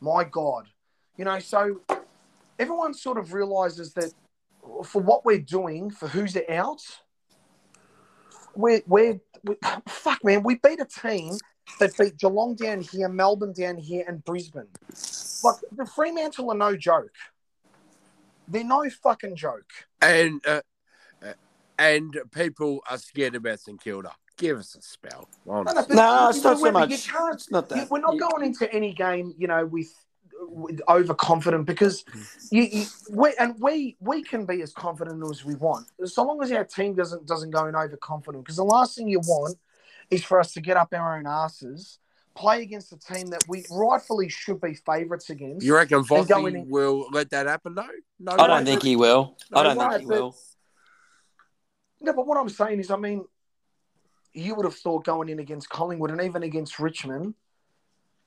my 0.00 0.22
God, 0.22 0.68
you 1.16 1.24
know." 1.24 1.40
So 1.40 1.80
everyone 2.56 2.94
sort 2.94 3.18
of 3.18 3.32
realizes 3.32 3.94
that 3.94 4.12
for 4.84 5.02
what 5.02 5.24
we're 5.24 5.38
doing, 5.38 5.90
for 5.90 6.08
who's 6.08 6.36
out, 6.48 6.80
we're 8.54 8.82
we're 8.86 9.20
we, 9.44 9.56
fuck 9.88 10.24
man. 10.24 10.42
We 10.42 10.56
beat 10.56 10.80
a 10.80 10.84
team 10.84 11.38
that 11.80 11.96
beat 11.96 12.16
Geelong 12.18 12.54
down 12.54 12.80
here, 12.80 13.08
Melbourne 13.08 13.52
down 13.52 13.76
here, 13.76 14.04
and 14.06 14.24
Brisbane. 14.24 14.68
Like 15.44 15.56
the 15.72 15.86
Fremantle 15.86 16.50
are 16.50 16.56
no 16.56 16.76
joke. 16.76 17.14
They're 18.48 18.64
no 18.64 18.88
fucking 19.02 19.36
joke. 19.36 19.70
And 20.00 20.40
uh, 20.46 20.62
uh, 21.22 21.34
and 21.78 22.16
people 22.32 22.80
are 22.90 22.98
scared 22.98 23.34
about 23.34 23.60
St 23.60 23.80
Kilda. 23.80 24.12
Give 24.36 24.58
us 24.58 24.74
a 24.76 24.82
spell. 24.82 25.28
honestly. 25.48 25.84
but 25.88 25.90
No, 25.90 26.28
it's 26.28 26.42
not 26.42 26.58
so 26.58 26.70
much. 26.70 26.90
You 26.90 26.98
can't 26.98 27.34
It's 27.34 27.50
not 27.50 27.68
that. 27.68 27.90
we're 27.90 28.00
not 28.00 28.18
going 28.18 28.44
into 28.44 28.72
any 28.72 28.92
game, 28.94 29.34
you 29.36 29.48
know, 29.48 29.66
with, 29.66 29.88
with 29.88 29.96
overconfident 30.88 31.66
because 31.66 32.04
you, 32.50 32.62
you 32.62 32.86
we, 33.10 33.34
and 33.38 33.54
we 33.60 33.96
we 34.00 34.22
can 34.22 34.46
be 34.46 34.62
as 34.62 34.72
confident 34.72 35.22
as 35.30 35.44
we 35.44 35.54
want, 35.56 35.86
so 36.04 36.22
long 36.24 36.42
as 36.42 36.50
our 36.52 36.64
team 36.64 36.94
doesn't 36.94 37.26
doesn't 37.26 37.50
go 37.50 37.66
in 37.66 37.74
overconfident. 37.74 38.44
Because 38.44 38.56
the 38.56 38.64
last 38.64 38.96
thing 38.96 39.08
you 39.08 39.20
want 39.20 39.56
is 40.10 40.24
for 40.24 40.40
us 40.40 40.52
to 40.52 40.60
get 40.60 40.76
up 40.76 40.92
our 40.94 41.18
own 41.18 41.26
asses, 41.26 41.98
play 42.34 42.62
against 42.62 42.92
a 42.92 42.98
team 42.98 43.26
that 43.28 43.44
we 43.48 43.64
rightfully 43.70 44.28
should 44.28 44.60
be 44.60 44.74
favourites 44.74 45.28
against. 45.30 45.64
You 45.66 45.74
reckon 45.74 46.02
going 46.02 46.24
Vossi 46.26 46.54
in- 46.54 46.68
will 46.70 47.08
let 47.12 47.30
that 47.30 47.46
happen? 47.46 47.74
No, 47.74 47.86
no. 48.18 48.32
I 48.32 48.46
don't 48.46 48.58
way. 48.60 48.64
think 48.64 48.82
he 48.82 48.96
will. 48.96 49.36
I 49.52 49.62
don't 49.62 49.76
No, 49.78 49.88
think 49.90 50.00
he 50.02 50.06
but- 50.06 50.14
will. 50.20 50.36
No, 52.00 52.12
but 52.12 52.26
what 52.26 52.38
I'm 52.38 52.48
saying 52.48 52.78
is, 52.78 52.90
I 52.92 52.96
mean, 52.96 53.24
you 54.32 54.54
would 54.54 54.64
have 54.64 54.76
thought 54.76 55.04
going 55.04 55.28
in 55.30 55.40
against 55.40 55.68
Collingwood 55.68 56.12
and 56.12 56.20
even 56.20 56.44
against 56.44 56.78
Richmond, 56.78 57.34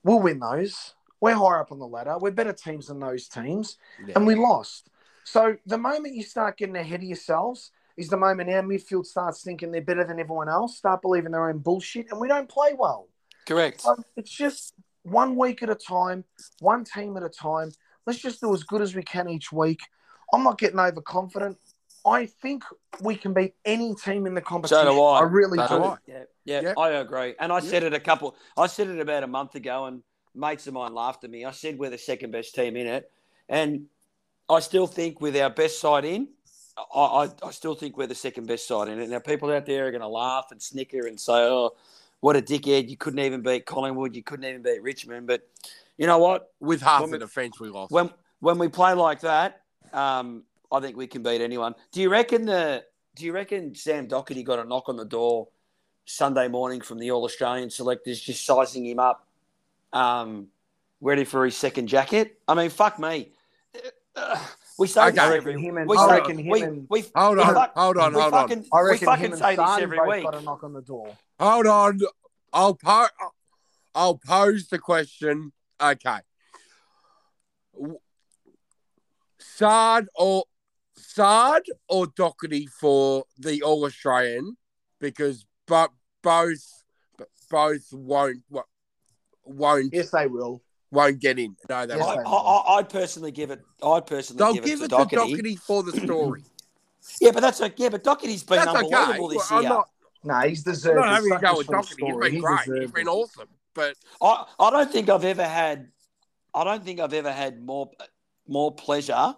we'll 0.04 0.20
win 0.20 0.40
those. 0.40 0.94
We're 1.22 1.36
higher 1.36 1.60
up 1.60 1.72
on 1.72 1.78
the 1.80 1.88
ladder. 1.88 2.18
We're 2.20 2.32
better 2.32 2.52
teams 2.52 2.88
than 2.88 3.00
those 3.00 3.28
teams, 3.28 3.78
Yeah. 4.06 4.14
and 4.16 4.26
we 4.28 4.36
lost. 4.36 4.90
So 5.24 5.56
the 5.68 5.78
moment 5.78 6.16
you 6.16 6.24
start 6.24 6.58
getting 6.58 6.76
ahead 6.76 7.02
of 7.02 7.04
yourselves 7.08 7.72
is 7.96 8.10
the 8.10 8.18
moment 8.18 8.50
our 8.50 8.64
midfield 8.64 9.06
starts 9.06 9.44
thinking 9.44 9.72
they're 9.72 9.82
better 9.82 10.04
than 10.04 10.20
everyone 10.20 10.50
else, 10.50 10.78
start 10.78 11.04
believing 11.04 11.32
their 11.32 11.48
own 11.48 11.60
bullshit, 11.60 12.12
and 12.12 12.20
we 12.20 12.28
don't 12.28 12.50
play 12.50 12.74
well. 12.74 13.08
Correct. 13.46 13.82
So 13.82 13.96
it's 14.18 14.32
just 14.32 14.74
one 15.04 15.36
week 15.36 15.62
at 15.62 15.70
a 15.70 15.76
time, 15.76 16.26
one 16.60 16.84
team 16.84 17.16
at 17.18 17.24
a 17.24 17.30
time. 17.30 17.72
Let's 18.08 18.20
just 18.20 18.42
do 18.42 18.52
as 18.54 18.64
good 18.64 18.82
as 18.82 18.96
we 18.96 19.04
can 19.04 19.30
each 19.30 19.52
week. 19.52 19.80
I'm 20.34 20.44
not 20.44 20.58
getting 20.58 20.80
overconfident. 20.80 21.58
I 22.04 22.26
think 22.26 22.64
we 23.00 23.16
can 23.16 23.32
beat 23.34 23.54
any 23.64 23.94
team 23.94 24.26
in 24.26 24.34
the 24.34 24.42
competition. 24.42 24.86
So 24.86 24.92
do 24.96 25.04
I. 25.04 25.20
I 25.20 25.24
really 25.24 25.60
So 25.60 25.68
do. 25.68 25.76
do 25.78 25.84
I. 25.84 25.98
Yeah, 26.08 26.24
yeah, 26.46 26.62
Yeah. 26.62 26.74
I 26.78 26.90
agree. 26.94 27.36
And 27.40 27.52
I 27.54 27.60
said 27.60 27.84
it 27.84 27.94
a 27.94 28.00
couple. 28.00 28.36
I 28.58 28.66
said 28.66 28.88
it 28.88 29.00
about 29.00 29.22
a 29.22 29.28
month 29.28 29.54
ago, 29.54 29.86
and 29.86 30.02
mates 30.36 30.68
of 30.68 30.74
mine 30.74 30.94
laughed 30.94 31.24
at 31.24 31.30
me. 31.30 31.46
I 31.46 31.52
said 31.52 31.78
we're 31.78 31.90
the 31.90 31.98
second 31.98 32.32
best 32.32 32.56
team 32.56 32.76
in 32.76 32.88
it, 32.88 33.12
and 33.50 33.86
I 34.50 34.60
still 34.60 34.88
think 34.88 35.22
with 35.22 35.36
our 35.38 35.50
best 35.50 35.80
side 35.80 36.06
in, 36.06 36.28
I, 36.78 37.00
I, 37.00 37.30
I 37.44 37.52
still 37.52 37.76
think 37.76 37.98
we're 37.98 38.08
the 38.08 38.16
second 38.16 38.48
best 38.48 38.68
side 38.68 38.88
in 38.88 39.00
it. 39.00 39.10
Now 39.10 39.20
people 39.20 39.52
out 39.52 39.66
there 39.66 39.88
are 39.88 39.92
going 39.92 40.02
to 40.02 40.08
laugh 40.08 40.48
and 40.52 40.62
snicker 40.62 41.08
and 41.08 41.20
say, 41.20 41.34
"Oh, 41.34 41.72
what 42.20 42.36
a 42.36 42.42
dickhead! 42.42 42.90
You 42.90 42.98
couldn't 42.98 43.20
even 43.20 43.42
beat 43.42 43.66
Collingwood. 43.66 44.16
You 44.16 44.24
couldn't 44.24 44.46
even 44.46 44.62
beat 44.62 44.82
Richmond." 44.82 45.28
But 45.28 45.48
you 45.98 46.08
know 46.08 46.18
what? 46.18 46.52
With 46.60 46.82
half 46.82 47.02
When 47.02 47.12
the 47.12 47.20
defence 47.20 47.60
we 47.60 47.70
lost. 47.70 47.92
when 47.92 48.10
when 48.40 48.58
we 48.58 48.68
play 48.68 48.94
like 48.94 49.22
that, 49.22 49.62
um, 49.94 50.44
I 50.72 50.80
think 50.80 50.98
we 50.98 51.08
can 51.08 51.24
beat 51.24 51.42
anyone. 51.42 51.76
Do 51.92 52.02
you 52.02 52.10
reckon 52.10 52.46
the? 52.46 52.84
Do 53.16 53.26
you 53.26 53.34
reckon 53.34 53.76
Sam 53.76 54.08
Docherty 54.08 54.44
got 54.44 54.60
a 54.60 54.64
knock 54.64 54.88
on 54.88 54.96
the 54.96 55.06
door 55.06 55.50
Sunday 56.06 56.48
morning 56.48 56.82
from 56.82 56.98
the 56.98 57.12
All 57.12 57.24
Australian 57.24 57.70
selectors, 57.70 58.20
just 58.22 58.46
sizing 58.46 58.86
him 58.86 59.00
up, 59.00 59.28
um, 59.94 60.48
ready 61.00 61.24
for 61.24 61.46
his 61.46 61.56
second 61.58 61.88
jacket? 61.88 62.38
I 62.48 62.54
mean, 62.56 62.70
fuck 62.70 63.00
me. 63.00 63.32
Uh, 64.16 64.44
we 64.78 64.88
say 64.88 65.02
Okay. 65.08 65.12
this 65.12 65.24
every. 65.38 65.62
him 65.62 65.78
and 65.78 65.88
we 65.90 65.98
I 65.98 66.08
say, 66.08 66.14
reckon 66.16 66.38
him 66.38 66.86
we, 66.90 67.02
we, 67.02 67.06
hold 67.16 67.40
on, 67.40 67.54
fuck- 67.54 67.74
hold 67.78 67.98
on, 67.98 68.14
we 68.14 68.22
hold 68.22 68.34
on, 68.34 68.50
fucking, 68.50 68.66
I 68.74 68.84
we 68.84 68.98
fucking 68.98 69.36
say 69.38 69.56
this 69.56 69.78
every 69.80 70.00
week. 70.08 70.24
got 70.24 70.36
a 70.36 70.42
knock 70.42 70.64
on 70.64 70.74
the 70.74 70.82
door. 70.82 71.16
hold 71.40 71.68
on. 71.68 72.00
I'll 72.54 72.76
po- 72.76 73.08
I'll 73.96 74.18
pose 74.18 74.68
the 74.68 74.80
question. 74.80 75.54
Okay. 75.80 76.20
W- 77.74 78.00
Saad 79.40 80.08
or 80.16 80.44
Saad 80.98 81.64
or 81.88 82.06
Docherty 82.08 82.68
for 82.70 83.24
the 83.38 83.62
All 83.64 83.86
Australian 83.86 84.58
because 85.00 85.46
but 85.68 85.92
both 86.22 86.84
both 87.50 87.88
won't 87.94 88.44
wo- 88.50 88.64
won't 89.52 89.94
Yes, 89.94 90.10
they 90.12 90.28
will. 90.28 90.62
won't 90.92 91.20
get 91.20 91.40
in. 91.40 91.56
No, 91.70 91.86
they 91.86 91.96
Yes, 91.96 92.06
won't. 92.06 92.28
I, 92.28 92.32
I, 92.32 92.78
I'd 92.78 92.90
personally 92.90 93.32
give 93.32 93.52
it. 93.52 93.62
I'd 93.84 94.06
personally 94.08 94.38
They'll 94.40 94.54
give, 94.54 94.66
give 94.66 94.82
it 94.82 94.86
it 94.86 94.90
to 94.90 94.98
to 94.98 95.16
Docherty. 95.16 95.36
Docherty 95.38 95.60
for 95.60 95.84
the 95.84 95.92
story. 96.00 96.44
Yeah, 97.20 97.32
but 97.32 97.40
that's 97.42 97.60
okay. 97.62 97.74
Yeah, 97.78 97.90
but 97.90 98.04
Docherty's 98.04 98.44
been 98.44 98.58
That's 98.64 98.68
okay. 98.70 98.96
unbelievable 98.96 99.30
this 99.30 99.52
I'm 99.52 99.62
year. 99.62 99.70
not, 99.70 99.90
No, 100.24 100.40
he's 100.42 100.66
I'm 100.68 100.74
deserved. 100.74 100.96
not 100.98 101.08
it. 101.08 101.16
having 101.16 101.32
to 101.32 101.40
go 101.40 101.58
with 101.58 101.66
sweet 101.68 101.76
Docherty. 101.78 101.88
He's 101.88 101.94
story. 102.10 102.22
been 102.30 102.34
He 102.36 102.40
great. 102.42 102.60
He's 102.60 102.66
deserved 102.68 102.94
been 102.94 103.08
it. 103.08 103.12
awesome. 103.12 103.48
But 103.74 103.96
I, 104.22 104.46
I 104.60 104.70
don't 104.70 104.92
think 104.92 105.10
I've 105.10 105.26
ever 105.26 105.44
had. 105.48 105.88
I 106.54 106.64
don't 106.64 106.84
think 106.84 107.00
I've 107.00 107.14
ever 107.14 107.32
had 107.32 107.62
more 107.62 107.90
more 108.48 108.74
pleasure 108.76 109.34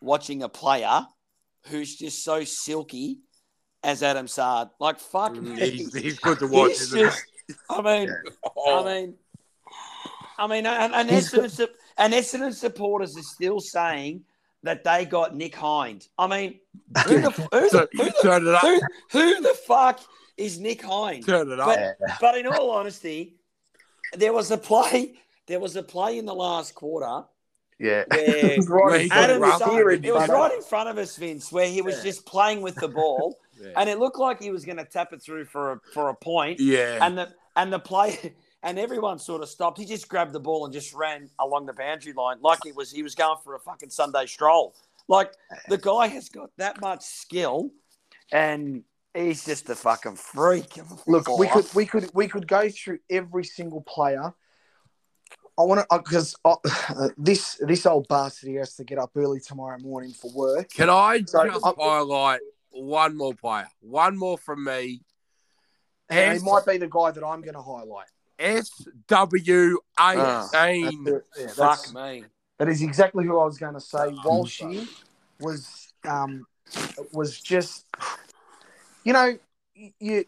watching 0.00 0.42
a 0.42 0.48
player 0.48 1.06
who's 1.68 1.96
just 1.96 2.24
so 2.24 2.42
silky 2.44 3.20
as 3.84 4.02
Adam 4.02 4.26
Saad. 4.26 4.70
Like 4.80 4.98
fuck 4.98 5.34
me. 5.40 5.56
Mm, 5.56 5.70
he's, 5.70 5.94
he's 5.94 6.18
good 6.26 6.40
to 6.40 6.46
watch. 6.48 6.70
He's 6.72 6.80
isn't 6.92 6.98
just. 6.98 7.24
I 7.70 7.80
mean, 7.80 8.08
he? 8.08 8.30
Oh, 8.56 8.84
I 8.84 8.94
mean, 9.00 9.14
I 10.38 10.46
mean, 10.46 10.66
and, 10.66 10.94
and 10.94 11.10
Essendon, 11.10 11.50
sup- 11.50 11.74
and 11.96 12.12
Essendon 12.14 12.54
supporters 12.54 13.16
are 13.18 13.22
still 13.22 13.60
saying 13.60 14.22
that 14.62 14.84
they 14.84 15.04
got 15.04 15.34
Nick 15.36 15.54
Hind. 15.54 16.06
I 16.18 16.26
mean, 16.26 16.60
who 17.06 17.20
the, 17.20 17.30
who, 17.52 17.68
so, 17.68 17.80
the, 17.80 17.88
who, 17.92 18.04
the, 18.04 18.14
turn 18.22 18.46
it 18.46 18.54
up. 18.54 18.62
who, 18.62 18.80
who 19.10 19.40
the 19.42 19.54
fuck 19.66 20.00
is 20.36 20.58
Nick 20.60 20.82
Hind? 20.82 21.26
Turn 21.26 21.50
it 21.50 21.60
up. 21.60 21.66
But, 21.66 21.96
but 22.20 22.38
in 22.38 22.46
all 22.46 22.70
honesty, 22.70 23.36
there 24.14 24.32
was 24.32 24.50
a 24.50 24.58
play. 24.58 25.14
There 25.46 25.60
was 25.60 25.76
a 25.76 25.82
play 25.82 26.18
in 26.18 26.26
the 26.26 26.34
last 26.34 26.74
quarter 26.74 27.24
Yeah. 27.78 28.04
where 28.10 28.56
Where 28.60 28.98
he 28.98 29.10
Adam 29.10 29.42
rough. 29.42 29.58
Saad, 29.58 29.70
Here 29.72 29.90
in 29.90 30.04
it 30.04 30.14
was 30.14 30.28
right 30.28 30.52
in 30.52 30.62
front 30.62 30.88
of 30.88 30.98
us, 30.98 31.16
Vince, 31.16 31.50
where 31.50 31.66
he 31.68 31.82
was 31.82 31.96
Yeah. 31.98 32.02
just 32.04 32.26
playing 32.26 32.60
with 32.60 32.74
the 32.76 32.88
ball, 32.88 33.38
Yeah. 33.60 33.70
and 33.76 33.88
it 33.88 33.98
looked 33.98 34.18
like 34.18 34.40
he 34.42 34.50
was 34.50 34.64
going 34.64 34.76
to 34.78 34.84
tap 34.84 35.12
it 35.12 35.22
through 35.22 35.46
for 35.46 35.72
a 35.72 35.80
for 35.94 36.10
a 36.10 36.14
point 36.14 36.60
yeah. 36.60 36.98
and 37.04 37.16
the 37.18 37.28
and 37.56 37.72
the 37.72 37.78
play 37.78 38.34
and 38.62 38.78
everyone 38.78 39.18
sort 39.18 39.42
of 39.42 39.48
stopped. 39.48 39.78
He 39.78 39.84
just 39.84 40.08
grabbed 40.08 40.32
the 40.32 40.40
ball 40.40 40.64
and 40.64 40.72
just 40.72 40.92
ran 40.94 41.30
along 41.38 41.66
the 41.66 41.72
boundary 41.72 42.12
line 42.12 42.38
like 42.40 42.60
it 42.66 42.74
was 42.74 42.90
he 42.90 43.02
was 43.02 43.14
going 43.14 43.38
for 43.44 43.54
a 43.54 43.60
fucking 43.60 43.90
Sunday 43.90 44.26
stroll. 44.26 44.74
Like 45.06 45.32
the 45.68 45.78
guy 45.78 46.08
has 46.08 46.28
got 46.28 46.50
that 46.58 46.80
much 46.80 47.02
skill, 47.02 47.70
and 48.32 48.82
he's 49.14 49.44
just 49.44 49.68
a 49.70 49.74
fucking 49.74 50.16
freak. 50.16 50.76
of 50.76 50.90
a 50.90 50.96
Look, 51.10 51.38
we 51.38 51.48
could 51.48 51.66
we 51.74 51.86
could 51.86 52.10
we 52.14 52.28
could 52.28 52.46
go 52.46 52.68
through 52.68 52.98
every 53.08 53.44
single 53.44 53.80
player. 53.82 54.34
I 55.58 55.62
want 55.62 55.80
to 55.80 55.98
because 55.98 56.36
uh, 56.44 56.56
this 57.16 57.58
this 57.60 57.86
old 57.86 58.06
bastard 58.08 58.50
he 58.50 58.56
has 58.56 58.74
to 58.76 58.84
get 58.84 58.98
up 58.98 59.12
early 59.16 59.40
tomorrow 59.40 59.78
morning 59.78 60.10
for 60.12 60.30
work. 60.32 60.70
Can 60.70 60.90
I 60.90 61.22
So, 61.26 61.44
just 61.46 61.64
I'm- 61.64 61.74
highlight 61.78 62.40
one 62.70 63.16
more 63.16 63.34
player? 63.34 63.68
One 63.80 64.16
more 64.16 64.36
from 64.38 64.64
me. 64.64 65.00
And 66.10 66.38
he 66.38 66.44
might 66.44 66.64
be 66.64 66.78
the 66.78 66.88
guy 66.88 67.10
that 67.10 67.24
I'm 67.24 67.42
going 67.42 67.54
to 67.54 67.60
highlight. 67.62 68.06
S 68.38 68.70
W 69.08 69.78
Ah. 69.98 70.48
That's. 70.52 71.22
Yeah, 71.38 71.46
fuck 71.48 71.94
me. 71.94 72.24
That 72.58 72.68
is 72.68 72.82
exactly 72.82 73.24
who 73.24 73.38
I 73.38 73.44
was 73.44 73.58
going 73.58 73.74
to 73.74 73.80
say. 73.80 74.10
Walshy 74.24 74.88
was 75.40 75.92
um, 76.04 76.46
was 77.12 77.40
just, 77.40 77.86
you 79.04 79.12
know, 79.12 79.38
you. 79.74 80.24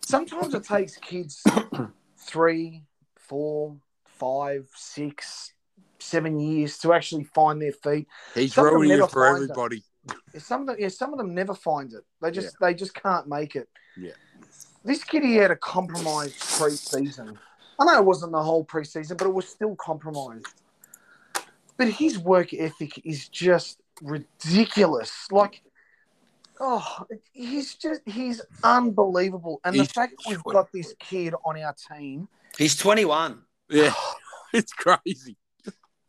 Sometimes 0.00 0.54
it 0.54 0.64
takes 0.64 0.96
kids 0.96 1.42
three, 2.18 2.84
four, 3.16 3.76
five, 4.04 4.68
six, 4.74 5.52
seven 5.98 6.40
years 6.40 6.78
to 6.78 6.92
actually 6.92 7.24
find 7.24 7.60
their 7.62 7.72
feet. 7.72 8.08
He's 8.34 8.54
Some 8.54 8.64
ruining 8.64 8.98
it 8.98 9.10
for 9.10 9.24
find 9.24 9.42
it. 9.42 9.50
everybody. 9.50 9.82
Some 10.38 10.62
of 10.62 10.66
them, 10.68 10.76
yeah, 10.78 10.88
some 10.88 11.12
of 11.12 11.18
them 11.18 11.34
never 11.34 11.54
find 11.54 11.92
it. 11.92 12.04
They 12.20 12.30
just 12.30 12.56
they 12.60 12.74
just 12.74 12.94
can't 12.94 13.28
make 13.28 13.54
it. 13.56 13.68
Yeah. 13.96 14.12
This 14.84 15.04
kid 15.04 15.22
he 15.22 15.36
had 15.36 15.50
a 15.50 15.56
compromised 15.56 16.38
pre-season. 16.40 17.38
I 17.78 17.84
know 17.84 17.98
it 17.98 18.04
wasn't 18.04 18.32
the 18.32 18.42
whole 18.42 18.64
pre-season, 18.64 19.16
but 19.16 19.26
it 19.26 19.34
was 19.34 19.48
still 19.48 19.76
compromised. 19.76 20.46
But 21.76 21.88
his 21.88 22.18
work 22.18 22.52
ethic 22.52 23.00
is 23.04 23.28
just 23.28 23.80
ridiculous. 24.02 25.28
Like, 25.30 25.62
oh, 26.60 27.06
he's 27.32 27.74
just 27.74 28.02
he's 28.06 28.40
unbelievable. 28.62 29.60
And 29.64 29.74
He's 29.74 29.88
the 29.88 29.94
fact 29.94 30.14
that 30.18 30.28
we've 30.28 30.44
got 30.44 30.72
this 30.72 30.94
kid 30.98 31.34
on 31.44 31.58
our 31.60 31.74
team, 31.74 32.28
He's 32.58 32.76
twenty 32.76 33.04
one. 33.04 33.42
Yeah, 33.68 33.94
it's 34.52 34.72
crazy. 34.72 35.36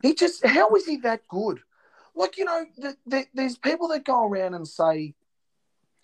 he 0.02 0.14
just 0.14 0.44
how 0.44 0.74
is 0.74 0.86
he 0.86 0.96
that 0.98 1.26
good? 1.28 1.60
Like 2.14 2.36
you 2.36 2.44
know, 2.44 2.66
the, 2.76 2.96
the, 3.06 3.24
there's 3.32 3.56
people 3.56 3.88
that 3.88 4.04
go 4.04 4.26
around 4.26 4.54
and 4.54 4.68
say, 4.68 5.14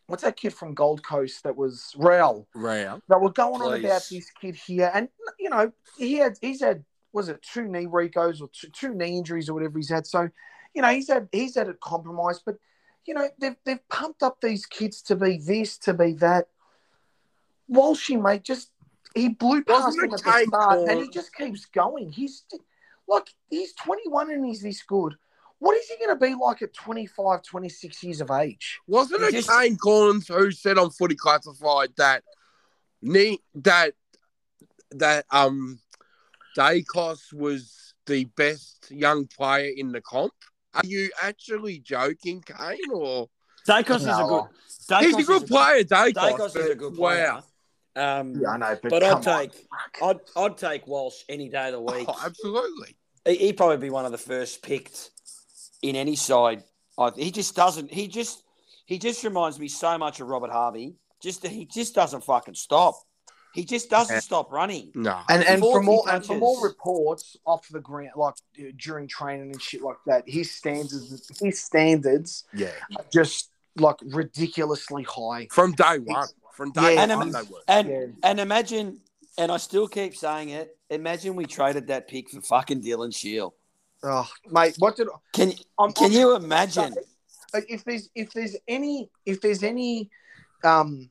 "What's 0.08 0.24
that 0.24 0.36
kid 0.36 0.52
from 0.52 0.74
Gold 0.74 1.04
Coast 1.04 1.44
that 1.44 1.56
was 1.56 1.94
Real?" 1.96 2.48
Real. 2.54 3.00
That 3.08 3.20
were 3.20 3.30
going 3.30 3.62
on 3.62 3.78
about 3.78 4.06
this 4.10 4.30
kid 4.30 4.56
here, 4.56 4.90
and 4.92 5.08
you 5.38 5.50
know, 5.50 5.70
he 5.96 6.14
had 6.14 6.36
he's 6.40 6.60
had 6.60 6.84
was 7.12 7.28
it 7.28 7.42
two 7.42 7.66
knee 7.68 7.86
recos 7.86 8.40
or 8.40 8.48
two, 8.52 8.68
two 8.70 8.94
knee 8.94 9.16
injuries 9.16 9.48
or 9.48 9.54
whatever 9.54 9.78
he's 9.78 9.90
had. 9.90 10.06
So, 10.06 10.28
you 10.74 10.82
know, 10.82 10.88
he's 10.88 11.08
had 11.08 11.28
he's 11.32 11.54
had 11.54 11.68
it 11.68 11.80
compromised, 11.80 12.42
but 12.44 12.56
you 13.06 13.14
know, 13.14 13.28
they've 13.40 13.56
they've 13.64 13.88
pumped 13.88 14.22
up 14.22 14.40
these 14.40 14.66
kids 14.66 15.02
to 15.02 15.16
be 15.16 15.38
this, 15.38 15.78
to 15.78 15.94
be 15.94 16.12
that. 16.14 16.48
Walshy, 17.70 18.20
mate, 18.20 18.44
just 18.44 18.70
he 19.14 19.28
blew 19.28 19.62
past 19.62 19.84
Wasn't 19.84 20.04
him 20.04 20.14
at 20.14 20.22
the 20.22 20.46
start, 20.46 20.88
and 20.88 21.00
he 21.00 21.08
just 21.08 21.34
keeps 21.34 21.66
going. 21.66 22.12
He's 22.12 22.44
like 23.06 23.28
he's 23.50 23.72
21 23.74 24.30
and 24.30 24.44
he's 24.44 24.62
this 24.62 24.82
good. 24.82 25.16
What 25.60 25.76
is 25.76 25.88
he 25.88 25.96
going 26.04 26.16
to 26.16 26.24
be 26.24 26.34
like 26.34 26.62
at 26.62 26.72
25, 26.72 27.42
26 27.42 28.02
years 28.04 28.20
of 28.20 28.30
age? 28.30 28.78
Wasn't 28.86 29.22
it 29.22 29.32
just- 29.32 29.50
Kane 29.50 29.76
Cornes 29.76 30.28
who 30.28 30.50
said 30.52 30.78
on 30.78 30.90
Footy 30.90 31.16
Classified 31.16 31.90
that 31.96 32.22
that 33.02 33.94
that 34.92 35.24
um 35.30 35.78
Daicos 36.56 37.32
was 37.32 37.94
the 38.06 38.24
best 38.24 38.90
young 38.90 39.26
player 39.26 39.72
in 39.76 39.92
the 39.92 40.00
comp? 40.00 40.32
Are 40.74 40.82
you 40.84 41.10
actually 41.22 41.78
joking, 41.78 42.42
Kane? 42.42 42.78
Or 42.92 43.28
Daicos 43.68 43.96
is 43.96 44.04
a 44.06 44.24
good. 44.28 44.44
Daicos 44.90 45.00
he's 45.16 45.16
a 45.16 45.22
good 45.24 45.46
player, 45.46 45.84
Daicos. 45.84 46.14
Daicos 46.14 46.56
is 46.56 46.70
a 46.70 46.74
good 46.74 46.94
player. 46.94 47.32
Wow. 47.96 48.20
Um, 48.20 48.34
Yeah, 48.40 48.50
I 48.50 48.56
know, 48.58 48.78
but, 48.80 48.90
but 48.90 49.02
come 49.02 49.10
I'd 49.18 49.28
on. 49.28 49.40
take 49.48 49.66
I'd 50.02 50.16
I'd 50.36 50.56
take 50.56 50.86
Walsh 50.86 51.22
any 51.28 51.48
day 51.48 51.66
of 51.68 51.72
the 51.72 51.80
week. 51.80 52.06
Oh, 52.08 52.20
absolutely. 52.24 52.96
He'd 53.26 53.56
probably 53.56 53.76
be 53.78 53.90
one 53.90 54.04
of 54.06 54.12
the 54.12 54.18
first 54.18 54.62
picked 54.62 55.10
in 55.82 55.96
any 55.96 56.16
side. 56.16 56.64
I- 56.96 57.10
He 57.16 57.30
just 57.30 57.54
doesn't. 57.54 57.92
He 57.92 58.08
just 58.08 58.42
he 58.86 58.98
just 58.98 59.22
reminds 59.22 59.58
me 59.60 59.68
so 59.68 59.98
much 59.98 60.20
of 60.20 60.28
Robert 60.28 60.50
Harvey. 60.50 60.96
Just 61.20 61.46
he 61.46 61.64
just 61.66 61.94
doesn't 61.94 62.24
fucking 62.24 62.54
stop. 62.54 62.94
He 63.54 63.64
just 63.64 63.90
doesn't 63.90 64.16
Yeah. 64.16 64.20
stop 64.20 64.52
running. 64.52 64.92
No. 64.94 65.20
And 65.28 65.42
and 65.44 65.60
40 65.60 65.74
from 65.78 65.88
all 65.88 66.08
and 66.08 66.24
from 66.24 66.42
all 66.42 66.60
reports 66.62 67.36
off 67.46 67.66
the 67.68 67.80
ground, 67.80 68.10
like 68.16 68.34
uh, 68.60 68.64
during 68.76 69.08
training 69.08 69.50
and 69.52 69.60
shit 69.62 69.82
like 69.82 69.96
that, 70.06 70.24
his 70.28 70.50
standards 70.50 71.28
his 71.40 71.62
standards 71.62 72.44
Yeah. 72.54 72.72
are 72.96 73.04
just 73.12 73.50
like 73.76 73.96
ridiculously 74.02 75.04
high. 75.04 75.48
From 75.50 75.72
day 75.72 75.98
one. 75.98 76.28
From 76.54 76.72
day 76.72 76.94
Yeah, 76.94 77.02
And 77.02 77.12
one, 77.12 77.26
im- 77.28 77.32
they 77.32 77.42
were. 77.42 77.62
and 77.68 77.88
Yeah. 77.88 78.06
and 78.28 78.40
imagine, 78.40 79.00
and 79.38 79.50
I 79.52 79.56
still 79.58 79.86
keep 79.88 80.16
saying 80.16 80.48
it. 80.50 80.76
Imagine 80.90 81.36
we 81.36 81.44
traded 81.46 81.86
that 81.88 82.08
pick 82.08 82.30
for 82.30 82.40
fucking 82.40 82.82
Dylan 82.82 83.14
Shiel. 83.14 83.54
Oh, 84.02 84.28
mate, 84.50 84.76
what 84.78 84.96
did 84.96 85.08
Can 85.32 85.52
I'm, 85.78 85.92
can 85.92 86.04
I'm- 86.04 86.12
you 86.12 86.36
imagine? 86.36 86.96
if 87.54 87.82
there's 87.84 88.10
if 88.14 88.32
there's 88.32 88.56
any 88.68 89.10
if 89.24 89.40
there's 89.40 89.62
any 89.62 90.10
um, 90.64 91.10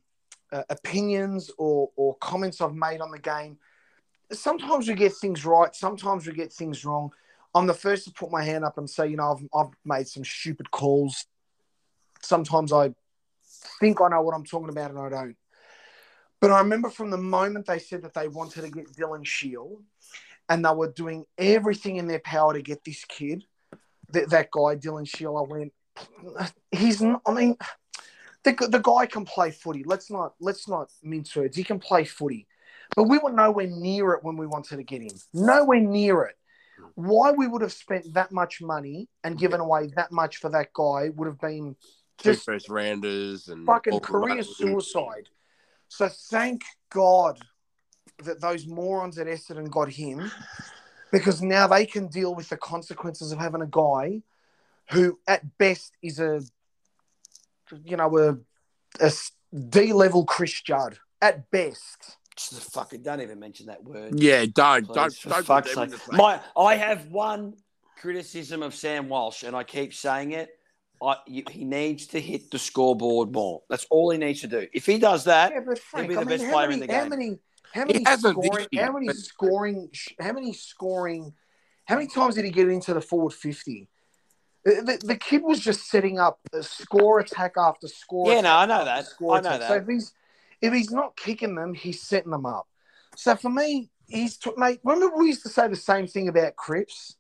uh, 0.51 0.63
opinions 0.69 1.51
or 1.57 1.89
or 1.95 2.15
comments 2.15 2.61
I've 2.61 2.75
made 2.75 3.01
on 3.01 3.11
the 3.11 3.19
game, 3.19 3.57
sometimes 4.31 4.87
we 4.87 4.93
get 4.93 5.13
things 5.13 5.45
right, 5.45 5.73
sometimes 5.75 6.27
we 6.27 6.33
get 6.33 6.53
things 6.53 6.85
wrong. 6.85 7.11
I'm 7.55 7.65
the 7.65 7.73
first 7.73 8.05
to 8.05 8.11
put 8.11 8.31
my 8.31 8.43
hand 8.43 8.63
up 8.63 8.77
and 8.77 8.89
say, 8.89 9.07
you 9.07 9.17
know, 9.17 9.31
I've 9.35 9.47
I've 9.59 9.73
made 9.83 10.07
some 10.07 10.23
stupid 10.23 10.69
calls. 10.71 11.25
Sometimes 12.21 12.71
I 12.71 12.93
think 13.79 13.99
I 13.99 14.09
know 14.09 14.21
what 14.21 14.35
I'm 14.35 14.45
talking 14.45 14.69
about 14.69 14.91
and 14.91 14.99
I 14.99 15.09
don't. 15.09 15.37
But 16.39 16.51
I 16.51 16.59
remember 16.59 16.89
from 16.91 17.09
the 17.09 17.17
moment 17.17 17.65
they 17.65 17.79
said 17.79 18.03
that 18.03 18.13
they 18.13 18.27
wanted 18.27 18.61
to 18.61 18.69
get 18.69 18.93
Dylan 18.93 19.25
Shiel 19.25 19.81
and 20.49 20.63
they 20.63 20.71
were 20.71 20.91
doing 20.91 21.25
everything 21.37 21.97
in 21.97 22.07
their 22.07 22.19
power 22.19 22.53
to 22.53 22.61
get 22.61 22.83
this 22.83 23.03
kid, 23.05 23.45
that, 24.09 24.29
that 24.29 24.51
guy, 24.51 24.75
Dylan 24.75 25.07
I 25.25 25.51
went, 25.51 25.73
he's 26.71 27.01
not, 27.01 27.21
I 27.25 27.33
mean, 27.33 27.57
the, 28.43 28.67
the 28.67 28.79
guy 28.79 29.05
can 29.05 29.25
play 29.25 29.51
footy. 29.51 29.83
Let's 29.83 30.09
not 30.09 30.33
let's 30.39 30.67
not 30.67 30.89
mince 31.03 31.35
words. 31.35 31.57
He 31.57 31.63
can 31.63 31.79
play 31.79 32.05
footy. 32.05 32.47
But 32.95 33.03
we 33.03 33.17
were 33.17 33.31
nowhere 33.31 33.67
near 33.67 34.13
it 34.13 34.23
when 34.23 34.37
we 34.37 34.47
wanted 34.47 34.77
to 34.77 34.83
get 34.83 35.01
him. 35.01 35.17
Nowhere 35.33 35.81
near 35.81 36.23
it. 36.23 36.35
Why 36.95 37.31
we 37.31 37.47
would 37.47 37.61
have 37.61 37.73
spent 37.73 38.13
that 38.13 38.31
much 38.31 38.61
money 38.61 39.09
and 39.23 39.37
given 39.37 39.59
away 39.59 39.91
that 39.95 40.11
much 40.11 40.37
for 40.37 40.49
that 40.51 40.71
guy 40.73 41.09
would 41.09 41.27
have 41.27 41.39
been 41.39 41.75
Two 42.17 42.31
just 42.31 42.45
first 42.45 42.69
rounders 42.69 43.47
and 43.47 43.65
fucking 43.65 43.99
career 43.99 44.41
suicide. 44.43 45.29
So 45.89 46.09
thank 46.09 46.63
God 46.89 47.39
that 48.23 48.41
those 48.41 48.65
morons 48.65 49.17
at 49.17 49.27
Essendon 49.27 49.69
got 49.69 49.89
him 49.89 50.31
because 51.11 51.41
now 51.41 51.67
they 51.67 51.85
can 51.85 52.07
deal 52.07 52.33
with 52.35 52.49
the 52.49 52.57
consequences 52.57 53.31
of 53.31 53.39
having 53.39 53.61
a 53.61 53.67
guy 53.67 54.21
who 54.91 55.19
at 55.27 55.57
best 55.57 55.93
is 56.01 56.19
a 56.19 56.41
you 57.83 57.97
know 57.97 58.17
a, 58.17 58.37
a 59.05 59.11
D 59.69 59.93
level 59.93 60.25
Chris 60.25 60.61
Judd. 60.61 60.97
at 61.21 61.49
best. 61.51 62.17
Just 62.35 62.71
fucking 62.71 63.01
don't 63.01 63.21
even 63.21 63.39
mention 63.39 63.65
that 63.65 63.83
word. 63.83 64.19
Yeah, 64.19 64.45
don't 64.53 64.85
Please, 64.85 64.93
don't 64.95 65.13
for 65.15 65.29
don't 65.29 65.45
fuck's 65.45 65.73
put 65.73 65.91
sake. 65.91 66.11
My, 66.13 66.39
I 66.55 66.75
have 66.75 67.07
one 67.07 67.55
criticism 67.99 68.61
of 68.61 68.75
Sam 68.75 69.09
Walsh, 69.09 69.41
and 69.43 69.55
I 69.55 69.63
keep 69.63 69.93
saying 69.93 70.33
it. 70.33 70.49
I, 71.01 71.15
you, 71.25 71.43
he 71.49 71.63
needs 71.65 72.07
to 72.07 72.19
hit 72.21 72.51
the 72.51 72.59
scoreboard 72.59 73.31
more. 73.31 73.61
That's 73.69 73.85
all 73.89 74.11
he 74.11 74.17
needs 74.17 74.41
to 74.41 74.47
do. 74.47 74.67
If 74.73 74.85
he 74.85 74.97
does 74.99 75.23
that, 75.25 75.51
Yeah, 75.51 75.61
but 75.67 75.79
Frank, 75.79 76.09
be 76.09 76.15
the 76.15 76.21
I 76.21 76.23
mean, 76.23 76.37
best 76.37 76.51
player 76.51 76.67
many, 76.69 76.81
in 76.81 76.87
the 76.87 76.93
How 76.93 77.01
game. 77.01 77.09
many, 77.09 77.39
how 77.73 77.85
many 77.85 78.03
scoring? 78.05 78.67
year, 78.71 78.85
how 78.85 78.91
many 78.93 79.07
but- 79.07 79.15
scoring? 79.15 79.89
How 80.19 80.33
many 80.33 80.53
scoring? 80.53 81.33
How 81.85 81.95
many 81.95 82.07
times 82.07 82.35
did 82.35 82.45
he 82.45 82.51
get 82.51 82.67
into 82.67 82.93
the 82.93 83.01
forward 83.01 83.33
fifty? 83.33 83.87
The, 84.65 84.99
the, 85.01 85.15
kid 85.15 85.43
was 85.43 85.61
just 85.61 85.89
setting 85.89 86.19
up 86.19 86.39
a 86.51 86.61
score 86.61 87.19
attack 87.19 87.53
after 87.57 87.87
score. 87.87 88.29
Yeah, 88.29 88.41
no, 88.41 88.53
I 88.53 88.65
know 88.65 88.83
that. 88.83 89.05
score 89.05 89.37
I 89.37 89.39
know 89.39 89.55
attack. 89.55 89.67
So 89.69 89.75
if 89.75 89.87
he's 89.87 90.13
if 90.61 90.73
he's 90.73 90.91
not 90.91 91.15
kicking 91.15 91.55
them, 91.55 91.73
he's 91.73 92.01
setting 92.01 92.31
them 92.31 92.45
up. 92.45 92.67
So 93.15 93.37
for 93.37 93.49
me, 93.49 93.89
he's 94.07 94.35
t- 94.37 94.51
mate. 94.57 94.81
Remember 94.83 95.15
we 95.17 95.27
used 95.27 95.43
to 95.43 95.49
say 95.49 95.69
the 95.69 95.77
same 95.77 96.05
thing 96.05 96.27
about 96.27 96.57
Cripps. 96.57 97.15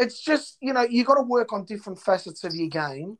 It's 0.00 0.20
just 0.20 0.56
you 0.60 0.72
know 0.72 0.82
you 0.82 1.04
got 1.04 1.14
to 1.14 1.22
work 1.22 1.52
on 1.52 1.64
different 1.64 2.00
facets 2.00 2.42
of 2.42 2.54
your 2.54 2.68
game. 2.68 3.18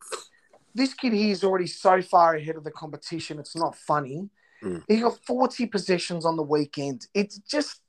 This 0.75 0.93
kid 0.93 1.13
here 1.13 1.31
is 1.31 1.45
already 1.45 1.69
so 1.69 2.03
far 2.03 2.35
ahead 2.35 2.57
of 2.57 2.65
the 2.65 2.73
competition. 2.73 3.39
It's 3.39 3.55
not 3.55 3.77
funny. 3.77 4.31
Mm. 4.65 4.83
He 4.89 5.01
got 5.01 5.19
forty 5.27 5.67
possessions 5.67 6.25
on 6.25 6.37
the 6.37 6.43
weekend. 6.43 7.07
It's 7.15 7.39
just, 7.39 7.81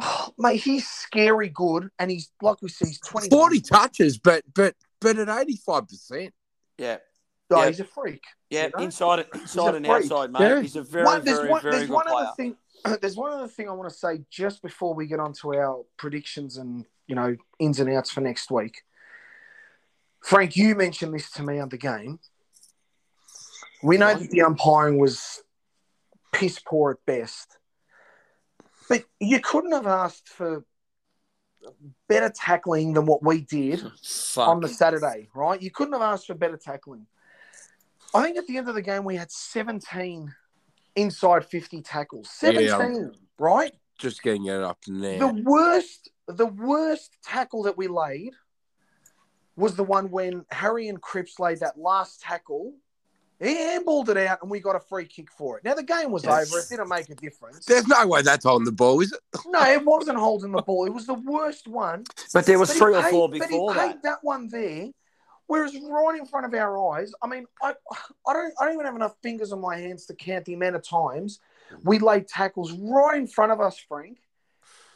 oh, 0.00 0.32
mate. 0.38 0.60
He's 0.60 0.88
scary 0.88 1.48
good, 1.48 1.88
and 1.98 2.10
he's 2.10 2.30
like 2.42 2.60
we 2.62 2.68
see, 2.68 2.88
he's 2.88 3.00
twenty. 3.00 3.28
Forty 3.28 3.60
touches, 3.60 4.18
but 4.18 4.42
but 4.54 4.74
but 5.00 5.18
at 5.18 5.28
eighty 5.28 5.56
five 5.64 5.86
percent. 5.88 6.34
yeah, 6.78 6.98
Oh, 7.50 7.60
Yeah. 7.62 7.68
he's 7.68 7.80
a 7.80 7.84
freak. 7.84 8.22
yeah, 8.50 8.64
You 8.66 8.70
know? 8.76 8.84
inside, 8.84 9.26
inside 9.34 9.74
and 9.76 9.86
freak. 9.86 10.04
outside, 10.04 10.32
mate. 10.32 10.40
Yeah. 10.40 10.60
He's 10.62 10.76
a 10.76 10.82
very, 10.82 11.04
One- 11.04 11.24
there's 11.24 11.38
very, 11.38 11.50
one, 11.50 11.62
very 11.62 11.74
there's 11.76 11.86
good 11.88 11.94
one 11.94 12.06
player. 12.06 12.16
other 12.26 12.32
thing. 12.36 12.56
There's 13.00 13.16
one 13.16 13.30
other 13.32 13.46
thing 13.46 13.68
I 13.68 13.72
want 13.72 13.88
to 13.92 13.96
say 13.96 14.24
just 14.28 14.60
before 14.60 14.92
we 14.94 15.06
get 15.06 15.20
on 15.20 15.32
to 15.34 15.54
our 15.54 15.84
predictions 15.98 16.56
and 16.56 16.84
you 17.06 17.14
know 17.14 17.36
ins 17.60 17.78
and 17.78 17.88
outs 17.94 18.10
for 18.10 18.22
next 18.22 18.50
week. 18.50 18.82
Frank, 20.24 20.56
you 20.56 20.74
mentioned 20.74 21.14
this 21.14 21.30
to 21.32 21.44
me 21.44 21.60
on 21.60 21.68
the 21.68 21.76
game. 21.76 22.18
We 23.84 23.98
know 23.98 24.14
that 24.16 24.30
the 24.30 24.42
umpiring 24.42 24.98
was 24.98 25.42
piss 26.32 26.58
poor 26.58 26.92
at 26.92 27.04
best, 27.06 27.58
but 28.88 29.04
you 29.20 29.40
couldn't 29.40 29.72
have 29.72 29.86
asked 29.86 30.28
for 30.28 30.64
better 32.08 32.32
tackling 32.34 32.94
than 32.94 33.06
what 33.06 33.22
we 33.22 33.42
did 33.42 33.80
Fuck. 34.02 34.48
on 34.48 34.60
the 34.60 34.68
Saturday, 34.68 35.28
right? 35.34 35.60
You 35.60 35.70
couldn't 35.70 35.92
have 35.92 36.02
asked 36.02 36.26
for 36.26 36.34
better 36.34 36.56
tackling. 36.56 37.06
I 38.14 38.22
think 38.22 38.36
at 38.36 38.46
the 38.46 38.58
end 38.58 38.68
of 38.68 38.74
the 38.74 38.82
game 38.82 39.04
we 39.04 39.16
had 39.16 39.30
17 39.30 40.34
inside 40.96 41.44
50 41.44 41.82
tackles. 41.82 42.28
17, 42.30 43.12
right? 43.38 43.72
Just 43.98 44.22
getting 44.22 44.46
it 44.46 44.62
up 44.62 44.78
there. 44.86 45.18
The 45.18 45.42
worst 45.44 46.10
the 46.28 46.46
worst 46.46 47.16
tackle 47.22 47.64
that 47.64 47.76
we 47.76 47.88
laid 47.88 48.32
was 49.56 49.74
the 49.76 49.84
one 49.84 50.10
when 50.10 50.44
Harry 50.50 50.88
and 50.88 51.00
Cripps 51.00 51.38
laid 51.38 51.60
that 51.60 51.78
last 51.78 52.20
tackle. 52.20 52.74
He 53.42 53.56
handballed 53.56 54.08
it 54.08 54.16
out 54.18 54.38
and 54.42 54.50
we 54.50 54.60
got 54.60 54.76
a 54.76 54.80
free 54.80 55.04
kick 55.06 55.30
for 55.32 55.58
it. 55.58 55.64
Now 55.64 55.74
the 55.74 55.82
game 55.82 56.10
was 56.12 56.24
Yes. 56.24 56.50
over. 56.52 56.60
It 56.60 56.68
didn't 56.68 56.88
make 56.88 57.08
a 57.10 57.14
difference. 57.14 57.64
There's 57.66 57.86
no 57.88 58.06
way 58.06 58.22
that's 58.22 58.44
holding 58.44 58.64
the 58.66 58.72
ball, 58.72 59.00
is 59.00 59.12
it? 59.12 59.20
No, 59.46 59.62
it 59.64 59.84
wasn't 59.84 60.18
holding 60.18 60.52
the 60.52 60.62
ball. 60.62 60.86
It 60.86 60.90
was 60.94 61.06
the 61.06 61.14
worst 61.14 61.66
one. 61.66 62.04
but 62.32 62.46
there 62.46 62.58
was 62.58 62.68
But 62.70 62.76
three 62.78 62.94
or 62.94 63.02
paid- 63.02 63.10
four 63.10 63.28
but 63.28 63.40
before 63.40 63.74
he 63.74 63.80
paid 63.80 63.88
that. 63.94 64.02
that 64.04 64.18
one 64.22 64.48
there, 64.48 64.90
whereas 65.46 65.74
right 65.80 66.18
in 66.18 66.26
front 66.26 66.46
of 66.46 66.54
our 66.54 66.94
eyes. 66.96 67.12
I 67.22 67.26
mean, 67.26 67.46
I, 67.62 67.74
I 68.26 68.32
don't, 68.32 68.52
I 68.60 68.64
don't 68.64 68.74
even 68.74 68.86
have 68.86 68.94
enough 68.96 69.16
fingers 69.22 69.52
on 69.52 69.60
my 69.60 69.76
hands 69.76 70.06
to 70.06 70.14
count 70.14 70.44
the 70.44 70.54
amount 70.54 70.76
of 70.76 70.82
times 70.86 71.40
we 71.84 71.98
laid 71.98 72.28
tackles 72.28 72.72
right 72.72 73.18
in 73.18 73.26
front 73.26 73.50
of 73.50 73.60
us, 73.60 73.76
Frank. 73.88 74.18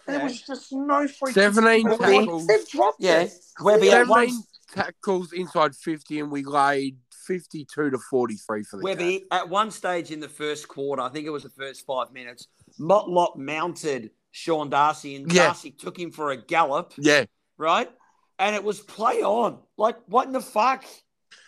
And 0.06 0.14
Yeah. 0.14 0.18
there 0.18 0.24
was 0.24 0.40
just 0.42 0.72
no 0.72 1.08
free. 1.08 1.32
17 1.32 1.88
tackles. 1.98 2.46
They've 2.46 2.68
dropped 2.68 3.00
Yeah, 3.00 3.22
it. 3.22 3.32
Webby 3.60 3.88
at 3.88 4.06
Seventeen 4.06 4.08
one, 4.08 4.42
tackles 4.72 5.32
inside 5.32 5.74
fifty, 5.74 6.20
and 6.20 6.30
we 6.30 6.44
laid 6.44 6.98
fifty-two 7.26 7.90
to 7.90 7.98
forty-three 7.98 8.62
for 8.64 8.76
the 8.78 8.82
game. 8.84 8.96
Webby 8.96 9.24
at 9.30 9.48
one 9.48 9.70
stage 9.70 10.10
in 10.10 10.20
the 10.20 10.28
first 10.28 10.68
quarter, 10.68 11.02
I 11.02 11.08
think 11.08 11.26
it 11.26 11.30
was 11.30 11.42
the 11.42 11.50
first 11.50 11.84
five 11.86 12.12
minutes. 12.12 12.48
Motlop 12.80 13.36
mounted 13.36 14.10
Sean 14.32 14.68
Darcy, 14.70 15.16
and 15.16 15.30
Yeah. 15.32 15.46
Darcy 15.46 15.70
took 15.70 15.98
him 15.98 16.10
for 16.10 16.30
a 16.30 16.36
gallop, 16.36 16.92
Yeah, 16.98 17.24
right? 17.58 17.90
And 18.38 18.54
it 18.54 18.62
was 18.62 18.80
play 18.80 19.22
on. 19.22 19.58
Like, 19.78 19.96
what 20.06 20.26
in 20.26 20.32
the 20.32 20.40
fuck? 20.42 20.84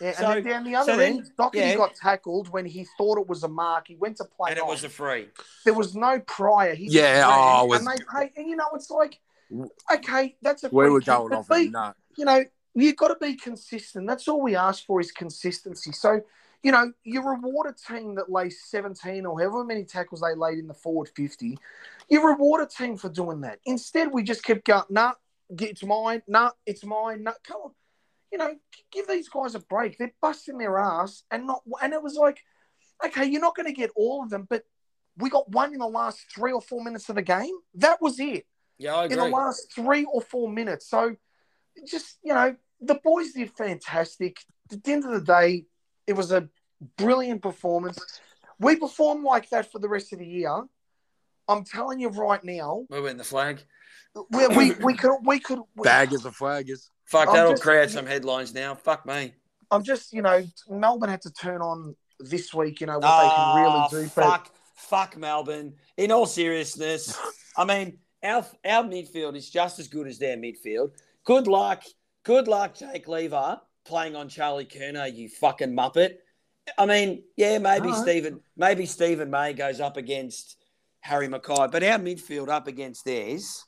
Yeah, 0.01 0.13
So- 0.13 0.27
and 0.31 0.45
then 0.47 0.53
down 0.53 0.65
the 0.65 0.75
other 0.75 0.93
so 0.93 0.97
then- 0.99 1.17
end, 1.19 1.31
Docherty 1.39 1.55
yeah. 1.57 1.77
got 1.77 1.95
tackled 1.95 2.49
when 2.49 2.65
he 2.67 2.87
thought 2.97 3.19
it 3.19 3.27
was 3.27 3.43
a 3.43 3.49
mark. 3.49 3.89
He 3.89 3.97
went 3.97 4.17
to 4.19 4.25
play 4.25 4.51
And 4.51 4.59
it 4.59 4.67
was 4.67 4.85
a 4.85 4.89
free. 4.89 5.29
there 5.65 5.75
was 5.75 5.95
no 5.95 6.19
prior. 6.21 6.75
He 6.75 6.87
Yeah, 6.87 7.25
oh, 7.27 7.65
it 7.65 7.69
was- 7.69 7.79
and 7.81 7.89
they 7.89 8.05
pay, 8.13 8.33
and 8.37 8.49
you 8.49 8.57
know, 8.57 8.69
it's 8.75 8.91
like, 8.91 9.21
okay, 9.93 10.37
that's 10.43 10.65
a 10.65 10.69
we 10.71 10.89
were 10.89 11.01
kick, 11.01 11.07
going 11.07 11.29
but 11.31 11.39
off 11.39 11.49
be- 11.49 11.67
a 11.67 11.71
nut. 11.71 11.97
you 12.17 12.25
know, 12.25 12.45
you've 12.75 12.97
got 12.97 13.09
to 13.09 13.17
be 13.21 13.35
consistent. 13.35 14.07
That's 14.07 14.29
all 14.29 14.43
we 14.43 14.57
ask 14.57 14.85
for 14.85 15.01
is 15.01 15.13
consistency. 15.13 15.93
So, 15.93 16.21
you 16.63 16.73
know, 16.73 16.93
you 17.05 17.23
reward 17.23 17.69
a 17.69 17.93
team 17.93 18.15
that 18.17 18.31
lays 18.31 18.63
17 18.67 19.27
or 19.27 19.39
however 19.39 19.65
many 19.65 19.85
tackles 19.85 20.21
they 20.21 20.35
laid 20.35 20.59
in 20.59 20.67
the 20.67 20.75
forward 20.75 21.09
50. 21.15 21.59
You 22.09 22.27
reward 22.27 22.63
a 22.63 22.67
team 22.67 22.97
for 22.97 23.09
doing 23.09 23.41
that. 23.43 23.59
Instead, 23.65 24.13
we 24.13 24.23
just 24.23 24.45
kept 24.45 24.65
going, 24.65 24.85
nah, 24.91 25.13
it's 25.51 25.85
mine, 25.85 26.23
nah, 26.27 26.51
it's 26.67 26.85
mine, 26.85 27.23
nah, 27.23 27.33
come 27.47 27.61
on. 27.65 27.71
You 28.33 28.39
know, 28.39 28.55
give 28.93 29.09
these 29.09 29.29
guys 29.29 29.55
a 29.55 29.61
break. 29.61 29.97
They're 29.97 30.13
busting 30.21 30.59
their 30.59 30.79
ass 30.79 31.23
and 31.31 31.47
not, 31.47 31.63
and 31.83 31.95
it 31.95 32.03
was 32.03 32.15
like, 32.15 32.41
okay, 33.05 33.25
you're 33.25 33.41
not 33.41 33.57
going 33.57 33.67
to 33.67 33.73
get 33.73 33.91
all 33.97 34.23
of 34.23 34.31
them, 34.31 34.47
but 34.49 34.65
we 35.17 35.31
got 35.31 35.51
one 35.51 35.73
in 35.73 35.79
the 35.79 35.87
last 35.87 36.27
three 36.35 36.53
or 36.53 36.61
four 36.61 36.83
minutes 36.83 37.09
of 37.09 37.17
the 37.17 37.23
game. 37.23 37.55
That 37.75 38.01
was 38.01 38.21
it 38.21 38.47
Yeah, 38.79 38.95
I 38.95 39.05
in 39.07 39.17
the 39.17 39.25
last 39.25 39.73
three 39.75 40.05
or 40.05 40.21
four 40.21 40.49
minutes. 40.49 40.89
So 40.89 41.17
just, 41.87 42.19
you 42.23 42.35
know, 42.35 42.55
the 42.81 42.95
boys 42.97 43.33
did 43.33 43.51
fantastic. 43.57 44.39
At 44.73 44.83
the 44.83 44.93
end 44.93 45.05
of 45.05 45.13
the 45.13 45.21
day, 45.21 45.65
it 46.07 46.15
was 46.15 46.33
a 46.33 46.49
brilliant 46.97 47.43
performance. 47.43 47.99
We 48.59 48.77
perform 48.77 49.25
like 49.25 49.51
that 49.51 49.71
for 49.71 49.79
the 49.79 49.89
rest 49.89 50.13
of 50.13 50.19
the 50.19 50.27
year. 50.27 50.63
I'm 51.49 51.65
telling 51.65 51.99
you 52.01 52.09
right 52.09 52.43
now, 52.45 52.85
We 52.91 53.01
win 53.01 53.17
the 53.17 53.25
flag. 53.25 53.63
we, 54.31 54.47
we, 54.49 54.73
we 54.83 54.95
could, 54.95 55.17
we 55.25 55.39
could, 55.39 55.61
Baggers 55.77 56.27
are 56.27 56.31
flaggers. 56.33 56.91
Fuck, 57.07 57.29
I'm 57.29 57.35
that'll 57.35 57.53
just- 57.53 57.63
create 57.63 57.91
some 57.91 58.07
headlines 58.07 58.53
now. 58.55 58.75
Fuck 58.75 59.07
me. 59.07 59.35
I'm 59.71 59.83
just, 59.83 60.13
you 60.15 60.23
know, 60.23 60.43
Melbourne 60.69 61.11
had 61.11 61.21
to 61.23 61.31
turn 61.33 61.61
on 61.61 61.95
this 62.21 62.55
week, 62.55 62.81
you 62.81 62.87
know, 62.87 62.95
what 62.99 63.05
Ah, 63.05 63.55
they 63.55 63.65
can 63.65 64.01
really 64.01 64.05
do. 64.07 64.13
But 64.17 64.25
fuck, 64.25 64.51
fuck 64.77 65.17
Melbourne. 65.17 65.75
In 65.99 66.11
all 66.11 66.25
seriousness, 66.27 67.19
I 67.57 67.65
mean, 67.65 67.99
our 68.23 68.47
our 68.65 68.83
midfield 68.85 69.37
is 69.37 69.51
just 69.51 69.79
as 69.79 69.87
good 69.89 70.07
as 70.09 70.19
their 70.19 70.37
midfield. 70.39 70.93
Good 71.29 71.47
luck, 71.47 71.83
good 72.23 72.49
luck, 72.49 72.75
Jake 72.75 73.07
Lever 73.07 73.61
playing 73.85 74.17
on 74.17 74.31
Charlie 74.31 74.65
Curnow. 74.65 75.15
You 75.15 75.29
fucking 75.29 75.77
muppet. 75.77 76.15
I 76.79 76.87
mean, 76.87 77.23
yeah, 77.37 77.59
maybe 77.59 77.89
All 77.89 77.93
right. 77.93 78.01
Stephen, 78.01 78.41
maybe 78.57 78.87
Steven 78.87 79.29
May 79.29 79.53
goes 79.53 79.79
up 79.79 79.99
against 79.99 80.57
Harry 81.01 81.29
McKay, 81.29 81.71
but 81.71 81.83
our 81.83 81.99
midfield 81.99 82.49
up 82.49 82.67
against 82.67 83.05
theirs. 83.05 83.63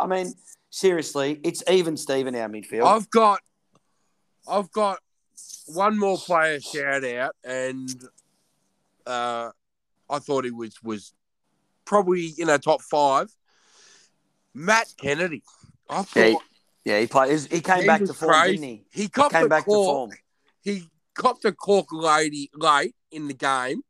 I 0.00 0.06
mean, 0.06 0.32
seriously, 0.70 1.38
it's 1.44 1.62
even 1.68 1.98
Stephen 1.98 2.34
our 2.34 2.48
midfield. 2.48 2.86
I've 2.86 3.10
got, 3.10 3.40
I've 4.48 4.72
got 4.72 4.98
one 5.66 5.98
more 5.98 6.16
player 6.16 6.60
shout 6.60 7.04
out, 7.04 7.36
and 7.44 7.94
uh, 9.06 9.50
I 10.08 10.18
thought 10.18 10.46
he 10.46 10.50
was 10.50 10.82
was 10.82 11.12
probably 11.84 12.32
in 12.38 12.48
our 12.48 12.56
top 12.56 12.80
five. 12.80 13.30
Matt 14.54 14.94
Kennedy. 14.96 15.42
I 15.90 16.00
thought 16.00 16.24
Yeah, 16.24 16.55
yeah, 16.86 17.00
he 17.00 17.06
played. 17.08 17.38
He 17.50 17.60
came 17.60 17.80
he 17.82 17.86
back 17.86 18.00
to 18.04 18.14
form, 18.14 18.32
crazy. 18.32 18.52
didn't 18.52 18.68
he? 18.68 18.86
He 19.02 19.08
copped 19.08 19.34
Came 19.34 19.46
a 19.46 19.48
back 19.48 19.64
to 19.64 19.70
cork. 19.70 19.86
form. 19.86 20.10
He 20.62 20.88
copped 21.14 21.44
a 21.44 21.52
cork 21.52 21.88
lady 21.92 22.48
late 22.54 22.94
in 23.10 23.26
the 23.26 23.34
game. 23.34 23.82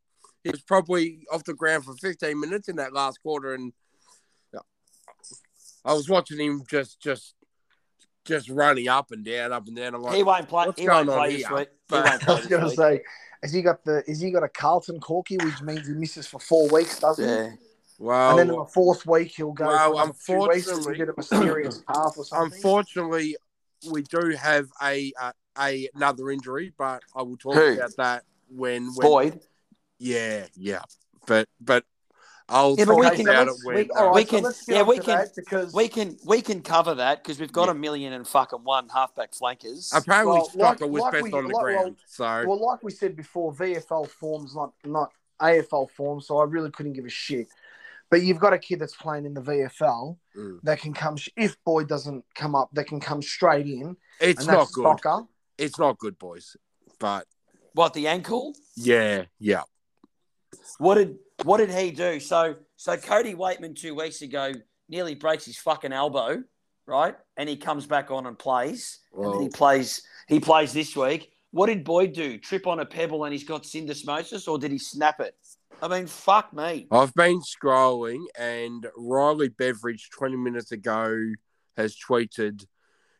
He 0.42 0.51
was 0.51 0.62
probably 0.62 1.26
off 1.30 1.44
the 1.44 1.53
ground 1.55 1.84
for 1.84 1.94
15 1.94 2.40
minutes 2.40 2.68
in 2.68 2.76
that 2.76 2.92
last 2.94 3.20
quarter, 3.22 3.53
and 3.55 3.72
I 5.84 5.92
was 5.92 6.09
watching 6.09 6.38
him 6.40 6.62
just 6.68 7.01
just 7.01 7.34
just 8.24 8.49
running 8.49 8.88
up 8.88 9.11
and 9.12 9.24
down, 9.24 9.53
up 9.53 9.66
and 9.68 9.76
down. 9.76 9.94
I'm 9.94 10.03
like, 10.03 10.16
He 10.16 10.22
won't 10.24 10.49
play. 10.49 10.66
what's 10.66 10.80
He 10.80 10.88
won't 10.88 11.07
going 11.07 11.18
on 11.20 11.24
play 11.26 11.36
this 11.36 11.47
here? 11.47 11.57
week. 11.57 11.68
He 11.70 11.76
But- 11.88 12.05
won't 12.05 12.28
I 12.28 12.34
was 12.34 12.47
going 12.47 12.64
to 12.64 12.70
say, 12.74 13.01
has 13.42 13.53
he 13.53 13.62
got 13.62 13.84
the, 13.84 14.03
has 14.09 14.20
he 14.20 14.30
got 14.32 14.42
a 14.42 14.49
Carlton 14.49 14.99
corky, 14.99 15.36
which 15.36 15.61
means 15.62 15.86
he 15.86 15.94
misses 15.94 16.26
for 16.26 16.40
four 16.40 16.66
weeks, 16.68 16.99
doesn't 16.99 17.24
he? 17.53 17.57
Yeah. 17.99 18.07
well, 18.07 18.30
and 18.30 18.38
then 18.38 18.51
in 18.51 18.57
the 18.61 18.64
fourth 18.66 19.07
week 19.07 19.32
he'll 19.36 19.53
go 19.53 19.66
Well, 19.66 20.12
for 20.12 20.36
another 20.36 20.53
two 20.59 20.70
unfortunately- 20.72 20.97
get 20.97 21.09
a 21.09 21.14
mysterious 21.16 21.82
calf 21.92 22.14
or 22.16 22.24
something. 22.24 22.57
unfortunately, 22.57 23.36
we 23.90 24.03
do 24.03 24.30
have 24.30 24.68
a, 24.82 25.12
a 25.20 25.32
a 25.59 25.88
another 25.94 26.30
injury, 26.30 26.72
but 26.76 27.03
I 27.14 27.22
will 27.22 27.36
talk 27.36 27.55
Who? 27.55 27.74
about 27.74 27.97
that 27.97 28.24
when, 28.49 28.86
when 28.94 29.07
Boyd. 29.09 29.40
yeah, 29.99 30.47
yeah. 30.57 30.82
But 31.26 31.49
but 31.61 31.84
I'll 32.49 32.76
Yeah, 32.78 32.84
but 32.84 32.92
talk 32.92 33.01
we 33.11 33.16
can- 33.16 33.28
about 33.28 33.49
it 33.49 33.55
when 33.64 33.74
we, 33.76 33.90
all 33.90 34.07
right, 34.07 34.14
We 34.14 34.24
can- 34.24 34.44
let's 34.44 34.68
yeah, 34.68 34.82
we 34.82 34.99
can- 34.99 35.26
because 35.34 35.72
We 35.72 35.88
can 35.88 36.16
we 36.24 36.42
can 36.42 36.62
cover 36.62 36.94
that 36.97 37.22
because 37.22 37.40
we've 37.40 37.53
got 37.53 37.64
Yeah. 37.66 37.72
a 37.72 37.74
million 37.74 38.12
and 38.12 38.26
fucking 38.28 38.61
one 38.64 38.88
halfback 38.88 39.34
flankers. 39.34 39.90
apparently 39.94 40.34
Well, 40.34 40.51
like- 40.55 40.80
was 40.80 41.01
like 41.03 41.12
best 41.12 41.24
we- 41.24 41.32
on 41.32 41.49
the 41.49 41.55
like- 41.55 41.64
well- 41.64 41.74
ground. 41.82 41.97
so 42.07 42.24
well, 42.47 42.61
like 42.66 42.82
we 42.82 42.92
said 42.92 43.16
before, 43.16 43.53
VFL 43.53 44.05
form's 44.09 44.55
not 44.55 44.72
not 44.84 45.12
AFL 45.40 45.86
form, 45.90 46.20
so 46.20 46.38
I 46.38 46.44
really 46.44 46.70
couldn't 46.70 46.92
give 46.94 47.05
a 47.05 47.11
shit. 47.11 47.49
But 48.11 48.22
you've 48.22 48.38
got 48.38 48.52
a 48.52 48.59
kid 48.59 48.78
that's 48.80 48.94
playing 48.94 49.26
in 49.26 49.34
the 49.34 49.42
VFL 49.42 50.18
Mm. 50.36 50.61
that 50.62 50.80
can 50.80 50.92
come 50.92 51.16
if 51.36 51.57
Boyd 51.64 51.88
doesn't 51.88 52.24
come 52.34 52.54
up, 52.54 52.68
that 52.74 52.86
can 52.86 53.00
come 53.00 53.22
straight 53.22 53.66
in. 53.66 53.96
It's 54.20 54.40
and 54.40 54.48
not 54.48 54.70
good. 54.72 54.84
Stocker. 54.84 55.26
It's 55.59 55.78
not 55.78 55.98
good, 55.98 56.18
boys. 56.18 56.57
But 56.98 57.26
What 57.72 57.94
the 57.94 58.07
ankle? 58.09 58.54
yeah, 58.76 59.24
yeah. 59.38 59.62
What 60.78 60.96
did 60.96 61.18
what 61.44 61.59
did 61.59 61.70
he 61.70 61.90
do? 61.90 62.20
So 62.20 62.57
so 62.76 62.96
Cody 62.96 63.34
Weightman 63.34 63.74
two 63.76 63.94
weeks 63.94 64.22
ago 64.22 64.52
nearly 64.88 65.14
breaks 65.14 65.44
his 65.44 65.57
fucking 65.59 65.92
elbow, 65.92 66.42
right? 66.86 67.16
And 67.36 67.48
he 67.48 67.57
comes 67.57 67.86
back 67.86 68.11
on 68.11 68.26
and 68.26 68.38
plays. 68.38 69.00
and 69.14 69.32
then 69.32 69.40
he 69.42 69.48
plays 69.48 70.02
he 70.28 70.40
plays 70.40 70.72
this 70.72 70.94
week. 70.96 71.32
What 71.50 71.66
did 71.66 71.84
Boyd 71.84 72.12
do? 72.12 72.38
Trip 72.38 72.66
on 72.66 72.80
a 72.80 72.84
pebble 72.86 73.24
and 73.24 73.32
he's 73.32 73.44
got 73.44 73.62
syndesmosis, 73.62 74.46
or 74.48 74.59
did 74.59 74.70
he 74.70 74.78
snap 74.78 75.20
it? 75.20 75.34
I 75.82 75.88
mean, 75.88 76.06
fuck 76.06 76.52
me. 76.52 76.86
I've 76.90 77.14
been 77.14 77.40
scrolling, 77.40 78.24
and 78.38 78.86
Riley 78.96 79.48
Beveridge 79.48 80.08
20 80.10 80.36
minutes 80.36 80.72
ago 80.72 81.32
has 81.76 81.96
tweeted 81.96 82.64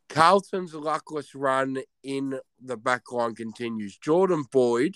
Carlton's 0.09 0.75
luckless 0.75 1.35
run 1.35 1.79
in 2.03 2.39
the 2.63 2.77
back 2.77 3.13
line 3.13 3.35
continues. 3.35 3.99
Jordan 3.99 4.45
Boyd, 4.51 4.95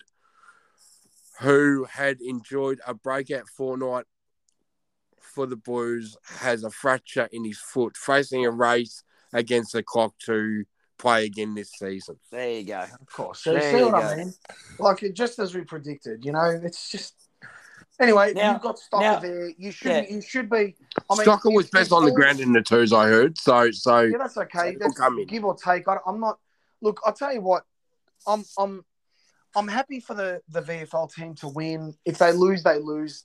who 1.41 1.85
had 1.91 2.21
enjoyed 2.21 2.81
a 2.87 2.95
breakout 2.95 3.49
fortnight 3.49 4.07
for 5.21 5.47
the 5.47 5.57
Blues, 5.57 6.17
has 6.39 6.65
a 6.65 6.71
fracture 6.71 7.29
in 7.33 7.45
his 7.45 7.59
foot, 7.59 7.97
facing 7.97 8.47
a 8.47 8.51
race 8.51 9.03
against 9.33 9.73
the 9.73 9.83
clock 9.83 10.15
to 10.27 10.65
play 10.99 11.27
again 11.27 11.55
this 11.55 11.73
season. 11.79 12.17
There 12.31 12.51
you 12.59 12.65
go. 12.65 12.81
Of 12.81 13.07
course. 13.13 13.43
So 13.45 13.53
you 13.53 13.59
There 13.61 13.73
see 13.73 13.79
you 13.79 13.87
what 13.87 14.05
I 14.05 14.17
mean? 14.17 14.33
Like 14.79 15.03
it- 15.03 15.15
just 15.15 15.39
as 15.39 15.55
we 15.55 15.63
predicted, 15.63 16.25
you 16.25 16.33
know, 16.33 16.61
it's 16.63 16.91
just 16.91 17.15
anyway. 18.01 18.33
Now- 18.33 18.53
you've 18.53 18.63
got 18.63 18.77
Stocker 18.79 19.01
now- 19.01 19.19
there. 19.21 19.49
You 19.57 19.71
should 19.71 19.91
yeah. 19.91 20.05
you 20.09 20.21
should 20.21 20.49
be. 20.51 20.77
I 21.09 21.15
mean, 21.17 21.27
Stocker 21.27 21.55
was 21.55 21.69
best 21.71 21.93
on 21.93 22.05
the 22.05 22.13
ground 22.13 22.41
in 22.41 22.53
the 22.53 22.63
twos, 22.63 22.93
I 22.93 23.07
heard. 23.07 23.39
So, 23.39 23.71
so 23.71 24.01
Yeah, 24.01 24.19
that's 24.19 24.37
okay. 24.37 24.73
So 24.73 24.79
That's 24.81 24.99
come 24.99 25.19
in. 25.19 25.27
give 25.27 25.45
or 25.45 25.55
take. 25.57 25.87
I, 25.89 25.99
I'm 26.07 26.21
not. 26.21 26.39
Look, 26.83 27.01
I'll 27.05 27.13
tell 27.13 27.33
you 27.33 27.41
what. 27.41 27.65
I'm 28.27 28.45
I'm 28.59 28.85
I'm 29.57 29.69
happy 29.69 30.01
for 30.01 30.15
the 30.15 30.41
the 30.49 30.63
VFL 30.63 31.13
team 31.13 31.35
to 31.37 31.49
win. 31.49 31.95
If 32.05 32.19
they 32.19 32.33
lose, 32.33 32.63
they 32.63 32.79
lose. 32.79 33.25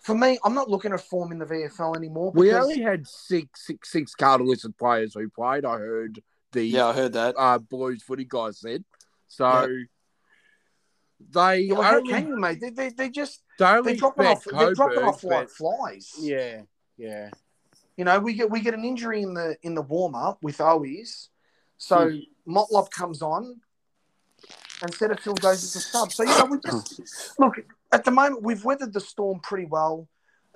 For 0.00 0.14
me, 0.14 0.38
I'm 0.44 0.54
not 0.54 0.68
looking 0.68 0.92
at 0.92 1.00
form 1.00 1.32
in 1.32 1.38
the 1.38 1.46
VFL 1.46 1.96
anymore. 1.96 2.30
We 2.34 2.52
only 2.52 2.80
had 2.80 3.06
six, 3.06 3.66
six, 3.66 3.90
six 3.90 4.14
Carlton 4.14 4.46
listed 4.46 4.76
players 4.76 5.14
who 5.14 5.28
played. 5.30 5.64
I 5.64 5.78
heard 5.78 6.22
the 6.52 6.62
Yeah, 6.62 6.86
I 6.88 6.92
heard 6.92 7.14
that. 7.14 7.34
uh, 7.38 7.58
Blues 7.58 8.02
footy 8.02 8.26
guys 8.28 8.58
said. 8.60 8.84
So 9.28 9.66
they 11.30 11.60
Yeah, 11.60 11.74
well, 11.74 11.96
only, 11.96 12.10
can 12.12 12.28
you, 12.28 12.36
mate? 12.36 12.60
They, 12.60 12.70
they, 12.70 12.88
they 12.90 13.10
just 13.10 13.42
they 13.58 13.64
only 13.66 13.92
they're 13.92 13.98
dropping 13.98 14.24
bet 14.24 14.36
off. 14.36 14.44
They're 14.44 14.74
dropping 14.74 15.04
off 15.04 15.24
like 15.24 15.48
flies. 15.50 16.12
Yeah, 16.20 16.62
yeah. 16.96 17.30
You 17.96 18.04
know, 18.04 18.18
we 18.18 18.34
get 18.34 18.50
we 18.50 18.60
get 18.60 18.74
an 18.74 18.84
injury 18.84 19.22
in 19.22 19.34
the 19.34 19.56
in 19.62 19.74
the 19.74 19.82
warm 19.82 20.14
up 20.14 20.38
with 20.42 20.58
Owies, 20.58 21.28
so 21.78 22.08
Hmm. 22.08 22.18
Motlop 22.52 22.90
comes 22.90 23.22
on, 23.22 23.60
and 24.82 24.92
Setterfield 24.92 25.40
goes 25.40 25.62
as 25.64 25.76
a 25.76 25.80
sub. 25.80 26.12
So 26.12 26.24
you 26.24 26.30
know, 26.30 26.44
we 26.46 26.58
just 26.58 27.00
look 27.38 27.54
at 27.92 28.04
the 28.04 28.10
moment 28.10 28.42
we've 28.42 28.64
weathered 28.64 28.92
the 28.92 29.00
storm 29.00 29.40
pretty 29.40 29.66
well. 29.66 30.08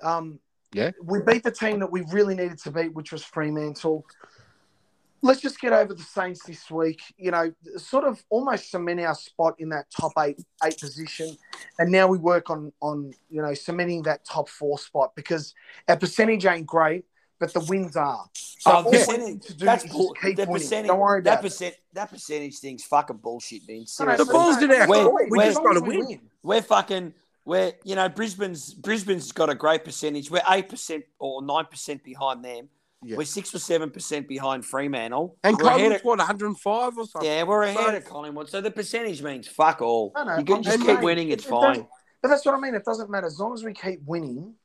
Um, 0.03 0.39
Yeah. 0.73 0.91
we 1.03 1.19
beat 1.21 1.43
the 1.43 1.51
team 1.51 1.79
that 1.79 1.91
we 1.91 2.01
really 2.11 2.35
needed 2.35 2.59
to 2.59 2.71
beat, 2.71 2.93
which 2.93 3.11
was 3.11 3.23
Fremantle. 3.23 4.05
Let's 5.21 5.41
just 5.41 5.59
get 5.59 5.73
over 5.73 5.93
the 5.93 6.01
Saints 6.03 6.43
this 6.45 6.69
week. 6.71 7.01
You 7.17 7.31
know, 7.31 7.51
sort 7.77 8.05
of 8.05 8.23
almost 8.29 8.71
cement 8.71 8.99
our 9.01 9.15
spot 9.15 9.55
in 9.59 9.69
that 9.69 9.85
top 9.95 10.13
eight 10.19 10.39
eight 10.63 10.79
position, 10.79 11.35
and 11.77 11.91
now 11.91 12.07
we 12.07 12.17
work 12.17 12.49
on 12.49 12.71
on 12.81 13.11
you 13.29 13.41
know 13.41 13.53
cementing 13.53 14.03
that 14.03 14.25
top 14.25 14.47
four 14.49 14.79
spot 14.79 15.11
because 15.15 15.53
our 15.87 15.97
percentage 15.97 16.45
ain't 16.45 16.65
great, 16.65 17.05
but 17.39 17.53
the 17.53 17.59
wins 17.61 17.97
are. 17.97 18.25
So 18.33 18.71
Oh, 18.71 18.75
all 18.75 18.83
we 18.91 18.97
percentage- 18.97 19.27
need 19.27 19.41
to 19.43 19.53
do 19.55 19.65
that's 19.65 19.85
is 19.85 19.91
bull- 19.91 20.13
keep 20.21 20.37
winning. 20.37 20.53
percentage. 20.53 20.87
Don't 20.87 20.99
worry 20.99 21.21
that 21.23 21.33
about 21.33 21.39
it. 21.45 21.47
percent. 21.49 21.75
That 21.93 22.09
percentage 22.09 22.59
thing's 22.59 22.83
fucking 22.85 23.17
bullshit, 23.17 23.67
man. 23.67 23.85
Seriously. 23.87 24.25
The 24.25 24.31
ball's 24.31 24.57
did 24.57 24.71
our. 24.71 24.87
We 25.29 25.39
just 25.39 25.61
got 25.61 25.73
to 25.73 25.77
as 25.79 25.81
long 25.81 25.91
as 25.91 25.97
we 25.97 25.97
win. 26.15 26.21
We're 26.43 26.61
fucking. 26.61 27.13
We're 27.45 27.73
you 27.83 27.95
know 27.95 28.07
Brisbane's 28.09 28.73
Brisbane's 28.73 29.31
got 29.31 29.49
a 29.49 29.55
great 29.55 29.83
percentage. 29.83 30.29
We're 30.29 30.43
eight 30.49 30.69
percent 30.69 31.03
or 31.19 31.41
nine 31.41 31.65
percent 31.65 32.03
behind 32.03 32.45
them. 32.45 32.69
Yeah. 33.01 33.15
We're 33.15 33.23
six 33.25 33.55
or 33.55 33.59
seven 33.59 33.91
percent 33.91 34.27
behind 34.27 34.65
Fremantle. 34.65 35.37
And 35.43 35.55
we're 35.57 35.67
ahead 35.69 35.77
Collingwood's 35.79 36.01
of, 36.01 36.05
what 36.05 36.17
105 36.19 36.97
or 36.97 37.05
something. 37.05 37.29
yeah, 37.29 37.43
we're 37.43 37.63
ahead 37.63 37.77
So- 37.77 37.95
of 37.95 38.05
Collingwood. 38.05 38.49
So 38.49 38.59
the 38.61 38.71
percentage 38.71 39.21
means 39.23 39.47
fuck 39.47 39.81
all. 39.81 40.11
No, 40.17 40.23
no, 40.25 40.37
you 40.37 40.43
can 40.43 40.55
I'm 40.57 40.63
just 40.63 40.75
just 40.77 40.85
keep 40.87 40.95
saying, 40.95 41.05
winning. 41.05 41.29
It's 41.29 41.45
it 41.45 41.49
fine. 41.49 41.61
doesn't- 41.69 41.87
But 42.21 42.27
that's 42.27 42.45
what 42.45 42.55
I 42.55 42.59
mean. 42.59 42.75
It 42.75 42.83
doesn't 42.83 43.09
matter 43.09 43.27
as 43.27 43.39
long 43.39 43.53
as 43.53 43.63
we 43.63 43.73
keep 43.73 44.01
winning. 44.05 44.55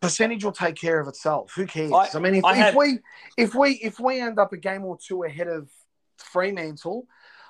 Percentage 0.00 0.44
will 0.44 0.52
take 0.52 0.76
care 0.76 1.00
of 1.00 1.08
itself. 1.08 1.52
Who 1.56 1.66
cares? 1.66 1.90
I, 1.90 2.08
I- 2.14 2.18
mean, 2.20 2.36
if, 2.36 2.44
I 2.44 2.52
if 2.52 2.56
have- 2.58 2.76
we 2.76 2.98
if 3.36 3.54
we 3.54 3.70
if 3.82 3.98
we 3.98 4.20
end 4.20 4.38
up 4.38 4.52
a 4.52 4.56
game 4.56 4.84
or 4.84 4.96
two 5.04 5.24
ahead 5.24 5.48
of 5.48 5.68
Fremantle, 6.18 7.06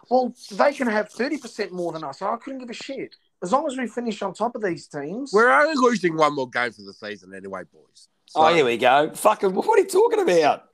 well, 0.09 0.33
they 0.53 0.73
can 0.73 0.87
have 0.87 1.11
thirty 1.11 1.37
percent 1.37 1.73
more 1.73 1.93
than 1.93 2.05
us. 2.05 2.23
I 2.23 2.37
couldn't 2.37 2.61
give 2.61 2.71
a 2.71 2.75
shit 2.75 3.17
as 3.43 3.53
long 3.53 3.67
as 3.67 3.77
we 3.77 3.87
finish 3.87 4.23
on 4.23 4.33
top 4.33 4.55
of 4.55 4.63
these 4.63 4.87
teams. 4.87 5.31
We're 5.33 5.51
only 5.51 5.75
losing 5.77 6.17
one 6.17 6.35
more 6.35 6.49
game 6.49 6.73
for 6.73 6.83
the 6.83 6.95
season 6.95 7.35
anyway, 7.35 7.65
boys. 7.73 8.09
So, 8.35 8.43
Oh, 8.45 8.53
here 8.53 8.65
we 8.65 8.77
go. 8.77 9.11
Fucking, 9.15 9.55
what 9.55 9.79
are 9.79 9.83
you 9.83 9.87
talking 9.87 10.19
about? 10.19 10.65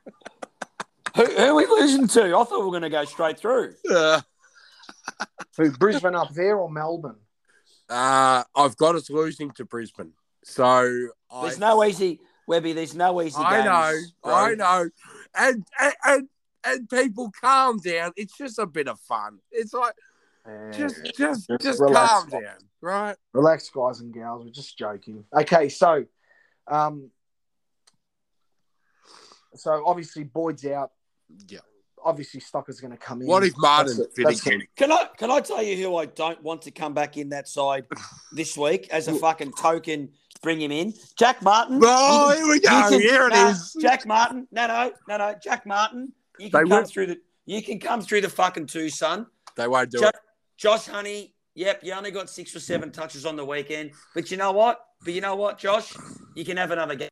who, 1.17 1.27
who 1.27 1.43
are 1.43 1.55
we 1.55 1.67
losing 1.67 2.09
to? 2.09 2.25
I 2.25 2.45
thought 2.45 2.61
we 2.61 2.65
were 2.65 2.71
going 2.71 2.83
to 2.85 2.89
go 2.89 3.05
straight 3.05 3.39
through. 3.39 3.75
uh, 3.95 4.23
Who, 5.59 5.71
Brisbane 5.73 6.15
up 6.15 6.33
there 6.33 6.57
or 6.57 6.71
Melbourne? 6.71 7.19
uh, 7.91 8.45
I've 8.57 8.79
got 8.79 8.95
us 8.95 9.11
losing 9.11 9.51
to 9.53 9.67
Brisbane. 9.67 10.13
So 10.43 10.65
I, 11.31 11.43
There's 11.43 11.59
no 11.59 11.85
easy, 11.85 12.21
Webby. 12.47 12.73
There's 12.73 12.95
no 12.95 13.21
easy. 13.21 13.37
I 13.37 13.63
know, 13.63 14.01
bro. 14.23 14.35
I 14.35 14.55
know, 14.55 14.89
and, 15.35 15.65
and 15.79 15.95
and 16.07 16.29
and 16.65 16.89
people 16.89 17.31
calm 17.39 17.79
down. 17.79 18.13
It's 18.17 18.39
just 18.39 18.59
a 18.59 18.65
bit 18.65 18.89
of 18.89 18.99
fun. 19.01 19.41
It's 19.53 19.75
like 19.75 19.93
just 20.73 21.05
just 21.15 21.47
Just 21.49 21.61
just 21.61 21.81
relax. 21.81 22.11
calm 22.11 22.29
down, 22.31 22.59
right? 22.81 23.17
Relax, 23.35 23.69
guys 23.69 24.01
and 24.01 24.15
gals. 24.15 24.47
We're 24.47 24.51
just 24.51 24.79
joking. 24.79 25.25
Okay, 25.39 25.69
so, 25.69 26.07
um, 26.69 27.11
so 29.55 29.83
obviously 29.87 30.25
Boyd's 30.25 30.65
out. 30.67 30.91
Yeah. 31.49 31.59
Obviously, 32.03 32.41
Stocker's 32.41 32.81
going 32.81 32.93
to 32.93 32.97
come 32.97 33.21
in. 33.21 33.29
What 33.29 33.45
if 33.45 33.53
Martin 33.59 33.99
That's 33.99 34.09
it. 34.09 34.13
fit 34.17 34.25
That's 34.27 34.47
again? 34.47 34.63
Can 34.77 34.91
I 34.91 35.05
can 35.19 35.31
I 35.31 35.41
tell 35.41 35.63
you 35.63 35.77
who 35.77 35.97
I 35.97 36.07
don't 36.07 36.43
want 36.43 36.63
to 36.63 36.71
come 36.71 36.95
back 36.95 37.19
in 37.19 37.29
that 37.29 37.47
side 37.47 37.85
this 38.33 38.57
week 38.57 38.89
as 38.91 39.07
a 39.09 39.15
fucking 39.15 39.53
token? 39.53 40.09
Bring 40.43 40.59
him 40.63 40.73
in, 40.73 40.95
Jack 41.19 41.43
Martin. 41.43 41.79
Oh, 41.85 42.33
here 42.35 42.47
we 42.47 42.55
you 42.55 42.61
go. 42.63 42.69
can- 42.89 43.01
Here 43.01 43.27
it 43.27 43.31
nah, 43.35 43.51
is. 43.51 43.77
Jack 43.83 44.07
Martin. 44.07 44.49
No, 44.51 44.67
no, 44.67 44.91
no, 45.07 45.19
no. 45.19 45.35
Jack 45.43 45.67
Martin. 45.67 46.13
You 46.39 46.47
They 46.49 46.61
can 46.61 46.69
come 46.69 46.79
will- 46.81 46.85
through 46.87 47.07
the. 47.09 47.19
You 47.45 47.63
can 47.63 47.79
come 47.79 48.01
through 48.01 48.23
the 48.23 48.31
fucking 48.31 48.65
two, 48.67 48.89
son. 48.89 49.27
They 49.57 49.69
won't 49.69 49.91
do 49.91 50.01
Jo- 50.01 50.09
it. 50.09 50.15
Josh 50.57 50.87
Honey, 50.87 51.35
yep, 51.55 51.81
you 51.85 51.93
only 51.93 52.11
got 52.11 52.31
six 52.31 52.57
or 52.57 52.61
seven 52.61 52.91
touches 52.91 53.27
on 53.27 53.37
the 53.37 53.45
weekend. 53.45 53.91
But 54.15 54.31
you 54.31 54.39
know 54.39 54.53
what? 54.53 54.81
But 55.05 55.13
you 55.13 55.21
know 55.21 55.35
what, 55.37 55.59
Josh? 55.59 55.93
You 56.35 56.45
can 56.47 56.57
have 56.57 56.71
another 56.71 56.95
game 56.95 57.09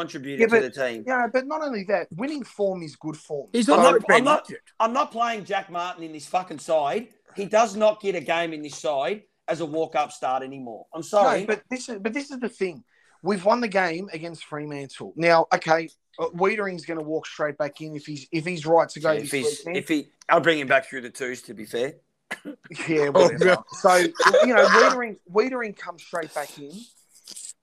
contributing 0.00 0.40
Yeah, 0.40 0.46
to 0.46 0.50
but- 0.62 0.74
the 0.74 0.88
team. 0.88 1.04
Yeah, 1.06 1.26
but 1.32 1.46
not 1.46 1.62
only 1.62 1.84
that, 1.84 2.08
winning 2.12 2.44
form 2.44 2.82
is 2.82 2.96
good 2.96 3.16
form. 3.16 3.48
He's 3.52 3.68
I'm 3.68 3.76
not 3.82 3.92
not- 4.00 4.02
I'm 4.10 4.24
not- 4.24 4.50
I'm 4.80 4.92
not 4.92 5.12
playing 5.12 5.44
Jack 5.44 5.70
Martin 5.70 6.02
in 6.04 6.12
this 6.12 6.26
fucking 6.26 6.58
side. 6.58 7.08
He 7.34 7.44
does 7.46 7.76
not 7.76 8.00
get 8.00 8.14
a 8.14 8.20
game 8.20 8.52
in 8.52 8.62
this 8.62 8.76
side 8.78 9.22
as 9.48 9.60
a 9.60 9.66
walk-up 9.66 10.10
start 10.12 10.42
anymore. 10.42 10.86
I'm 10.94 11.02
sorry. 11.02 11.40
No, 11.40 11.46
but 11.46 11.62
this 11.70 11.88
is 11.88 11.98
but 12.00 12.12
this 12.12 12.30
is 12.30 12.38
the 12.40 12.48
thing. 12.48 12.82
We've 13.22 13.44
won 13.44 13.60
the 13.60 13.68
game 13.68 14.08
against 14.12 14.44
Fremantle. 14.44 15.12
Now, 15.16 15.46
okay, 15.52 15.88
uh, 16.18 16.28
Weitering's 16.28 16.84
going 16.84 16.98
to 16.98 17.04
walk 17.04 17.26
straight 17.26 17.58
back 17.58 17.80
in 17.80 17.94
if 17.96 18.06
he's 18.06 18.26
if 18.32 18.44
he's 18.46 18.64
right 18.66 18.88
to 18.90 19.00
go 19.00 19.12
if 19.12 19.30
he's, 19.30 19.60
weekend. 19.66 19.76
if 19.76 19.88
he, 19.88 20.08
I'll 20.28 20.40
bring 20.40 20.58
him 20.58 20.68
back 20.68 20.86
through 20.88 21.02
the 21.02 21.10
twos. 21.10 21.42
To 21.42 21.54
be 21.54 21.64
fair, 21.66 21.94
yeah, 22.88 23.08
Oh, 23.08 23.10
whatever. 23.12 23.44
yeah. 23.46 23.56
So 23.80 23.94
you 23.96 24.54
know, 24.54 24.66
Weitering 24.66 25.16
Weitering 25.32 25.76
comes 25.76 26.02
straight 26.02 26.32
back 26.34 26.56
in. 26.58 26.72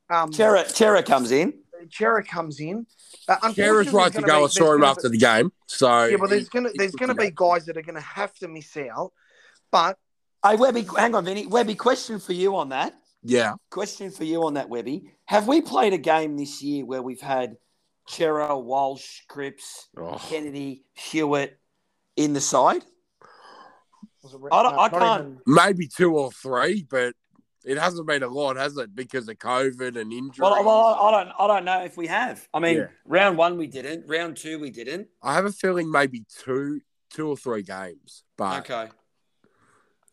Um, 0.09 0.31
Chera, 0.31 0.65
Chera 0.65 1.03
comes 1.05 1.31
in. 1.31 1.53
Chera 1.89 2.25
comes 2.25 2.59
in. 2.59 2.85
Uh, 3.27 3.35
Kara's 3.37 3.87
unfortunately, 3.87 3.93
right 3.99 4.11
to 4.13 4.21
go. 4.21 4.27
gonna 4.27 4.39
I 4.43 4.47
be- 4.47 4.51
saw 4.51 4.63
there's 4.65 4.75
him 4.77 4.83
after 4.83 5.09
be- 5.09 5.17
the 5.17 5.21
game. 5.25 5.51
So 5.67 6.05
Yeah, 6.05 6.17
but 6.17 6.29
there's 6.29 6.49
gonna 6.49 6.69
he's 6.69 6.77
there's 6.77 6.95
gonna 6.95 7.15
be 7.15 7.31
guys 7.33 7.65
that 7.65 7.77
are 7.77 7.81
gonna 7.81 7.99
have 8.01 8.33
to 8.35 8.47
miss 8.47 8.75
out. 8.77 9.11
But 9.71 9.97
Hey, 10.45 10.57
Webby, 10.57 10.85
hang 10.97 11.15
on, 11.15 11.23
Vinny. 11.23 11.47
Webby, 11.47 11.73
question 11.75 12.19
for 12.19 12.33
you 12.33 12.57
on 12.57 12.69
that. 12.69 12.93
Yeah. 13.23 13.53
Question 13.69 14.11
for 14.11 14.25
you 14.25 14.43
on 14.43 14.55
that, 14.55 14.67
Webby. 14.67 15.09
Have 15.25 15.47
we 15.47 15.61
played 15.61 15.93
a 15.93 15.97
game 15.97 16.35
this 16.35 16.61
year 16.61 16.85
where 16.85 17.01
we've 17.01 17.21
had 17.21 17.55
Chera, 18.09 18.61
Walsh, 18.61 19.21
Cripps, 19.29 19.87
Oh. 19.97 20.17
Kennedy, 20.27 20.83
Hewett 20.95 21.57
in 22.17 22.33
the 22.33 22.41
side? 22.41 22.83
I 24.51 24.63
don't- 24.63 24.73
no, 24.75 24.79
I 24.79 24.89
can't- 24.89 25.21
even- 25.21 25.41
Maybe 25.45 25.87
two 25.87 26.13
or 26.17 26.31
three, 26.31 26.85
but 26.89 27.15
it 27.65 27.77
hasn't 27.77 28.07
been 28.07 28.23
a 28.23 28.27
lot, 28.27 28.57
has 28.57 28.77
it? 28.77 28.95
Because 28.95 29.27
of 29.29 29.37
COVID 29.37 29.95
and 29.99 30.11
injury. 30.11 30.43
Well, 30.43 30.63
well, 30.63 30.95
I 30.95 31.11
don't, 31.11 31.33
I 31.39 31.47
don't 31.47 31.65
know 31.65 31.81
if 31.83 31.97
we 31.97 32.07
have. 32.07 32.47
I 32.53 32.59
mean, 32.59 32.77
Yeah. 32.77 32.87
round 33.05 33.37
one 33.37 33.57
we 33.57 33.67
didn't. 33.67 34.07
Round 34.07 34.35
two 34.35 34.59
we 34.59 34.69
didn't. 34.69 35.07
I 35.21 35.33
have 35.33 35.45
a 35.45 35.51
feeling 35.51 35.89
maybe 35.91 36.25
two, 36.43 36.81
two 37.09 37.27
or 37.29 37.37
three 37.37 37.63
games. 37.63 38.23
But 38.37 38.69
Okay. 38.69 38.89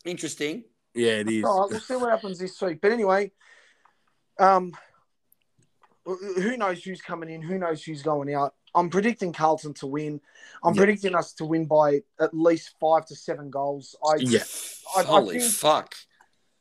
Interesting. 0.05 0.63
Yeah, 0.93 1.13
it 1.13 1.29
is. 1.29 1.43
All 1.43 1.61
right, 1.61 1.71
we'll 1.71 1.79
see 1.79 1.95
what 1.95 2.09
happens 2.09 2.39
this 2.39 2.59
week. 2.61 2.79
But 2.81 2.91
anyway, 2.91 3.31
um, 4.39 4.75
who 6.05 6.57
knows 6.57 6.83
who's 6.83 7.01
coming 7.01 7.29
in? 7.29 7.41
Who 7.41 7.57
knows 7.59 7.83
who's 7.83 8.01
going 8.01 8.33
out? 8.33 8.55
I'm 8.73 8.89
predicting 8.89 9.33
Carlton 9.33 9.73
to 9.75 9.87
win. 9.87 10.19
I'm 10.63 10.73
Yeah. 10.73 10.79
predicting 10.81 11.15
us 11.15 11.33
to 11.33 11.45
win 11.45 11.65
by 11.65 12.01
at 12.19 12.33
least 12.33 12.75
five 12.79 13.05
to 13.07 13.15
seven 13.15 13.49
goals. 13.49 13.95
I, 14.03 14.15
Yeah. 14.17 14.43
I, 14.95 15.01
I 15.01 15.03
Holy 15.03 15.39
think, 15.39 15.51
fuck! 15.53 15.93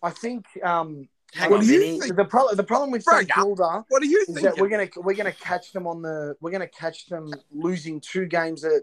I 0.02 0.10
think 0.10 0.46
um, 0.62 1.08
Hang 1.34 1.50
What 1.50 1.60
on, 1.60 1.66
do 1.66 1.72
you 1.72 2.00
think? 2.00 2.16
the 2.16 2.24
problem 2.24 2.56
the 2.56 2.64
problem 2.64 2.90
with 2.90 3.02
St. 3.04 3.30
Kilda 3.30 3.84
What 3.88 4.02
do 4.02 4.08
you 4.08 4.24
think? 4.24 4.40
that 4.40 4.58
we're 4.58 4.68
gonna 4.68 4.88
we're 4.96 5.14
gonna 5.14 5.32
catch 5.32 5.72
them 5.72 5.86
on 5.86 6.02
the 6.02 6.36
we're 6.40 6.50
gonna 6.50 6.66
catch 6.66 7.06
them 7.06 7.32
losing 7.52 8.00
two 8.00 8.26
games 8.26 8.62
that 8.62 8.82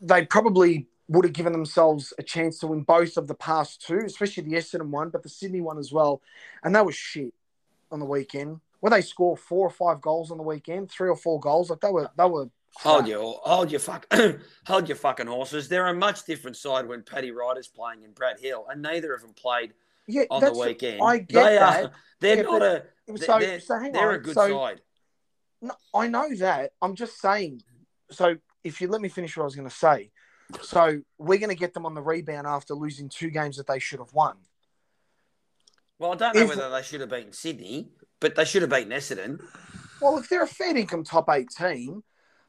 they 0.00 0.26
probably 0.26 0.86
would 1.08 1.24
have 1.24 1.32
given 1.32 1.52
themselves 1.52 2.12
a 2.18 2.22
chance 2.22 2.58
to 2.58 2.66
win 2.66 2.82
both 2.82 3.16
of 3.16 3.28
the 3.28 3.34
past 3.34 3.86
two, 3.86 4.00
especially 4.04 4.42
the 4.42 4.56
Essendon 4.56 4.90
one, 4.90 5.08
but 5.08 5.22
the 5.22 5.28
Sydney 5.28 5.60
one 5.60 5.78
as 5.78 5.92
well, 5.92 6.20
and 6.64 6.74
that 6.74 6.84
was 6.84 6.96
shit 6.96 7.32
on 7.90 8.00
the 8.00 8.06
weekend. 8.06 8.60
Where 8.80 8.90
they 8.90 9.00
score 9.00 9.36
four 9.36 9.66
or 9.66 9.70
five 9.70 10.00
goals 10.02 10.30
on 10.30 10.36
the 10.36 10.42
weekend, 10.42 10.90
three 10.90 11.08
or 11.08 11.16
four 11.16 11.40
goals, 11.40 11.70
like 11.70 11.80
they 11.80 11.90
were 11.90 12.10
they 12.18 12.26
were 12.26 12.50
Hold 12.82 13.08
your 13.08 13.40
hold 13.42 13.70
your 13.70 13.80
fuck 13.80 14.06
hold 14.66 14.88
your 14.88 14.96
fucking 14.96 15.26
horses. 15.26 15.68
They're 15.68 15.86
a 15.86 15.94
much 15.94 16.24
different 16.24 16.56
side 16.56 16.86
when 16.86 17.02
Paddy 17.02 17.30
Ryder's 17.30 17.68
playing 17.68 18.02
in 18.02 18.12
Brad 18.12 18.38
Hill, 18.38 18.66
and 18.70 18.82
neither 18.82 19.14
of 19.14 19.22
them 19.22 19.32
played 19.32 19.72
yeah, 20.06 20.24
on 20.30 20.42
the 20.42 20.52
weekend. 20.52 21.00
I 21.02 21.18
get 21.18 21.28
they 21.28 21.54
that. 21.56 21.84
are 21.84 21.90
they're 22.20 22.36
Yeah, 22.36 22.42
not 22.42 22.62
a 22.62 22.84
So, 23.16 23.38
they're, 23.38 23.60
so 23.60 23.78
hang 23.78 23.92
they're 23.92 24.10
a 24.12 24.22
good 24.22 24.34
so, 24.34 24.48
side. 24.48 24.80
No, 25.62 25.74
I 25.94 26.08
know 26.08 26.28
that. 26.36 26.72
I'm 26.82 26.94
just 26.94 27.18
saying. 27.18 27.62
So 28.10 28.36
if 28.62 28.80
you 28.80 28.88
let 28.88 29.00
me 29.00 29.08
finish 29.08 29.36
what 29.36 29.44
I 29.44 29.46
was 29.46 29.56
going 29.56 29.68
to 29.68 29.74
say. 29.74 30.10
So 30.62 31.00
we're 31.18 31.38
going 31.38 31.48
to 31.50 31.56
get 31.56 31.74
them 31.74 31.86
on 31.86 31.94
the 31.94 32.02
rebound 32.02 32.46
after 32.46 32.74
losing 32.74 33.08
two 33.08 33.30
games 33.30 33.56
that 33.56 33.66
they 33.66 33.80
should 33.80 33.98
have 33.98 34.12
won. 34.12 34.36
Well, 35.98 36.12
I 36.12 36.16
don't 36.16 36.34
know 36.36 36.42
If- 36.42 36.48
whether 36.50 36.70
they 36.70 36.82
should 36.82 37.00
have 37.00 37.10
beaten 37.10 37.32
Sydney, 37.32 37.88
but 38.20 38.34
they 38.36 38.44
should 38.44 38.62
have 38.62 38.70
beaten 38.70 38.90
Essendon. 38.92 39.40
Well, 40.00 40.18
if 40.18 40.28
they're 40.28 40.42
a 40.42 40.46
fair 40.46 40.76
income 40.76 41.04
top 41.04 41.28
eight 41.30 41.48
team, 41.48 42.04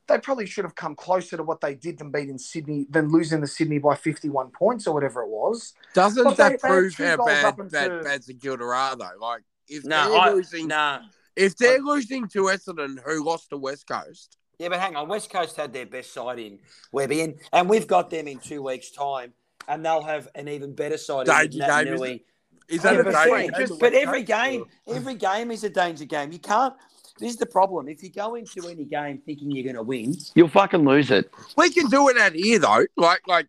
they 0.07 0.17
probably 0.17 0.45
should 0.45 0.63
have 0.65 0.75
come 0.75 0.95
closer 0.95 1.37
to 1.37 1.43
what 1.43 1.61
they 1.61 1.75
did 1.75 1.97
than 1.97 2.11
beating 2.11 2.37
Sydney, 2.37 2.85
than 2.89 3.09
losing 3.09 3.41
the 3.41 3.47
Sydney 3.47 3.77
by 3.79 3.95
51 3.95 4.49
points 4.51 4.87
or 4.87 4.93
whatever 4.93 5.21
it 5.21 5.29
was. 5.29 5.73
Doesn't 5.93 6.23
But 6.23 6.37
they- 6.37 6.43
that 6.43 6.61
they 6.61 6.67
prove 6.69 6.95
two 6.95 7.05
how 7.05 7.25
bad 7.25 7.45
into- 7.59 7.63
bad 7.65 8.03
bad 8.03 8.23
St 8.23 8.41
Kilda 8.41 8.63
are 8.63 8.95
though? 8.95 9.09
Like 9.19 9.43
if 9.67 9.83
No, 9.83 10.09
they're 10.09 10.19
I, 10.19 10.31
losing, 10.31 10.67
nah. 10.67 11.01
if 11.35 11.57
they're 11.57 11.79
losing 11.81 12.27
to 12.29 12.43
Essendon, 12.43 12.99
who 13.05 13.23
lost 13.23 13.49
to 13.49 13.57
West 13.57 13.87
Coast, 13.87 14.37
Yeah, 14.59 14.69
but 14.69 14.79
hang 14.79 14.95
on. 14.95 15.07
West 15.07 15.29
Coast 15.29 15.55
had 15.57 15.73
their 15.73 15.85
best 15.85 16.13
side 16.13 16.39
in 16.39 16.59
Webby, 16.91 17.21
and, 17.21 17.35
and 17.53 17.69
we've 17.69 17.85
got 17.87 18.09
them 18.09 18.27
in 18.27 18.39
two 18.39 18.61
weeks' 18.63 18.89
time, 18.91 19.33
and 19.67 19.85
they'll 19.85 20.01
have 20.03 20.29
an 20.35 20.47
even 20.47 20.73
better 20.73 20.97
side 20.97 21.27
Danger 21.27 21.61
in 21.61 21.67
Nat 21.67 21.83
game, 21.83 21.95
Nui. 21.95 22.25
is 22.69 22.83
Yeah, 22.83 22.93
that 22.93 22.99
a 23.01 23.03
but 23.03 23.11
danger 23.13 23.23
see, 23.37 23.41
game 23.43 23.51
just- 23.59 23.73
to 23.73 23.79
But 23.79 23.93
every 23.93 24.23
game, 24.23 24.65
every 24.87 25.15
game 25.15 25.51
is 25.51 25.63
a 25.63 25.69
danger 25.69 26.05
game. 26.05 26.31
You 26.31 26.39
can't. 26.39 26.73
This 27.19 27.31
is 27.31 27.37
the 27.37 27.45
problem. 27.45 27.87
If 27.89 28.03
you 28.03 28.09
go 28.11 28.35
into 28.35 28.67
any 28.67 28.85
game 28.85 29.19
thinking 29.25 29.51
you're 29.51 29.63
going 29.63 29.75
to 29.75 29.83
win, 29.83 30.15
you'll 30.35 30.47
fucking 30.49 30.85
lose 30.85 31.09
it. 31.11 31.31
We 31.57 31.69
can 31.71 31.87
do 31.87 32.09
it 32.09 32.17
out 32.17 32.33
here 32.33 32.59
though. 32.59 32.85
Like 32.95 33.21
like 33.27 33.47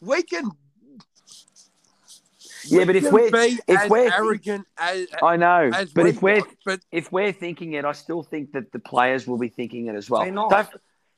we 0.00 0.22
can. 0.22 0.50
Yeah, 2.64 2.80
we 2.80 2.84
but 2.84 2.96
if 2.96 3.04
can 3.04 3.12
we're- 3.12 3.30
be 3.30 3.58
if 3.66 3.80
as 3.80 3.90
we're- 3.90 4.10
arrogant 4.12 4.66
as, 4.78 5.06
I 5.22 5.36
know, 5.36 5.70
as 5.72 5.92
but 5.92 6.04
we 6.04 6.10
if 6.10 6.22
we're 6.22 6.42
but 6.64 6.80
if 6.92 7.10
we're 7.10 7.32
thinking 7.32 7.72
it, 7.72 7.84
I 7.84 7.92
still 7.92 8.22
think 8.22 8.52
that 8.52 8.70
the 8.72 8.78
players 8.78 9.26
will 9.26 9.38
be 9.38 9.48
thinking 9.48 9.86
it 9.86 9.94
as 9.94 10.08
well. 10.10 10.22
They're 10.22 10.32
not. 10.32 10.50
Don't- 10.50 10.68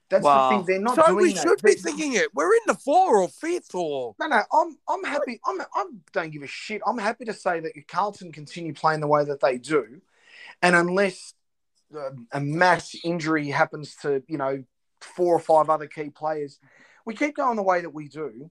That's 0.08 0.24
Well, 0.24 0.50
the 0.50 0.56
thing. 0.58 0.66
They're 0.66 0.80
not 0.82 0.94
so 0.96 1.06
doing 1.06 1.16
we 1.16 1.32
that. 1.32 1.42
should 1.42 1.62
be 1.62 1.74
They- 1.74 1.80
thinking 1.80 2.12
it. 2.14 2.34
We're 2.34 2.52
in 2.52 2.60
the 2.66 2.74
four 2.74 3.16
or 3.18 3.28
fifth 3.28 3.74
or 3.74 4.14
No, 4.20 4.26
no, 4.28 4.42
I'm 4.52 4.76
I'm 4.88 5.04
happy. 5.04 5.40
I'm 5.46 5.60
I 5.60 5.84
don't 6.12 6.30
give 6.30 6.42
a 6.42 6.46
shit. 6.46 6.80
I'm 6.86 6.98
happy 6.98 7.24
to 7.24 7.32
say 7.34 7.60
that 7.60 7.72
Carlton 7.88 8.30
continue 8.30 8.72
playing 8.74 9.00
the 9.00 9.06
way 9.08 9.24
that 9.24 9.40
they 9.40 9.58
do, 9.58 10.00
and 10.62 10.76
unless 10.76 11.34
a 12.32 12.40
mass 12.40 12.94
injury 13.04 13.48
happens 13.48 13.96
to 14.02 14.22
you 14.28 14.38
know 14.38 14.62
four 15.00 15.34
or 15.34 15.40
five 15.40 15.68
other 15.68 15.86
key 15.86 16.10
players, 16.10 16.58
we 17.04 17.14
keep 17.14 17.36
going 17.36 17.56
the 17.56 17.62
way 17.62 17.80
that 17.80 17.90
we 17.90 18.08
do. 18.08 18.50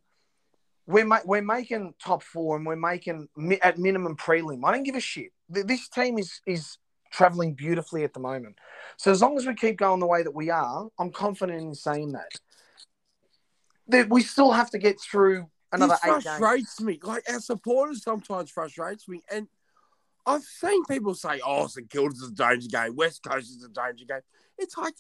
We're 0.88 1.06
ma- 1.06 1.20
we're 1.26 1.42
making 1.42 1.94
top 2.04 2.24
four 2.24 2.58
and 2.58 2.66
we're 2.66 2.76
making 2.76 3.28
mi- 3.38 3.62
at 3.62 3.78
minimum 3.78 4.18
prelim. 4.18 4.62
I 4.66 4.72
don't 4.72 4.84
give 4.84 4.96
a 4.96 5.00
shit. 5.00 5.32
This 5.50 5.88
team 5.88 6.18
is 6.18 6.42
is 6.46 6.78
traveling 7.12 7.54
beautifully 7.54 8.04
at 8.04 8.14
the 8.14 8.20
moment. 8.20 8.56
So 8.98 9.12
as 9.12 9.22
long 9.22 9.38
as 9.38 9.46
we 9.46 9.54
keep 9.54 9.78
going 9.78 10.00
the 10.00 10.08
way 10.08 10.24
that 10.24 10.34
we 10.34 10.50
are, 10.50 10.88
I'm 10.98 11.12
confident 11.12 11.62
in 11.62 11.76
saying 11.76 12.14
that. 12.14 12.30
That 13.88 14.10
we 14.10 14.24
still 14.24 14.52
have 14.52 14.70
to 14.72 14.78
get 14.78 15.00
through 15.00 15.48
another 15.72 15.94
this 15.94 16.06
eight 16.06 16.24
games. 16.24 16.24
frustrates 16.24 16.82
me. 16.82 17.00
Like 17.04 17.24
our 17.30 17.40
supporters 17.40 18.04
sometimes 18.04 18.50
frustrates 18.50 19.08
me, 19.08 19.22
and 19.30 19.48
I've 20.26 20.44
seen 20.44 20.84
people 20.86 21.16
say, 21.16 21.42
"Oh, 21.46 21.68
St 21.68 21.90
Kilda's 21.90 22.24
a 22.24 22.32
danger 22.32 22.68
game. 22.70 22.96
West 22.96 23.24
Coast 23.24 23.50
is 23.50 23.64
a 23.64 23.70
danger 23.70 24.06
game." 24.06 24.22
It's 24.58 24.78
like 24.78 24.94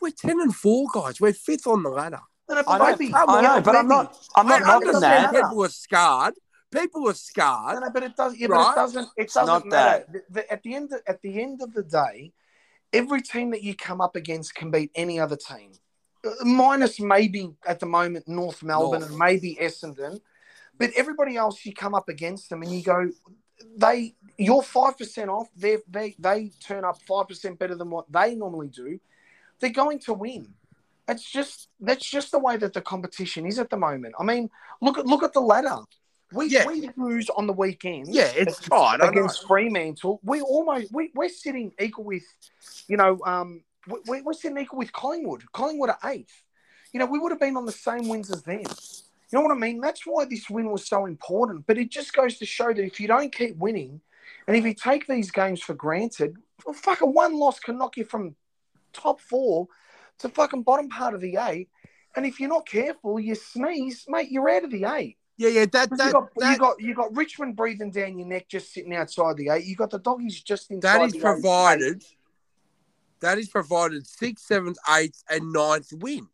we're 0.00 0.10
ten 0.10 0.40
and 0.40 0.54
four, 0.54 0.86
guys. 0.92 1.20
We're 1.20 1.32
fifth 1.32 1.66
on 1.66 1.82
the 1.82 1.90
ladder. 1.90 2.20
No, 2.48 2.56
no, 2.56 2.60
I 2.60 2.64
but 2.64 2.78
know, 2.78 2.84
maybe- 2.90 3.14
I 3.14 3.42
know, 3.42 3.50
on, 3.52 3.62
but 3.62 3.76
I'm 3.76 3.88
not. 3.88 4.18
I'm 4.36 4.46
not 4.48 4.62
I 4.62 4.66
knocking 4.66 5.00
that. 5.00 5.32
people 5.32 5.64
are 5.64 5.68
scarred. 5.68 6.34
People 6.70 7.02
are 7.04 7.06
No, 7.06 7.12
scarred. 7.12 7.80
no, 7.80 7.90
but 7.90 8.02
it 8.02 8.16
does. 8.16 8.36
Yeah, 8.36 8.48
but 8.48 8.54
Right? 8.54 8.72
it 8.72 8.74
doesn't. 8.74 9.08
It 9.16 9.32
not 9.36 9.46
doesn't 9.46 9.68
matter. 9.70 10.04
The- 10.12 10.24
the- 10.30 10.52
at 10.52 10.62
the 10.62 10.74
end, 10.74 10.92
of, 10.92 11.00
at 11.06 11.22
the 11.22 11.40
end 11.40 11.62
of 11.62 11.72
the 11.72 11.84
day, 11.84 12.32
every 12.92 13.22
team 13.22 13.50
that 13.52 13.62
you 13.62 13.74
come 13.76 14.00
up 14.00 14.16
against 14.16 14.54
can 14.56 14.70
beat 14.72 14.90
any 14.96 15.18
other 15.20 15.36
team, 15.36 15.72
Uh, 16.24 16.32
minus 16.44 16.98
maybe 17.00 17.54
at 17.64 17.78
the 17.80 17.86
moment 17.86 18.26
North 18.28 18.62
Melbourne 18.62 19.00
North. 19.00 19.10
and 19.10 19.18
maybe 19.18 19.56
Essendon. 19.60 20.20
But 20.76 20.90
everybody 20.96 21.36
else, 21.36 21.64
you 21.64 21.72
come 21.72 21.94
up 21.94 22.08
against 22.08 22.50
them 22.50 22.62
and 22.62 22.72
you 22.72 22.82
go, 22.82 23.10
they 23.76 24.16
you're 24.38 24.62
five 24.62 24.98
percent 24.98 25.30
off. 25.30 25.48
They 25.56 25.78
they 25.88 26.14
they 26.18 26.50
turn 26.60 26.84
up 26.84 27.00
five 27.02 27.28
percent 27.28 27.58
better 27.58 27.74
than 27.74 27.90
what 27.90 28.10
they 28.10 28.34
normally 28.34 28.68
do. 28.68 28.98
They're 29.60 29.70
going 29.70 30.00
to 30.00 30.14
win. 30.14 30.54
It's 31.06 31.30
just 31.30 31.68
that's 31.80 32.08
just 32.08 32.30
the 32.32 32.38
way 32.38 32.56
that 32.56 32.72
the 32.72 32.80
competition 32.80 33.46
is 33.46 33.58
at 33.58 33.70
the 33.70 33.76
moment. 33.76 34.14
I 34.18 34.24
mean, 34.24 34.50
look 34.80 34.98
at 34.98 35.06
look 35.06 35.22
at 35.22 35.32
the 35.32 35.40
ladder. 35.40 35.78
We 36.32 36.46
Yeah. 36.48 36.66
we 36.66 36.90
lose 36.96 37.28
on 37.30 37.46
the 37.46 37.52
weekend. 37.52 38.08
Yeah, 38.08 38.32
it's 38.34 38.58
tight. 38.58 38.94
I 38.94 38.96
know. 39.04 39.08
against 39.10 39.46
Fremantle. 39.46 40.20
We 40.24 40.40
almost 40.40 40.92
we 40.92 41.10
we're 41.14 41.28
sitting 41.28 41.72
equal 41.78 42.04
with, 42.04 42.24
you 42.88 42.96
know, 42.96 43.20
um, 43.24 43.62
we- 44.08 44.22
we're 44.22 44.32
sitting 44.32 44.58
equal 44.58 44.78
with 44.78 44.92
Collingwood. 44.92 45.44
Collingwood 45.52 45.90
are 45.90 45.98
eighth. 46.10 46.42
You 46.92 47.00
know, 47.00 47.06
we 47.06 47.18
would 47.18 47.30
have 47.32 47.40
been 47.40 47.56
on 47.56 47.66
the 47.66 47.72
same 47.72 48.08
wins 48.08 48.30
as 48.30 48.42
them. 48.42 48.60
You 49.30 49.38
know 49.38 49.42
what 49.42 49.52
I 49.52 49.58
mean? 49.58 49.80
That's 49.80 50.02
why 50.06 50.24
this 50.24 50.48
win 50.48 50.70
was 50.70 50.86
so 50.86 51.06
important. 51.06 51.66
But 51.66 51.76
it 51.76 51.90
just 51.90 52.12
goes 52.14 52.38
to 52.38 52.46
show 52.46 52.72
that 52.72 52.82
if 52.84 52.98
you 53.00 53.08
don't 53.08 53.32
keep 53.32 53.56
winning, 53.56 54.00
and 54.46 54.56
if 54.56 54.64
you 54.64 54.74
take 54.74 55.06
these 55.06 55.30
games 55.30 55.62
for 55.62 55.74
granted, 55.74 56.36
well, 56.64 56.74
fucking 56.74 57.12
one 57.12 57.34
loss 57.34 57.58
can 57.58 57.78
knock 57.78 57.96
you 57.96 58.04
from 58.04 58.34
top 58.92 59.20
four 59.20 59.68
to 60.18 60.28
fucking 60.28 60.62
bottom 60.62 60.88
part 60.88 61.14
of 61.14 61.20
the 61.20 61.36
eight. 61.40 61.68
And 62.16 62.24
if 62.24 62.38
you're 62.38 62.48
not 62.48 62.66
careful, 62.66 63.18
you 63.18 63.34
sneeze, 63.34 64.04
mate, 64.08 64.30
you're 64.30 64.48
out 64.48 64.64
of 64.64 64.70
the 64.70 64.84
eight. 64.84 65.18
Yeah, 65.36 65.48
yeah. 65.48 65.66
That 65.72 65.90
You 65.90 65.96
that 65.96 66.52
you 66.52 66.58
got 66.58 66.80
you 66.80 66.94
got 66.94 67.16
Richmond 67.16 67.56
breathing 67.56 67.90
down 67.90 68.18
your 68.18 68.28
neck, 68.28 68.48
just 68.48 68.72
sitting 68.72 68.94
outside 68.94 69.36
the 69.36 69.48
eight. 69.48 69.64
You 69.64 69.74
got 69.74 69.90
the 69.90 69.98
doggies 69.98 70.40
just 70.40 70.70
inside. 70.70 70.98
that 71.00 71.04
is 71.06 71.12
the 71.12 71.18
eight. 71.18 71.22
provided. 71.22 72.04
That 73.20 73.38
is 73.38 73.48
provided 73.48 74.06
sixth, 74.06 74.46
seventh, 74.46 74.76
eighth, 74.96 75.24
and 75.28 75.52
ninth 75.52 75.92
win. 75.94 76.28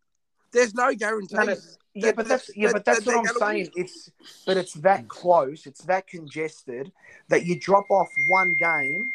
There's 0.52 0.74
no 0.74 0.92
guarantee. 0.94 1.36
No, 1.36 1.56
Yeah, 1.94 2.06
that- 2.06 2.16
but 2.16 2.28
that's 2.28 2.46
that- 2.46 2.56
yeah, 2.56 2.70
but 2.72 2.84
that's 2.84 3.00
that 3.00 3.06
what 3.06 3.16
I'm 3.18 3.24
they're 3.24 3.34
gonna 3.34 3.52
saying. 3.52 3.70
It's 3.76 4.10
but 4.46 4.56
it's 4.56 4.74
that 4.74 5.08
close, 5.08 5.66
it's 5.66 5.82
that 5.82 6.06
congested 6.06 6.92
that 7.28 7.46
you 7.46 7.58
drop 7.58 7.90
off 7.90 8.08
one 8.28 8.54
game, 8.58 9.12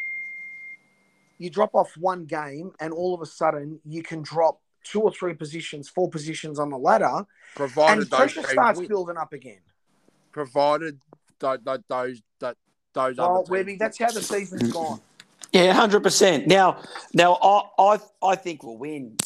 you 1.38 1.50
drop 1.50 1.74
off 1.74 1.96
one 1.96 2.24
game, 2.26 2.72
and 2.80 2.92
all 2.92 3.14
of 3.14 3.22
a 3.22 3.26
sudden 3.26 3.80
you 3.84 4.02
can 4.02 4.22
drop 4.22 4.60
two 4.84 5.00
or 5.00 5.10
three 5.10 5.34
positions, 5.34 5.88
four 5.88 6.08
positions 6.10 6.58
on 6.58 6.70
the 6.70 6.78
ladder, 6.78 7.26
provided 7.54 8.02
and 8.02 8.10
those 8.10 8.18
pressure 8.18 8.40
teams 8.42 8.52
starts 8.52 8.78
win. 8.78 8.88
building 8.88 9.16
up 9.16 9.32
again. 9.32 9.60
Provided 10.32 11.00
those 11.38 11.58
those 11.64 11.80
those 11.88 12.22
that 12.40 12.56
those 12.92 13.16
Well, 13.16 13.38
other 13.40 13.50
Webby, 13.50 13.72
teams 13.72 13.78
that's 13.78 13.98
how 13.98 14.10
the 14.10 14.22
season's 14.22 14.64
mm. 14.64 14.72
gone. 14.72 15.00
Yeah, 15.52 15.72
hundred 15.72 16.02
percent. 16.02 16.46
Now, 16.46 16.82
now 17.14 17.34
I, 17.34 17.62
I, 17.78 17.98
I 18.22 18.36
think 18.36 18.62
we'll 18.62 18.76
win 18.76 19.16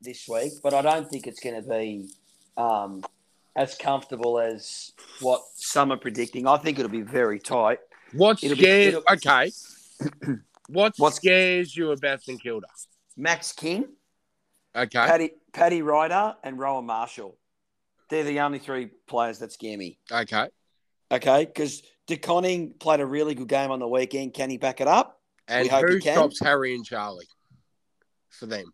this 0.00 0.26
week, 0.28 0.52
but 0.62 0.72
I 0.72 0.80
don't 0.82 1.10
think 1.10 1.26
it's 1.26 1.40
going 1.40 1.62
to 1.62 1.68
be 1.68 2.08
um, 2.56 3.02
as 3.56 3.76
comfortable 3.76 4.38
as 4.38 4.92
what 5.20 5.42
some 5.54 5.92
are 5.92 5.96
predicting. 5.96 6.46
I 6.46 6.56
think 6.58 6.78
it'll 6.78 6.90
be 6.90 7.02
very 7.02 7.38
tight. 7.38 7.78
What 8.12 8.42
It'll 8.42 8.56
scares? 8.56 8.94
it'll- 8.94 9.02
okay. 9.12 9.50
What 10.68 10.94
What's- 10.96 11.16
scares 11.16 11.76
you 11.76 11.90
about 11.92 12.22
St 12.22 12.42
Kilda? 12.42 12.66
Max 13.18 13.52
King, 13.52 13.84
Okay. 14.74 14.98
Paddy, 14.98 15.30
Paddy 15.52 15.82
Ryder, 15.82 16.36
and 16.42 16.58
Rowan 16.58 16.86
Marshall. 16.86 17.36
They're 18.08 18.24
the 18.24 18.40
only 18.40 18.58
three 18.58 18.86
players 19.06 19.38
that 19.40 19.52
scare 19.52 19.76
me. 19.76 19.98
Okay. 20.10 20.48
Okay, 21.12 21.44
because 21.44 21.82
De 22.06 22.16
Koning 22.16 22.72
played 22.80 23.00
a 23.00 23.06
really 23.06 23.34
good 23.34 23.46
game 23.48 23.70
on 23.70 23.78
the 23.78 23.86
weekend. 23.86 24.32
Can 24.34 24.48
he 24.50 24.56
back 24.56 24.80
it 24.80 24.88
up? 24.88 25.20
And 25.48 25.64
We 25.64 25.68
hope 25.68 25.88
who 25.88 26.00
stops 26.00 26.40
Harry 26.40 26.74
and 26.74 26.84
Charlie 26.84 27.28
for 28.30 28.46
them? 28.46 28.64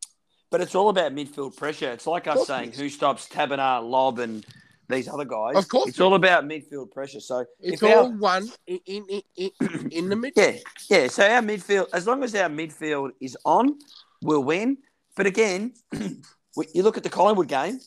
But 0.51 0.61
it's 0.61 0.74
all 0.74 0.88
about 0.88 1.12
midfield 1.14 1.57
pressure. 1.57 1.90
It's 1.92 2.07
like 2.07 2.26
us 2.26 2.46
saying 2.46 2.72
who 2.72 2.88
stops 2.88 3.28
Taberner, 3.28 3.88
Lob, 3.88 4.18
and 4.18 4.44
these 4.88 5.09
other 5.09 5.24
guys. 5.24 5.57
Of 5.57 5.68
course 5.68 5.90
it's 5.90 6.01
it 6.01 6.03
all 6.03 6.14
about 6.14 6.44
midfield 6.44 6.90
pressure. 6.90 7.20
So 7.20 7.44
It's 7.61 7.80
if 7.82 7.88
our- 7.88 8.03
all 8.03 8.12
one 8.12 8.51
in 8.66 8.80
in, 8.86 9.05
in, 9.36 9.51
in, 9.61 9.88
in 9.92 10.09
the 10.09 10.16
mid. 10.16 10.32
Yeah, 10.36 10.57
yeah. 10.88 11.07
So 11.07 11.24
our 11.24 11.40
midfield, 11.40 11.86
as 11.92 12.07
long 12.07 12.24
as 12.24 12.34
our 12.34 12.48
midfield 12.48 13.11
is 13.20 13.36
on, 13.44 13.78
we'll 14.22 14.42
win. 14.42 14.78
But 15.16 15.26
again, 15.26 15.74
you 15.92 16.82
look 16.82 16.96
at 16.96 17.05
the 17.05 17.11
Collingwood 17.11 17.46
game, 17.48 17.78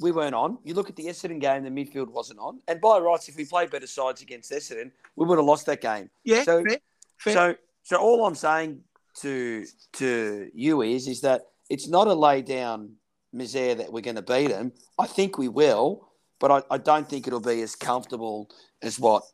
we 0.00 0.10
weren't 0.10 0.34
on. 0.34 0.58
You 0.64 0.74
look 0.74 0.90
at 0.90 0.96
the 0.96 1.04
Essendon 1.04 1.40
game, 1.40 1.62
the 1.62 1.70
midfield 1.70 2.08
wasn't 2.08 2.40
on. 2.40 2.58
And 2.66 2.80
by 2.80 2.98
rights, 2.98 3.28
if 3.28 3.36
we 3.36 3.44
played 3.44 3.70
better 3.70 3.86
sides 3.86 4.20
against 4.22 4.50
Essendon, 4.50 4.90
we 5.14 5.24
would 5.26 5.38
have 5.38 5.46
lost 5.46 5.66
that 5.66 5.80
game. 5.80 6.10
Yeah, 6.24 6.42
So- 6.42 6.64
fair, 6.64 6.78
fair. 7.18 7.32
So, 7.34 7.54
so 7.84 7.96
all 7.98 8.26
I'm 8.26 8.34
saying 8.34 8.80
to 9.20 9.64
to 9.92 10.50
you 10.52 10.82
is, 10.82 11.06
is 11.06 11.20
that 11.20 11.42
it's 11.74 11.88
not 11.88 12.06
a 12.06 12.14
lay 12.14 12.40
down 12.40 12.94
misère 13.34 13.76
that 13.78 13.92
we're 13.92 14.00
going 14.00 14.14
to 14.14 14.22
beat 14.22 14.46
them. 14.46 14.70
I 14.96 15.08
think 15.08 15.38
we 15.38 15.48
will, 15.48 16.08
but 16.38 16.50
I, 16.52 16.74
I 16.74 16.78
don't 16.78 17.08
think 17.08 17.26
it'll 17.26 17.40
be 17.40 17.62
as 17.62 17.74
comfortable 17.74 18.48
as 18.80 18.96
what, 19.00 19.24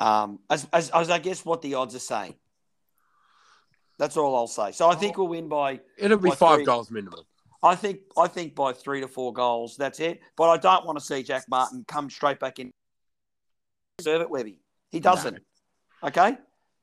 um, 0.00 0.40
as, 0.50 0.66
as 0.72 0.90
as 0.90 1.10
I 1.10 1.20
guess 1.20 1.44
what 1.44 1.62
the 1.62 1.74
odds 1.74 1.94
are 1.94 2.00
saying. 2.00 2.34
That's 3.98 4.16
all 4.16 4.34
I'll 4.34 4.48
say. 4.48 4.72
So 4.72 4.90
I 4.90 4.96
think 4.96 5.16
we'll 5.16 5.28
win 5.28 5.48
by. 5.48 5.80
It'll 5.96 6.18
be 6.18 6.30
by 6.30 6.34
five 6.34 6.56
three. 6.56 6.64
goals 6.64 6.90
minimum. 6.90 7.20
I 7.62 7.76
think 7.76 8.00
I 8.18 8.26
think 8.26 8.56
by 8.56 8.72
three 8.72 9.00
to 9.00 9.08
four 9.08 9.32
goals. 9.32 9.76
That's 9.76 10.00
it. 10.00 10.20
But 10.36 10.50
I 10.50 10.56
don't 10.56 10.84
want 10.84 10.98
to 10.98 11.04
see 11.04 11.22
Jack 11.22 11.44
Martin 11.48 11.84
come 11.86 12.10
straight 12.10 12.40
back 12.40 12.58
in. 12.58 12.72
Serve 14.00 14.22
it, 14.22 14.28
Webby. 14.28 14.58
He 14.90 14.98
doesn't. 14.98 15.38
Okay. 16.02 16.36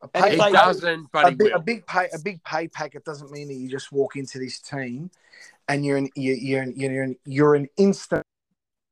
A 0.04 0.08
pay, 0.10 0.34
if 0.34 0.44
He 0.46 0.52
doesn't, 0.52 1.12
but 1.14 1.26
a, 1.26 1.30
he 1.30 1.36
big, 1.36 1.52
a 1.54 1.60
big 1.60 1.88
pay 1.88 2.10
a 2.14 2.20
big 2.20 2.44
pay 2.44 2.68
packet 2.68 3.06
doesn't 3.06 3.32
mean 3.32 3.48
that 3.48 3.54
you 3.54 3.70
just 3.70 3.92
walk 3.92 4.18
into 4.18 4.38
this 4.38 4.60
team 4.60 5.10
and 5.70 5.86
you're 5.86 5.98
an 5.98 6.10
you're 6.16 6.36
you're 6.36 6.62
an, 6.62 6.74
you're 6.76 7.04
an, 7.04 7.16
you're 7.26 7.56
an 7.56 7.70
instant 7.78 8.24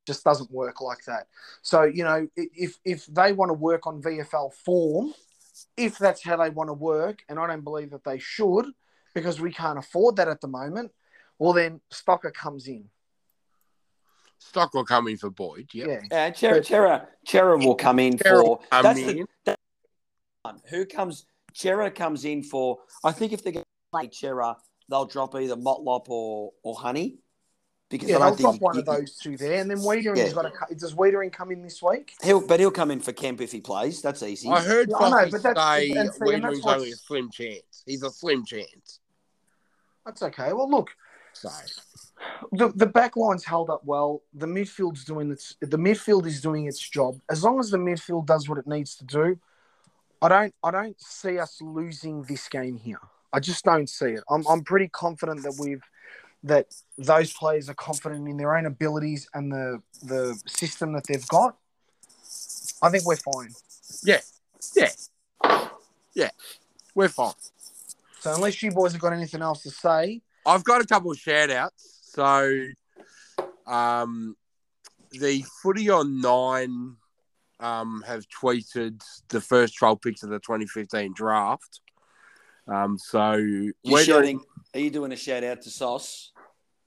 just 0.06 0.24
doesn't 0.24 0.50
work 0.50 0.80
like 0.80 1.04
that. 1.06 1.26
So 1.60 1.82
you 1.84 2.02
know 2.02 2.26
if 2.36 2.78
if 2.84 3.06
they 3.06 3.32
want 3.32 3.50
to 3.50 3.54
work 3.54 3.86
on 3.86 4.02
VFL 4.02 4.52
form, 4.54 5.12
if 5.76 5.98
that's 5.98 6.24
how 6.24 6.36
they 6.36 6.50
want 6.50 6.68
to 6.68 6.74
work, 6.74 7.22
and 7.28 7.38
I 7.38 7.46
don't 7.46 7.62
believe 7.62 7.90
that 7.90 8.04
they 8.04 8.18
should 8.18 8.66
because 9.14 9.40
we 9.40 9.52
can't 9.52 9.78
afford 9.78 10.16
that 10.16 10.28
at 10.28 10.40
the 10.40 10.48
moment. 10.48 10.92
Well, 11.38 11.52
then 11.52 11.80
Stocker 11.92 12.32
comes 12.32 12.66
in. 12.66 12.88
Stock 14.38 14.74
will 14.74 14.84
come 14.84 15.08
in 15.08 15.16
for 15.16 15.30
Boyd. 15.30 15.68
Yep. 15.72 15.88
Yeah, 15.88 16.00
Yeah, 16.10 16.30
Chera, 16.30 16.60
Chera, 16.60 17.06
Chera 17.26 17.64
will 17.64 17.74
come 17.74 17.98
in 17.98 18.18
Chera 18.18 18.40
for. 18.40 18.58
come 18.70 18.82
that's 18.82 19.00
the 19.00 19.20
in. 19.20 19.26
One. 20.52 20.60
Who 20.70 20.84
comes? 20.86 21.24
Chera 21.54 21.94
comes 21.94 22.24
in 22.24 22.42
for. 22.42 22.78
I 23.04 23.12
think 23.12 23.32
if 23.32 23.42
they're 23.42 23.52
going 23.52 23.64
to 23.64 23.90
play 23.92 24.08
Chera, 24.08 24.56
they'll 24.88 25.04
drop 25.06 25.34
either 25.34 25.56
Motlop 25.56 26.08
or 26.08 26.52
or 26.62 26.74
Honey. 26.74 27.18
Because 27.90 28.08
yeah, 28.08 28.16
I 28.16 28.18
they'll 28.20 28.28
don't 28.30 28.36
think 28.38 28.48
drop 28.52 28.60
one 28.62 28.74
you- 28.76 28.80
of 28.80 28.86
those 28.86 29.16
two 29.18 29.36
there, 29.36 29.60
and 29.60 29.70
then 29.70 29.76
Weitering's 29.78 30.18
Yeah. 30.18 30.32
got 30.32 30.42
to. 30.42 30.50
co- 30.50 30.74
Does 30.74 30.94
Weitering 30.94 31.30
come 31.30 31.50
in 31.50 31.62
this 31.62 31.82
week? 31.82 32.14
He'll, 32.22 32.46
but 32.46 32.58
he'll 32.58 32.70
come 32.70 32.90
in 32.90 33.00
for 33.00 33.12
Kemp 33.12 33.42
if 33.42 33.52
he 33.52 33.60
plays. 33.60 34.00
That's 34.00 34.22
easy. 34.22 34.48
I 34.48 34.62
heard 34.62 34.88
Yeah, 34.88 34.96
I 34.96 35.10
know, 35.24 35.30
but 35.30 35.42
that's- 35.42 35.66
say 35.66 35.90
and 35.90 35.92
see, 35.92 35.98
and 35.98 36.08
that's 36.08 36.18
Weitering's 36.18 36.64
what's- 36.64 36.76
only 36.80 36.92
a 36.92 36.96
slim 36.96 37.30
chance. 37.30 37.82
He's 37.84 38.02
a 38.02 38.10
slim 38.10 38.46
chance. 38.46 39.00
That's 40.06 40.22
okay. 40.22 40.52
Well, 40.54 40.70
look, 40.70 40.90
So 41.34 41.48
the 42.52 42.68
the 42.68 42.86
back 42.86 43.16
line's 43.16 43.44
held 43.44 43.68
up 43.70 43.82
well. 43.84 44.22
The 44.34 44.46
midfield's 44.46 45.04
doing 45.04 45.30
its 45.30 45.56
the 45.60 45.76
midfield 45.78 46.24
is 46.26 46.40
doing 46.40 46.66
its 46.66 46.78
job. 46.78 47.20
As 47.30 47.42
long 47.44 47.58
as 47.60 47.70
the 47.70 47.78
midfield 47.78 48.24
does 48.26 48.48
what 48.48 48.56
it 48.58 48.66
needs 48.66 48.96
to 48.96 49.04
do, 49.04 49.38
I 50.22 50.28
don't 50.28 50.54
I 50.62 50.70
don't 50.70 51.00
see 51.00 51.38
us 51.38 51.60
losing 51.60 52.22
this 52.22 52.48
game 52.48 52.76
here. 52.76 53.00
I 53.32 53.40
just 53.40 53.64
don't 53.64 53.88
see 53.88 54.12
it. 54.12 54.24
I'm 54.30 54.46
I'm 54.48 54.62
pretty 54.62 54.88
confident 54.88 55.42
that 55.42 55.56
we've 55.58 55.82
that 56.44 56.66
those 56.96 57.32
players 57.32 57.68
are 57.68 57.74
confident 57.74 58.28
in 58.28 58.36
their 58.36 58.56
own 58.56 58.66
abilities 58.66 59.28
and 59.34 59.50
the 59.50 59.82
the 60.02 60.40
system 60.46 60.92
that 60.92 61.06
they've 61.08 61.26
got. 61.28 61.56
I 62.80 62.90
think 62.90 63.04
we're 63.04 63.16
fine. 63.16 63.50
Yeah. 64.04 64.20
Yeah. 64.76 64.90
Yeah. 66.14 66.30
We're 66.94 67.08
fine. 67.08 67.34
So 68.20 68.34
unless 68.34 68.62
you 68.62 68.70
boys 68.70 68.92
have 68.92 69.00
got 69.00 69.12
anything 69.12 69.42
else 69.42 69.64
to 69.64 69.70
say, 69.70 70.22
I've 70.46 70.64
got 70.64 70.80
a 70.80 70.86
couple 70.86 71.10
of 71.10 71.18
shout 71.18 71.50
outs. 71.50 72.10
So, 72.14 72.66
um, 73.66 74.36
the 75.10 75.44
footy 75.62 75.90
on 75.90 76.20
nine 76.20 76.96
um, 77.62 78.02
have 78.06 78.26
tweeted 78.28 79.02
the 79.28 79.40
first 79.40 79.76
12 79.78 80.00
picks 80.00 80.22
of 80.22 80.30
the 80.30 80.38
2015 80.40 81.14
draft. 81.14 81.80
Um, 82.68 82.98
so, 82.98 83.34
you 83.34 83.72
we're 83.84 84.04
shouting, 84.04 84.38
doing, 84.38 84.46
are 84.74 84.80
you 84.80 84.90
doing 84.90 85.12
a 85.12 85.16
shout 85.16 85.44
out 85.44 85.62
to 85.62 85.70
Sauce? 85.70 86.32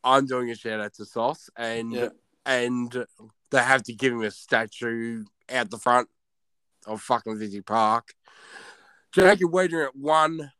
I'm 0.03 0.25
doing 0.25 0.51
a 0.51 0.55
shout 0.55 0.79
out 0.79 0.93
to 0.95 1.05
Sauce, 1.05 1.49
and 1.57 1.91
Yeah. 1.91 2.09
and 2.45 3.05
they 3.51 3.59
have 3.63 3.83
to 3.83 3.93
give 3.93 4.13
him 4.13 4.21
a 4.21 4.31
statue 4.31 5.23
out 5.49 5.69
the 5.71 5.79
front 5.79 6.09
of 6.85 7.01
fucking 7.01 7.39
Visy 7.39 7.61
Park. 7.61 8.13
Jacob 9.11 9.51
Weitering 9.51 9.87
at 9.87 9.95
one, 9.95 10.51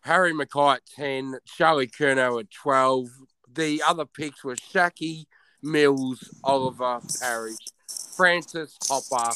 Harry 0.00 0.32
McKay 0.32 0.76
at 0.76 0.86
10, 0.86 1.38
Charlie 1.44 1.86
Curnow 1.86 2.40
at 2.40 2.50
12. 2.50 3.08
The 3.52 3.82
other 3.86 4.06
picks 4.06 4.42
were 4.42 4.56
Schache, 4.56 5.26
Mills, 5.62 6.28
Oliver, 6.42 7.00
Parish, 7.20 7.56
Francis, 8.16 8.76
Hopper. 8.88 9.30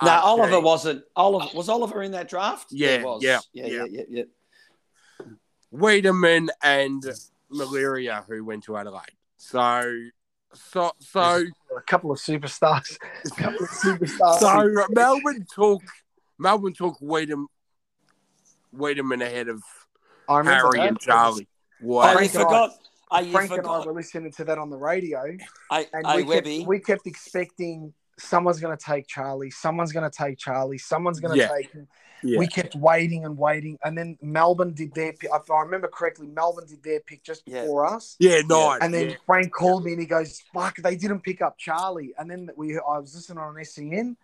No, 0.00 0.10
Archie. 0.10 0.26
Oliver 0.26 0.60
wasn't. 0.60 1.04
Oliver 1.16 1.48
was 1.56 1.68
Oliver 1.68 2.02
in 2.02 2.12
that 2.12 2.28
draft. 2.28 2.68
Yeah, 2.70 2.98
he 2.98 3.04
was. 3.04 3.22
yeah, 3.22 3.40
yeah, 3.52 3.66
yeah. 3.66 3.84
yeah, 3.90 4.02
yeah, 4.08 4.22
yeah. 5.20 5.24
Weideman 5.74 6.48
and 6.62 7.02
Milera, 7.52 8.24
who 8.26 8.44
went 8.44 8.64
to 8.64 8.76
Adelaide. 8.76 9.02
So, 9.36 10.08
so, 10.54 10.92
so, 11.00 11.44
a 11.76 11.80
couple 11.86 12.10
of 12.10 12.18
superstars, 12.18 12.96
a 13.26 13.30
couple 13.30 13.64
of 13.64 13.70
superstars. 13.70 14.38
so 14.38 14.86
Melbourne 14.90 15.46
took 15.54 15.82
Melbourne 16.38 16.72
took 16.72 16.98
Weideman, 17.00 17.46
Weideman 18.74 19.22
ahead 19.24 19.48
of 19.48 19.62
I 20.28 20.38
remember 20.38 20.66
Harry 20.66 20.78
that. 20.78 20.88
and 20.88 21.00
Charlie. 21.00 21.48
Oh, 21.50 21.54
Wow. 21.80 22.12
Frank 22.14 22.34
and 22.34 22.42
I- 22.42 22.44
forgot. 22.44 22.70
You 23.22 23.30
Frank 23.32 23.50
and 23.52 23.66
I 23.66 23.86
were 23.86 23.92
listening 23.94 24.30
to 24.32 24.44
that 24.44 24.58
on 24.58 24.68
the 24.68 24.76
radio, 24.76 25.22
I, 25.70 25.86
and 25.94 26.06
I, 26.06 26.16
we, 26.16 26.22
Webby. 26.24 26.58
kept, 26.58 26.68
we 26.68 26.78
kept 26.78 27.06
expecting 27.06 27.94
someone's 28.18 28.60
going 28.60 28.76
to 28.76 28.82
take 28.82 29.06
Charlie, 29.06 29.50
someone's 29.50 29.92
going 29.92 30.08
to 30.08 30.16
take 30.16 30.38
Charlie, 30.38 30.78
someone's 30.78 31.20
going 31.20 31.34
to 31.34 31.38
Yeah. 31.38 31.48
take 31.48 31.72
him. 31.72 31.88
Yeah. 32.22 32.40
We 32.40 32.48
kept 32.48 32.74
waiting 32.74 33.24
and 33.24 33.38
waiting, 33.38 33.78
and 33.84 33.96
then 33.96 34.18
Melbourne 34.20 34.74
did 34.74 34.92
their 34.92 35.12
pick. 35.12 35.30
If 35.32 35.50
I 35.50 35.60
remember 35.60 35.86
correctly, 35.86 36.26
Melbourne 36.26 36.66
did 36.66 36.82
their 36.82 36.98
pick 36.98 37.22
just 37.22 37.42
Yeah. 37.46 37.62
before 37.62 37.86
us. 37.86 38.16
Yeah, 38.18 38.40
nine. 38.44 38.78
And 38.82 38.92
then 38.92 39.10
yeah. 39.10 39.16
Frank 39.24 39.52
called 39.52 39.84
me 39.84 39.92
and 39.92 40.00
he 40.00 40.06
goes, 40.06 40.40
"Fuck, 40.52 40.78
they 40.78 40.96
didn't 40.96 41.20
pick 41.20 41.40
up 41.40 41.58
Charlie." 41.58 42.14
And 42.18 42.28
then 42.28 42.50
we, 42.56 42.76
I 42.76 42.98
was 42.98 43.14
listening 43.14 43.38
on 43.38 43.56
SEN. 43.64 44.16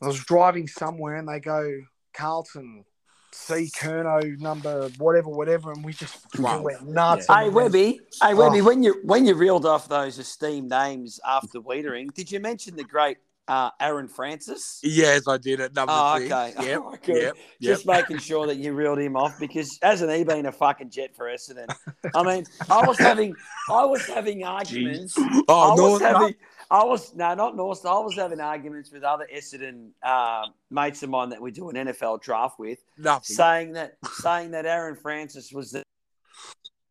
I 0.00 0.06
was 0.06 0.24
driving 0.24 0.66
somewhere, 0.66 1.16
and 1.16 1.28
they 1.28 1.40
go, 1.40 1.82
"Carlton, 2.14 2.86
C 3.32 3.70
Curnow 3.76 4.38
number 4.40 4.88
whatever, 4.98 5.28
whatever," 5.28 5.72
and 5.72 5.84
we 5.84 5.92
just 5.92 6.18
Wow. 6.38 6.62
went 6.62 6.86
nuts. 6.88 7.26
Hey 7.28 7.48
Webby, 7.48 8.00
hey 8.22 8.34
Webby, 8.34 8.60
Oh. 8.60 8.64
when 8.64 8.82
you 8.82 9.00
when 9.04 9.26
you 9.26 9.34
reeled 9.34 9.66
off 9.66 9.88
those 9.88 10.18
esteemed 10.18 10.68
names 10.70 11.20
after 11.26 11.60
Weitering, 11.60 12.12
did 12.14 12.30
you 12.30 12.40
mention 12.40 12.76
the 12.76 12.84
great 12.84 13.18
uh, 13.48 13.70
Aaron 13.80 14.06
Francis? 14.06 14.78
Yes, 14.84 15.26
I 15.26 15.36
did 15.36 15.60
at 15.60 15.74
number 15.74 15.92
Oh, 15.92 16.18
six. 16.18 16.30
okay. 16.32 16.54
Yep. 16.68 16.80
Oh, 16.84 16.96
good. 17.02 17.16
yep. 17.22 17.34
Yep. 17.58 17.72
Just 17.74 17.84
making 17.86 18.18
sure 18.18 18.46
that 18.46 18.58
you 18.58 18.72
reeled 18.74 19.00
him 19.00 19.16
off 19.16 19.40
because 19.40 19.76
hasn't 19.82 20.12
he 20.12 20.22
been 20.22 20.46
a 20.46 20.52
fucking 20.52 20.90
jet 20.90 21.16
for 21.16 21.26
Essendon? 21.26 21.66
I 22.14 22.22
mean, 22.22 22.44
I 22.70 22.86
was 22.86 22.96
having 22.98 23.34
I 23.68 23.84
was 23.86 24.06
having 24.06 24.44
arguments. 24.58 25.14
I 25.18 25.42
Oh, 25.48 25.70
was 25.70 26.00
North. 26.00 26.02
having 26.02 26.34
I 26.70 26.84
was 26.84 27.14
no 27.14 27.34
not 27.34 27.56
North. 27.56 27.84
I 27.84 27.98
was 27.98 28.14
having 28.14 28.40
arguments 28.40 28.92
with 28.92 29.02
other 29.02 29.26
Essendon 29.34 29.90
uh, 30.02 30.46
mates 30.70 31.02
of 31.02 31.10
mine 31.10 31.30
that 31.30 31.40
we 31.42 31.50
do 31.50 31.68
an 31.68 31.76
NFL 31.76 32.22
draft 32.22 32.58
with, 32.58 32.78
nothing. 32.96 33.34
saying 33.34 33.72
that 33.72 33.96
saying 34.04 34.52
that 34.52 34.66
Aaron 34.66 34.94
Francis 34.94 35.52
was 35.52 35.72
the 35.72 35.82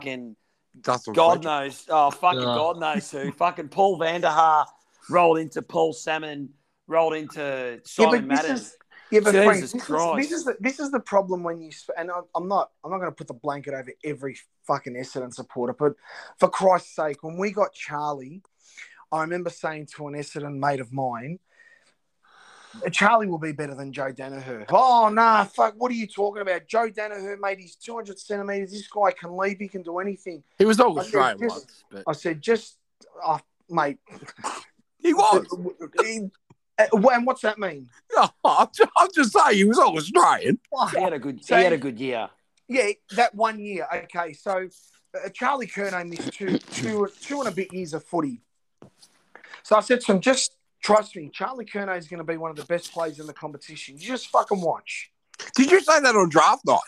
fucking 0.02 0.36
Dustin 0.82 1.14
God 1.14 1.44
Fletcher. 1.44 1.48
knows. 1.66 1.86
Oh, 1.90 2.12
fucking 2.12 2.40
Yeah. 2.42 2.56
God 2.56 2.80
knows 2.80 3.10
who. 3.12 3.32
fucking 3.32 3.70
Paul 3.70 3.98
Vander 3.98 4.30
Haar 4.30 4.68
rolled 5.10 5.40
into 5.40 5.62
Paul 5.62 5.94
Salmon, 5.94 6.50
rolled 6.88 7.14
into 7.16 7.80
Simon 7.86 8.28
this 8.28 8.28
Madden. 8.28 8.56
is- 8.58 8.78
Yeah, 9.12 9.22
but 9.22 9.32
Jesus 9.32 9.44
Frank, 9.46 9.62
this 9.62 9.74
is, 9.74 10.30
this 10.30 10.32
is 10.40 10.44
the 10.46 10.56
this 10.60 10.80
is 10.80 10.92
the 10.92 11.00
problem 11.00 11.42
when 11.42 11.62
you 11.62 11.72
and 11.98 12.12
I- 12.12 12.20
I'm 12.36 12.48
not 12.48 12.72
I'm 12.84 12.92
not 12.92 12.98
going 13.00 13.10
to 13.12 13.16
put 13.16 13.28
the 13.28 13.34
blanket 13.34 13.74
over 13.74 13.92
every 14.04 14.38
fucking 14.68 14.94
Essendon 14.94 15.34
supporter, 15.34 15.74
but 15.74 15.94
for 16.38 16.50
Christ's 16.50 16.96
sake, 16.96 17.24
when 17.24 17.38
we 17.38 17.52
got 17.52 17.74
Charlie, 17.74 18.44
I 19.12 19.22
remember 19.22 19.50
saying 19.50 19.88
to 19.96 20.08
an 20.08 20.14
Essendon 20.14 20.58
mate 20.60 20.80
of 20.80 20.94
mine, 20.94 21.40
Charlie 22.92 23.28
will 23.28 23.40
be 23.40 23.52
better 23.52 23.74
than 23.74 23.92
Joe 23.92 24.12
Daniher. 24.12 24.66
Oh 24.70 25.10
nah, 25.10 25.44
fuck! 25.46 25.74
What 25.78 25.92
are 25.92 25.96
you 25.96 26.08
talking 26.08 26.42
about? 26.42 26.68
Joe 26.68 26.90
Daniher 26.90 27.40
made 27.40 27.60
his 27.60 27.76
200 27.76 28.20
centimeters. 28.20 28.72
This 28.72 28.88
guy 28.88 29.12
can 29.12 29.36
leap. 29.36 29.60
He 29.60 29.68
can 29.68 29.82
do 29.82 29.98
anything. 30.00 30.44
He 30.58 30.66
was 30.66 30.80
all 30.80 30.98
I 31.00 31.04
said, 31.04 31.08
Australian 31.08 31.40
just- 31.40 31.56
once, 31.56 31.84
but 31.92 32.04
I 32.08 32.12
said, 32.14 32.42
just, 32.42 32.78
oh, 33.26 33.40
mate. 33.70 33.98
he 35.00 35.14
was. 35.14 35.48
Uh, 36.80 37.10
and 37.12 37.26
what's 37.26 37.42
that 37.42 37.60
mean? 37.60 37.90
No, 38.16 38.30
I'm 38.46 38.70
just, 38.74 38.90
I'm 38.96 39.10
just 39.14 39.34
saying 39.34 39.58
he 39.58 39.66
was 39.66 39.78
all 39.78 39.98
Australian. 39.98 40.60
He 40.94 41.02
had 41.02 41.12
a 41.12 41.20
good. 41.20 41.44
So- 41.44 41.58
he 41.58 41.64
had 41.64 41.74
a 41.74 41.78
good 41.78 42.00
year. 42.00 42.30
Yeah, 42.70 42.92
that 43.18 43.36
one 43.36 43.60
year. 43.60 43.86
Okay, 43.94 44.32
so 44.32 44.70
uh, 45.14 45.28
Charlie 45.34 45.68
Curnow 45.68 46.08
missed 46.08 46.32
two, 46.32 46.58
two, 46.58 47.10
two 47.22 47.40
and 47.40 47.50
a 47.50 47.52
bit 47.52 47.74
years 47.74 47.94
of 47.94 48.06
footy. 48.06 48.40
So 49.64 49.76
I 49.76 49.82
said 49.82 50.02
to 50.02 50.14
him, 50.14 50.22
just 50.22 50.54
Trust 50.82 51.14
me, 51.18 51.30
Charlie 51.34 51.66
Curnow 51.66 51.98
is 51.98 52.08
going 52.08 52.20
to 52.20 52.24
be 52.24 52.38
one 52.38 52.52
of 52.52 52.56
the 52.56 52.64
best 52.64 52.94
players 52.94 53.20
in 53.20 53.28
the 53.28 53.34
competition. 53.34 53.98
You 53.98 54.08
just 54.08 54.28
fucking 54.28 54.62
watch. 54.62 55.12
Did 55.56 55.70
you 55.72 55.82
say 55.82 56.00
that 56.00 56.16
on 56.16 56.30
draft 56.30 56.66
night? 56.66 56.80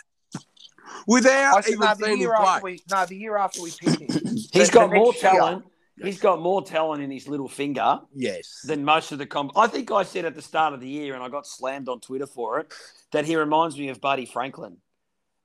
Without 1.07 1.57
I 1.57 1.61
said, 1.61 1.71
even 1.73 1.79
no, 1.81 1.87
the 1.95 1.95
seeing 2.05 2.11
him 2.13 2.19
year 2.21 2.35
play. 2.37 2.45
after 2.47 2.63
we, 2.63 2.81
no, 2.89 3.05
the 3.05 3.15
year 3.17 3.37
after 3.37 3.61
we 3.61 3.71
picked 3.71 3.99
him. 4.01 4.07
He's 4.35 4.49
The- 4.69 4.69
got 4.71 4.89
the 4.89 4.95
more 4.95 5.07
next 5.11 5.23
year. 5.23 5.31
talent. 5.33 5.65
He's 6.01 6.19
got 6.19 6.41
more 6.41 6.63
talent 6.63 7.03
in 7.03 7.11
his 7.11 7.27
little 7.27 7.49
finger 7.49 7.99
Yes. 8.15 8.61
than 8.65 8.83
most 8.85 9.11
of 9.11 9.19
the 9.19 9.25
comp. 9.25 9.51
I 9.57 9.67
think 9.67 9.91
I 9.91 10.03
said 10.03 10.23
at 10.25 10.35
the 10.35 10.41
start 10.41 10.73
of 10.73 10.79
the 10.79 10.87
year, 10.87 11.13
and 11.13 11.21
I 11.21 11.27
got 11.29 11.45
slammed 11.45 11.89
on 11.89 11.99
Twitter 11.99 12.25
for 12.25 12.59
it, 12.59 12.73
that 13.11 13.25
he 13.25 13.35
reminds 13.35 13.77
me 13.77 13.89
of 13.89 13.99
Buddy 14.01 14.25
Franklin. 14.25 14.77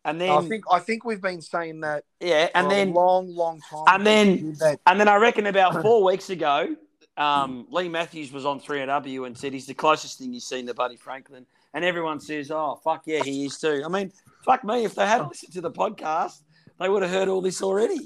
And 0.06 0.20
then, 0.20 0.30
I 0.30 0.40
think 0.40 0.64
I 0.70 0.78
think 0.78 1.04
we've 1.04 1.20
been 1.20 1.42
saying 1.42 1.80
that 1.80 2.04
yeah, 2.20 2.48
and 2.54 2.66
for 2.66 2.70
then 2.70 2.88
a 2.90 2.94
long, 2.94 3.28
long 3.34 3.60
time. 3.68 3.84
and 3.88 4.06
then- 4.06 4.78
And 4.86 4.98
then 5.00 5.08
I 5.08 5.16
reckon 5.16 5.46
about 5.46 5.82
four 5.82 6.02
weeks 6.04 6.30
ago, 6.30 6.74
um, 7.18 7.66
Leigh 7.70 7.88
Matthews 7.88 8.30
was 8.32 8.46
on 8.46 8.60
3AW 8.60 9.26
and 9.26 9.36
said 9.36 9.52
he's 9.52 9.66
the 9.66 9.74
closest 9.74 10.18
thing 10.18 10.32
he's 10.32 10.44
seen 10.46 10.66
to 10.68 10.74
Buddy 10.74 10.96
Franklin. 10.96 11.44
And 11.74 11.84
everyone 11.84 12.20
says, 12.20 12.50
oh, 12.50 12.80
fuck 12.82 13.02
yeah, 13.06 13.22
he 13.22 13.44
is 13.46 13.58
too. 13.58 13.82
I 13.84 13.88
mean, 13.88 14.12
fuck 14.44 14.64
me. 14.64 14.84
If 14.84 14.94
they 14.94 15.06
hadn't 15.06 15.28
listened 15.28 15.52
to 15.54 15.60
the 15.60 15.70
podcast, 15.70 16.40
they 16.78 16.88
would 16.88 17.02
have 17.02 17.10
heard 17.10 17.28
all 17.28 17.40
this 17.42 17.60
already. 17.62 17.98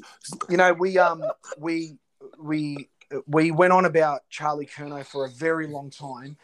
you 0.49 0.57
know 0.57 0.73
we 0.73 0.97
um 0.99 1.23
we 1.59 1.99
we 2.39 2.89
we 3.27 3.51
went 3.51 3.73
on 3.73 3.85
about 3.85 4.23
Charlie 4.31 4.67
Curnow 4.67 5.05
for 5.05 5.27
a 5.27 5.29
very 5.31 5.67
long 5.67 5.91
time. 5.91 6.37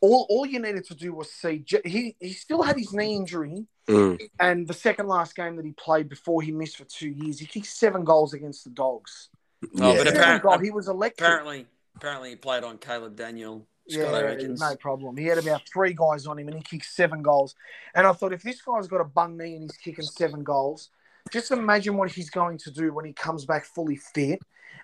All, 0.00 0.26
all 0.28 0.44
you 0.46 0.60
needed 0.60 0.84
to 0.86 0.94
do 0.94 1.12
was 1.14 1.32
see 1.32 1.64
he 1.84 2.14
he 2.20 2.32
still 2.32 2.62
had 2.62 2.76
his 2.76 2.92
knee 2.92 3.14
injury, 3.16 3.66
Mm. 3.88 4.28
and 4.38 4.68
the 4.68 4.74
second 4.74 5.06
last 5.08 5.34
game 5.34 5.56
that 5.56 5.64
he 5.64 5.72
played 5.72 6.08
before 6.08 6.42
he 6.42 6.52
missed 6.52 6.76
for 6.76 6.84
two 6.84 7.08
years, 7.08 7.38
he 7.38 7.46
kicked 7.46 7.66
seven 7.66 8.04
goals 8.04 8.34
against 8.34 8.64
the 8.64 8.70
Dogs. 8.70 9.30
Oh, 9.64 9.68
Yeah. 9.72 9.96
but 9.96 10.06
Seven 10.08 10.16
apparent- 10.20 10.42
goal, 10.42 10.58
he 10.58 10.70
was 10.70 10.88
electric. 10.88 11.26
Apparently, 11.26 11.66
apparently 11.96 12.30
he 12.30 12.36
played 12.36 12.64
on 12.64 12.78
Caleb 12.78 13.16
Daniel. 13.16 13.66
Scott, 13.88 14.38
Yeah, 14.40 14.46
no 14.48 14.76
problem. 14.76 15.16
He 15.16 15.24
had 15.24 15.38
about 15.38 15.62
three 15.66 15.94
guys 15.94 16.26
on 16.26 16.38
him, 16.38 16.48
and 16.48 16.56
he 16.58 16.62
kicked 16.62 16.84
seven 16.84 17.22
goals. 17.22 17.54
And 17.94 18.06
I 18.06 18.12
thought, 18.12 18.34
if 18.34 18.42
this 18.42 18.60
guy's 18.60 18.86
got 18.86 19.00
a 19.00 19.04
bung 19.04 19.38
knee 19.38 19.54
and 19.54 19.62
he's 19.62 19.78
kicking 19.78 20.04
seven 20.04 20.44
goals, 20.44 20.90
just 21.32 21.50
imagine 21.50 21.96
what 21.96 22.10
he's 22.10 22.28
going 22.28 22.58
to 22.58 22.70
do 22.70 22.92
when 22.92 23.06
he 23.06 23.14
comes 23.14 23.46
back 23.46 23.64
fully 23.64 23.96
fit. 23.96 24.40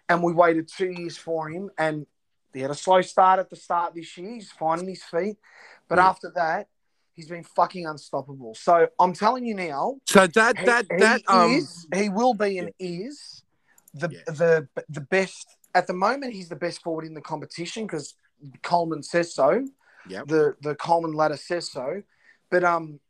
And 0.09 0.23
we 0.23 0.33
waited 0.33 0.69
two 0.69 0.91
years 0.91 1.19
for 1.19 1.51
him, 1.51 1.71
and 1.77 2.07
he 2.55 2.61
had 2.61 2.71
a 2.71 2.75
slow 2.75 3.03
start 3.03 3.39
at 3.41 3.51
the 3.51 3.57
start 3.57 3.95
this 3.95 4.17
year. 4.17 4.33
He's 4.33 4.51
finding 4.51 4.89
his 4.89 5.03
feet, 5.05 5.37
but 5.89 5.99
Yeah. 5.99 6.09
after 6.09 6.31
that, 6.37 6.69
he's 7.15 7.29
been 7.29 7.45
fucking 7.45 7.87
unstoppable. 7.87 8.55
So 8.55 8.89
I'm 9.01 9.13
telling 9.13 9.47
you 9.47 9.55
now, 9.55 9.97
So 10.07 10.27
that 10.27 10.59
he, 10.59 10.67
that 10.67 10.87
he 10.91 10.97
that 10.99 11.23
um 11.29 11.53
is, 11.53 11.87
he 11.95 12.09
will 12.09 12.35
be 12.35 12.59
and 12.59 12.71
is 12.79 13.43
the 13.95 14.11
Yeah. 14.11 14.21
the 14.27 14.69
the 14.89 15.01
best 15.01 15.57
at 15.75 15.87
the 15.87 15.95
moment. 15.95 16.35
He's 16.35 16.49
the 16.49 16.57
best 16.57 16.83
forward 16.83 17.05
in 17.05 17.15
the 17.15 17.21
competition 17.21 17.87
because 17.87 18.17
Coleman 18.63 19.03
says 19.03 19.35
so. 19.35 19.67
Yeah. 20.09 20.23
The 20.27 20.57
the 20.61 20.75
Coleman 20.75 21.13
ladder 21.13 21.37
says 21.37 21.71
so. 21.71 22.03
But 22.51 22.65
um, 22.65 23.01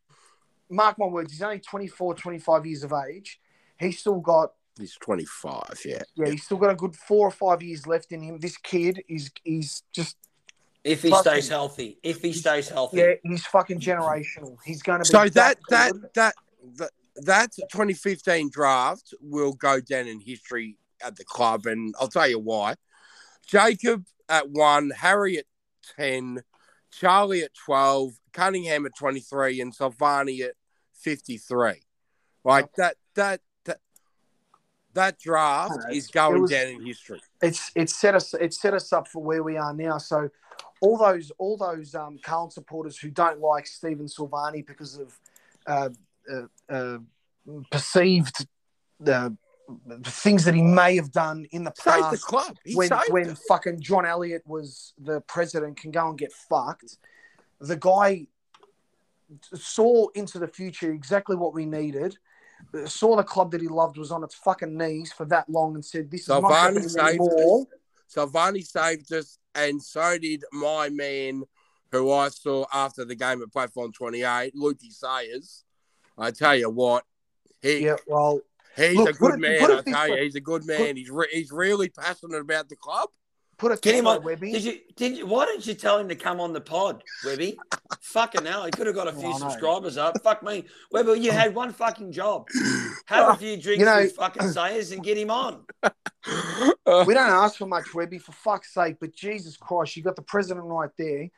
mark 0.71 0.99
my 0.99 1.07
words, 1.07 1.33
he's 1.33 1.43
only 1.43 1.59
24, 1.59 2.15
25 2.15 2.67
years 2.67 2.85
of 2.85 2.93
age. 2.93 3.41
He's 3.79 3.99
still 3.99 4.21
got 4.21 4.53
he's 4.79 4.97
twenty 4.97 5.25
five. 5.25 5.81
Yeah. 5.85 6.03
yeah, 6.15 6.31
he's 6.31 6.45
still 6.45 6.57
got 6.57 6.71
a 6.71 6.77
good 6.77 6.95
four 6.95 7.27
or 7.27 7.31
five 7.31 7.63
years 7.63 7.87
left 7.87 8.13
in 8.13 8.23
him. 8.23 8.39
This 8.39 8.57
kid 8.57 9.03
is 9.09 9.31
is 9.45 9.83
just 9.93 10.17
If 10.85 11.03
he 11.03 11.11
Fucking- 11.11 11.33
stays 11.33 11.49
healthy. 11.49 11.99
If 12.03 12.21
he 12.21 12.33
stays 12.35 12.69
healthy. 12.69 12.99
yeah, 12.99 13.15
he's 13.23 13.47
fucking 13.47 13.81
generational. 13.81 14.59
He's 14.65 14.83
going 14.83 15.03
to 15.03 15.11
be 15.11 15.17
So 15.17 15.29
that 15.31 15.57
that 15.71 15.93
good. 15.93 16.11
that 16.15 16.35
that 16.77 16.91
that 17.17 17.53
2015 17.73 18.51
draft 18.51 19.15
will 19.21 19.55
go 19.55 19.81
down 19.81 20.07
in 20.07 20.21
history 20.21 20.77
at 21.03 21.17
the 21.17 21.25
club, 21.25 21.65
and 21.67 21.95
I'll 21.99 22.09
tell 22.09 22.29
you 22.29 22.39
why. 22.39 22.75
Jacob 23.47 24.05
at 24.29 24.51
one, 24.51 24.91
Harry 24.91 25.39
at 25.39 25.47
ten, 25.97 26.43
Charlie 26.91 27.43
at 27.43 27.55
twelve, 27.55 28.13
Cuningham 28.33 28.85
at 28.85 28.95
23, 28.97 29.61
and 29.63 29.75
Silvagni 29.75 30.41
at 30.43 30.55
53. 30.95 31.83
Like 32.45 32.73
that 32.77 32.97
that 33.15 33.41
that 33.65 33.81
that 34.93 35.19
draft 35.19 35.79
is 35.91 36.09
going 36.09 36.43
was- 36.43 36.51
down 36.51 36.67
in 36.69 36.85
history. 36.85 37.21
it's 37.43 37.71
it's 37.75 37.95
set 37.95 38.15
us 38.15 38.35
it's 38.35 38.61
set 38.61 38.75
us 38.75 38.93
up 38.93 39.09
for 39.09 39.23
where 39.23 39.43
we 39.43 39.57
are 39.57 39.73
now. 39.75 39.99
So 39.99 40.31
all 40.81 40.99
those 40.99 41.31
all 41.39 41.57
those 41.57 41.95
um, 41.95 42.19
Carlton 42.23 42.51
supporters 42.51 42.99
who 42.99 43.11
don't 43.11 43.41
like 43.41 43.67
Stephen 43.67 44.07
Silvagni 44.07 44.67
because 44.67 44.99
of 44.99 45.19
uh, 45.67 45.89
uh, 46.31 46.73
uh, 46.73 46.99
perceived 47.71 48.47
uh, 49.07 49.31
things 50.05 50.45
that 50.45 50.55
he 50.55 50.63
may 50.63 50.97
have 50.97 51.11
done 51.11 51.47
in 51.53 51.65
the 51.65 51.73
Save 51.77 51.97
the 51.97 52.01
past 52.03 52.25
club. 52.25 52.57
He 52.65 52.75
when 52.75 52.91
when 53.09 53.31
it. 53.31 53.39
fucking 53.49 53.81
John 53.81 54.05
Elliott 54.05 54.43
was 54.47 54.93
the 54.99 55.21
president 55.23 55.77
can 55.77 55.91
go 55.91 56.09
and 56.09 56.19
get 56.19 56.33
fucked. 56.33 56.99
The 57.61 57.77
guy 57.77 58.27
saw 59.55 60.09
into 60.15 60.39
the 60.39 60.49
future 60.49 60.93
exactly 60.93 61.37
what 61.37 61.55
we 61.55 61.67
needed. 61.67 62.17
Saw 62.87 63.17
the 63.17 63.25
club 63.25 63.51
that 63.53 63.61
he 63.61 63.69
loved 63.69 63.99
was 63.99 64.11
on 64.11 64.23
its 64.25 64.35
fucking 64.35 64.77
knees 64.77 65.13
for 65.13 65.25
that 65.27 65.49
long 65.49 65.75
and 65.75 65.85
said, 65.85 66.11
"This 66.11 66.23
is 66.23 66.29
not 66.29 66.53
happening 66.53 66.97
anymore." 66.99 67.67
Silvagni 68.13 68.65
saved 68.67 69.13
us, 69.13 69.39
and 69.55 69.83
so 69.83 70.19
did 70.19 70.45
my 70.53 70.89
man, 70.89 71.45
who 71.93 72.11
I 72.13 72.29
saw 72.29 72.67
after 72.73 73.05
the 73.05 73.15
game 73.15 73.43
at 73.43 73.53
Platform 73.53 73.93
28, 73.93 74.55
Lukey 74.55 74.91
Sayers. 74.93 75.65
I 76.19 76.31
tell 76.31 76.57
you 76.57 76.71
what, 76.71 77.05
he 77.63 77.85
Yeah, 77.87 77.97
well, 78.07 78.41
he's 78.77 78.97
Look, 78.97 79.11
a 79.11 79.13
good 79.13 79.35
it- 79.35 79.41
man. 79.41 79.71
I 79.71 79.83
tell 79.83 80.09
you, 80.09 80.23
he's 80.23 80.35
a 80.37 80.41
good 80.41 80.65
man. 80.67 80.97
he's 80.97 81.11
re- 81.11 81.29
he's 81.33 81.51
really 81.53 81.89
passionate 81.89 82.39
about 82.41 82.69
the 82.69 82.77
club. 82.77 83.09
put 83.57 83.71
it 83.73 83.81
Get 83.83 83.95
him 83.95 84.07
on. 84.09 84.23
Webby. 84.25 84.51
Did 84.53 84.65
you? 84.65 84.79
Did 84.97 85.17
you? 85.19 85.27
Why 85.27 85.47
didn't 85.47 85.65
you 85.67 85.75
tell 85.75 85.99
him 85.99 86.09
to 86.09 86.17
come 86.17 86.41
on 86.41 86.53
the 86.53 86.61
pod, 86.61 87.03
Webby? 87.25 87.57
fucking 88.01 88.45
hell, 88.45 88.65
he 88.65 88.71
could 88.73 88.87
have 88.89 88.97
got 88.97 89.07
a 89.09 89.13
few 89.13 89.29
Oh, 89.33 89.39
subscribers 89.39 89.97
up. 89.97 90.21
Fuck 90.25 90.43
me, 90.43 90.65
Webby. 90.91 91.21
You 91.21 91.31
had 91.31 91.55
one 91.55 91.73
fucking 91.73 92.11
job. 92.13 92.49
Have 93.07 93.35
a 93.35 93.37
few 93.37 93.57
drinks 93.57 93.79
You 93.81 93.85
know- 93.87 93.99
with 94.01 94.17
fucking 94.17 94.49
Sayers 94.51 94.91
and 94.93 95.03
get 95.05 95.17
him 95.17 95.31
on. 95.31 95.65
we 96.27 97.15
don't 97.15 97.31
ask 97.31 97.57
for 97.59 97.67
much, 97.67 97.95
Webby, 97.95 98.19
for 98.19 98.33
fuck's 98.33 98.73
sake. 98.73 98.97
But 99.01 99.13
Jesus 99.15 99.57
Christ, 99.57 99.97
you 99.97 100.03
got 100.03 100.17
the 100.17 100.23
president 100.23 100.67
right 100.67 100.91
there. 100.97 101.29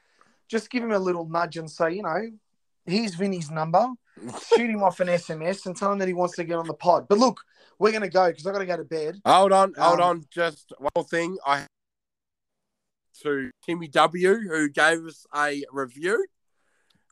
Just 0.48 0.70
give 0.70 0.82
him 0.82 0.92
a 0.92 0.98
little 0.98 1.26
nudge 1.28 1.56
and 1.56 1.70
say, 1.70 1.92
you 1.94 2.02
know, 2.02 2.30
here's 2.84 3.14
Vinny's 3.14 3.50
number. 3.50 3.86
Shoot 4.54 4.70
him 4.70 4.82
off 4.82 5.00
an 5.00 5.08
SMS 5.08 5.66
and 5.66 5.76
tell 5.76 5.92
him 5.92 5.98
that 5.98 6.08
he 6.08 6.14
wants 6.14 6.36
to 6.36 6.44
get 6.44 6.56
on 6.56 6.66
the 6.66 6.74
pod. 6.74 7.06
But 7.08 7.18
look, 7.18 7.40
we're 7.78 7.92
gonna 7.92 8.08
go 8.08 8.28
because 8.28 8.46
I 8.46 8.52
got 8.52 8.58
to 8.60 8.66
go 8.66 8.76
to 8.76 8.84
bed. 8.84 9.20
hold 9.26 9.52
on, 9.52 9.74
hold 9.76 10.00
Um, 10.00 10.06
on. 10.06 10.24
Just 10.30 10.72
one 10.78 10.90
more 10.96 11.04
thing. 11.04 11.36
I 11.44 11.66
to 13.22 13.50
Timmy 13.64 13.88
W, 13.88 14.34
who 14.40 14.68
gave 14.68 15.04
us 15.06 15.26
a 15.34 15.64
review. 15.72 16.26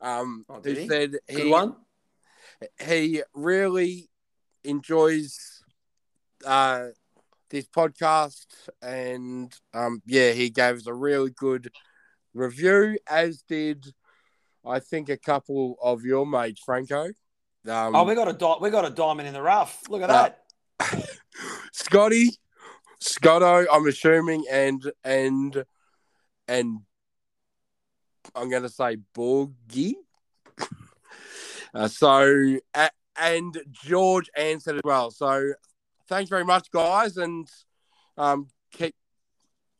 Um, 0.01 0.45
Oh, 0.49 0.61
who 0.63 0.73
he? 0.73 0.87
said 0.87 1.11
Good 1.27 1.37
he 1.45 1.51
one. 1.51 1.75
he 2.83 3.23
really 3.33 4.09
enjoys 4.63 5.63
uh, 6.45 6.87
this 7.49 7.65
podcast, 7.67 8.45
and 8.81 9.53
um, 9.73 10.01
yeah, 10.05 10.31
he 10.31 10.49
gave 10.49 10.75
us 10.75 10.87
a 10.87 10.93
really 10.93 11.31
good 11.31 11.69
review, 12.33 12.97
as 13.09 13.43
did 13.47 13.85
I 14.65 14.79
think 14.79 15.09
a 15.09 15.17
couple 15.17 15.77
of 15.81 16.03
your 16.03 16.25
mates, 16.25 16.61
Franco. 16.65 17.05
Um, 17.67 17.95
Oh, 17.95 18.03
we 18.03 18.15
got 18.15 18.27
a 18.27 18.33
di- 18.33 18.57
we 18.61 18.69
got 18.69 18.85
a 18.85 18.89
diamond 18.89 19.27
in 19.27 19.33
the 19.33 19.41
rough. 19.41 19.83
Look 19.89 20.01
at 20.01 20.09
Uh, 20.09 20.29
that. 20.79 21.05
Scotty, 21.73 22.31
Scotto, 22.99 23.65
I'm 23.71 23.87
assuming, 23.87 24.43
and 24.51 24.81
and 25.03 25.63
and 26.47 26.79
I'm 28.35 28.49
going 28.49 28.63
to 28.63 28.69
say 28.69 28.97
Borgie. 29.15 29.93
Uh, 31.73 31.89
so 31.89 32.57
and 33.17 33.57
George 33.69 34.29
answered 34.37 34.75
as 34.75 34.81
well. 34.85 35.11
So 35.11 35.51
thanks 36.07 36.29
very 36.29 36.45
much, 36.45 36.71
guys, 36.71 37.17
and 37.17 37.47
um, 38.17 38.47
keep 38.71 38.95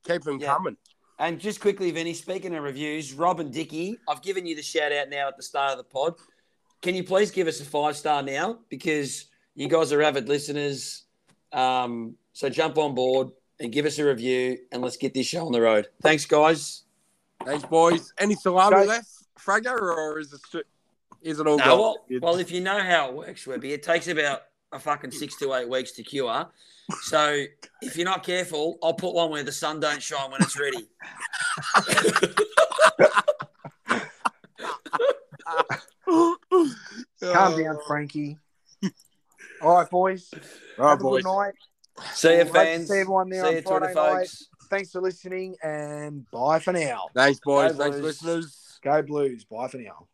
keep 0.05 0.21
them 0.23 0.39
Yeah. 0.39 0.53
coming. 0.55 0.77
And 1.17 1.39
just 1.39 1.61
quickly, 1.61 1.91
Vinny, 1.91 2.13
speaking 2.13 2.53
of 2.55 2.63
reviews, 2.63 3.13
Rob 3.13 3.39
and 3.39 3.51
Dicky, 3.53 3.97
I've 4.07 4.21
given 4.21 4.45
you 4.45 4.55
the 4.55 4.61
shout 4.61 4.91
out 4.91 5.09
now 5.09 5.27
at 5.29 5.37
the 5.37 5.43
start 5.43 5.71
of 5.71 5.77
the 5.77 5.83
pod. 5.85 6.15
Can 6.81 6.93
you 6.93 7.03
please 7.03 7.31
give 7.31 7.47
us 7.47 7.61
a 7.61 7.65
five 7.65 7.95
star 7.95 8.21
now? 8.21 8.59
Because 8.69 9.25
you 9.55 9.67
guys 9.69 9.93
are 9.93 10.01
avid 10.01 10.27
listeners. 10.27 11.05
Um, 11.53 12.15
so 12.33 12.49
jump 12.49 12.77
on 12.77 12.93
board 12.93 13.29
and 13.61 13.71
give 13.71 13.85
us 13.85 13.97
a 13.97 14.05
review 14.05 14.57
and 14.73 14.81
let's 14.81 14.97
get 14.97 15.13
this 15.13 15.25
show 15.25 15.45
on 15.45 15.53
the 15.53 15.61
road. 15.61 15.87
Thanks, 16.01 16.25
guys. 16.25 16.83
Thanks, 17.45 17.65
boys. 17.65 18.11
Any 18.17 18.35
salami 18.35 18.75
Guys- 18.75 18.87
left, 18.87 19.09
Fraggo, 19.39 19.71
or 19.79 20.19
is 20.19 20.33
it 20.33 20.65
it 21.23 21.39
all 21.47 21.57
No, 21.57 21.63
gone? 21.63 21.79
well, 21.79 21.97
well, 22.21 22.35
if 22.39 22.51
you 22.51 22.59
know 22.61 22.77
how 22.79 23.07
it 23.09 23.15
works, 23.15 23.47
Webby, 23.47 23.71
it 23.71 23.83
takes 23.83 24.07
about 24.09 24.41
a 24.75 24.79
fucking 24.79 25.11
six 25.11 25.35
to 25.37 25.53
eight 25.55 25.67
weeks 25.69 25.91
to 25.93 26.03
cure. 26.03 26.47
So 27.03 27.45
if 27.81 27.95
you're 27.97 28.05
not 28.05 28.23
careful, 28.23 28.77
I'll 28.83 28.93
put 28.93 29.13
one 29.15 29.31
where 29.31 29.43
the 29.43 29.51
sun 29.51 29.79
don't 29.79 30.01
shine 30.01 30.29
when 30.31 30.41
it's 30.41 30.59
ready. 30.59 30.87
Calm 36.05 37.61
down, 37.61 37.77
Frankie. 37.87 38.37
All 39.61 39.75
right, 39.77 39.89
boys. 39.89 40.29
All 40.77 40.85
right, 40.85 40.89
Have 40.91 40.99
a 40.99 41.03
boys. 41.03 41.23
good 41.23 41.29
night. 41.29 41.53
See 42.13 42.29
you, 42.31 42.37
Well, 42.37 42.45
to 42.47 42.51
fans. 42.53 42.87
see 42.89 42.97
everyone 42.99 43.29
there 43.29 43.41
See 43.43 43.47
on 43.47 43.55
you, 43.55 43.61
Twitter 43.61 43.79
Friday 43.93 43.95
night. 44.13 44.17
folks. 44.27 44.47
Thanks 44.69 44.91
for 44.91 45.01
listening 45.01 45.55
and 45.63 46.29
bye 46.31 46.59
for 46.59 46.73
now. 46.73 47.05
Thanks, 47.15 47.39
boys. 47.39 47.71
Go 47.73 47.77
Thanks, 47.77 47.97
Blues. 47.97 48.03
listeners. 48.23 48.79
Go 48.83 49.01
Blues. 49.01 49.45
Bye 49.45 49.67
for 49.67 49.77
now. 49.77 50.07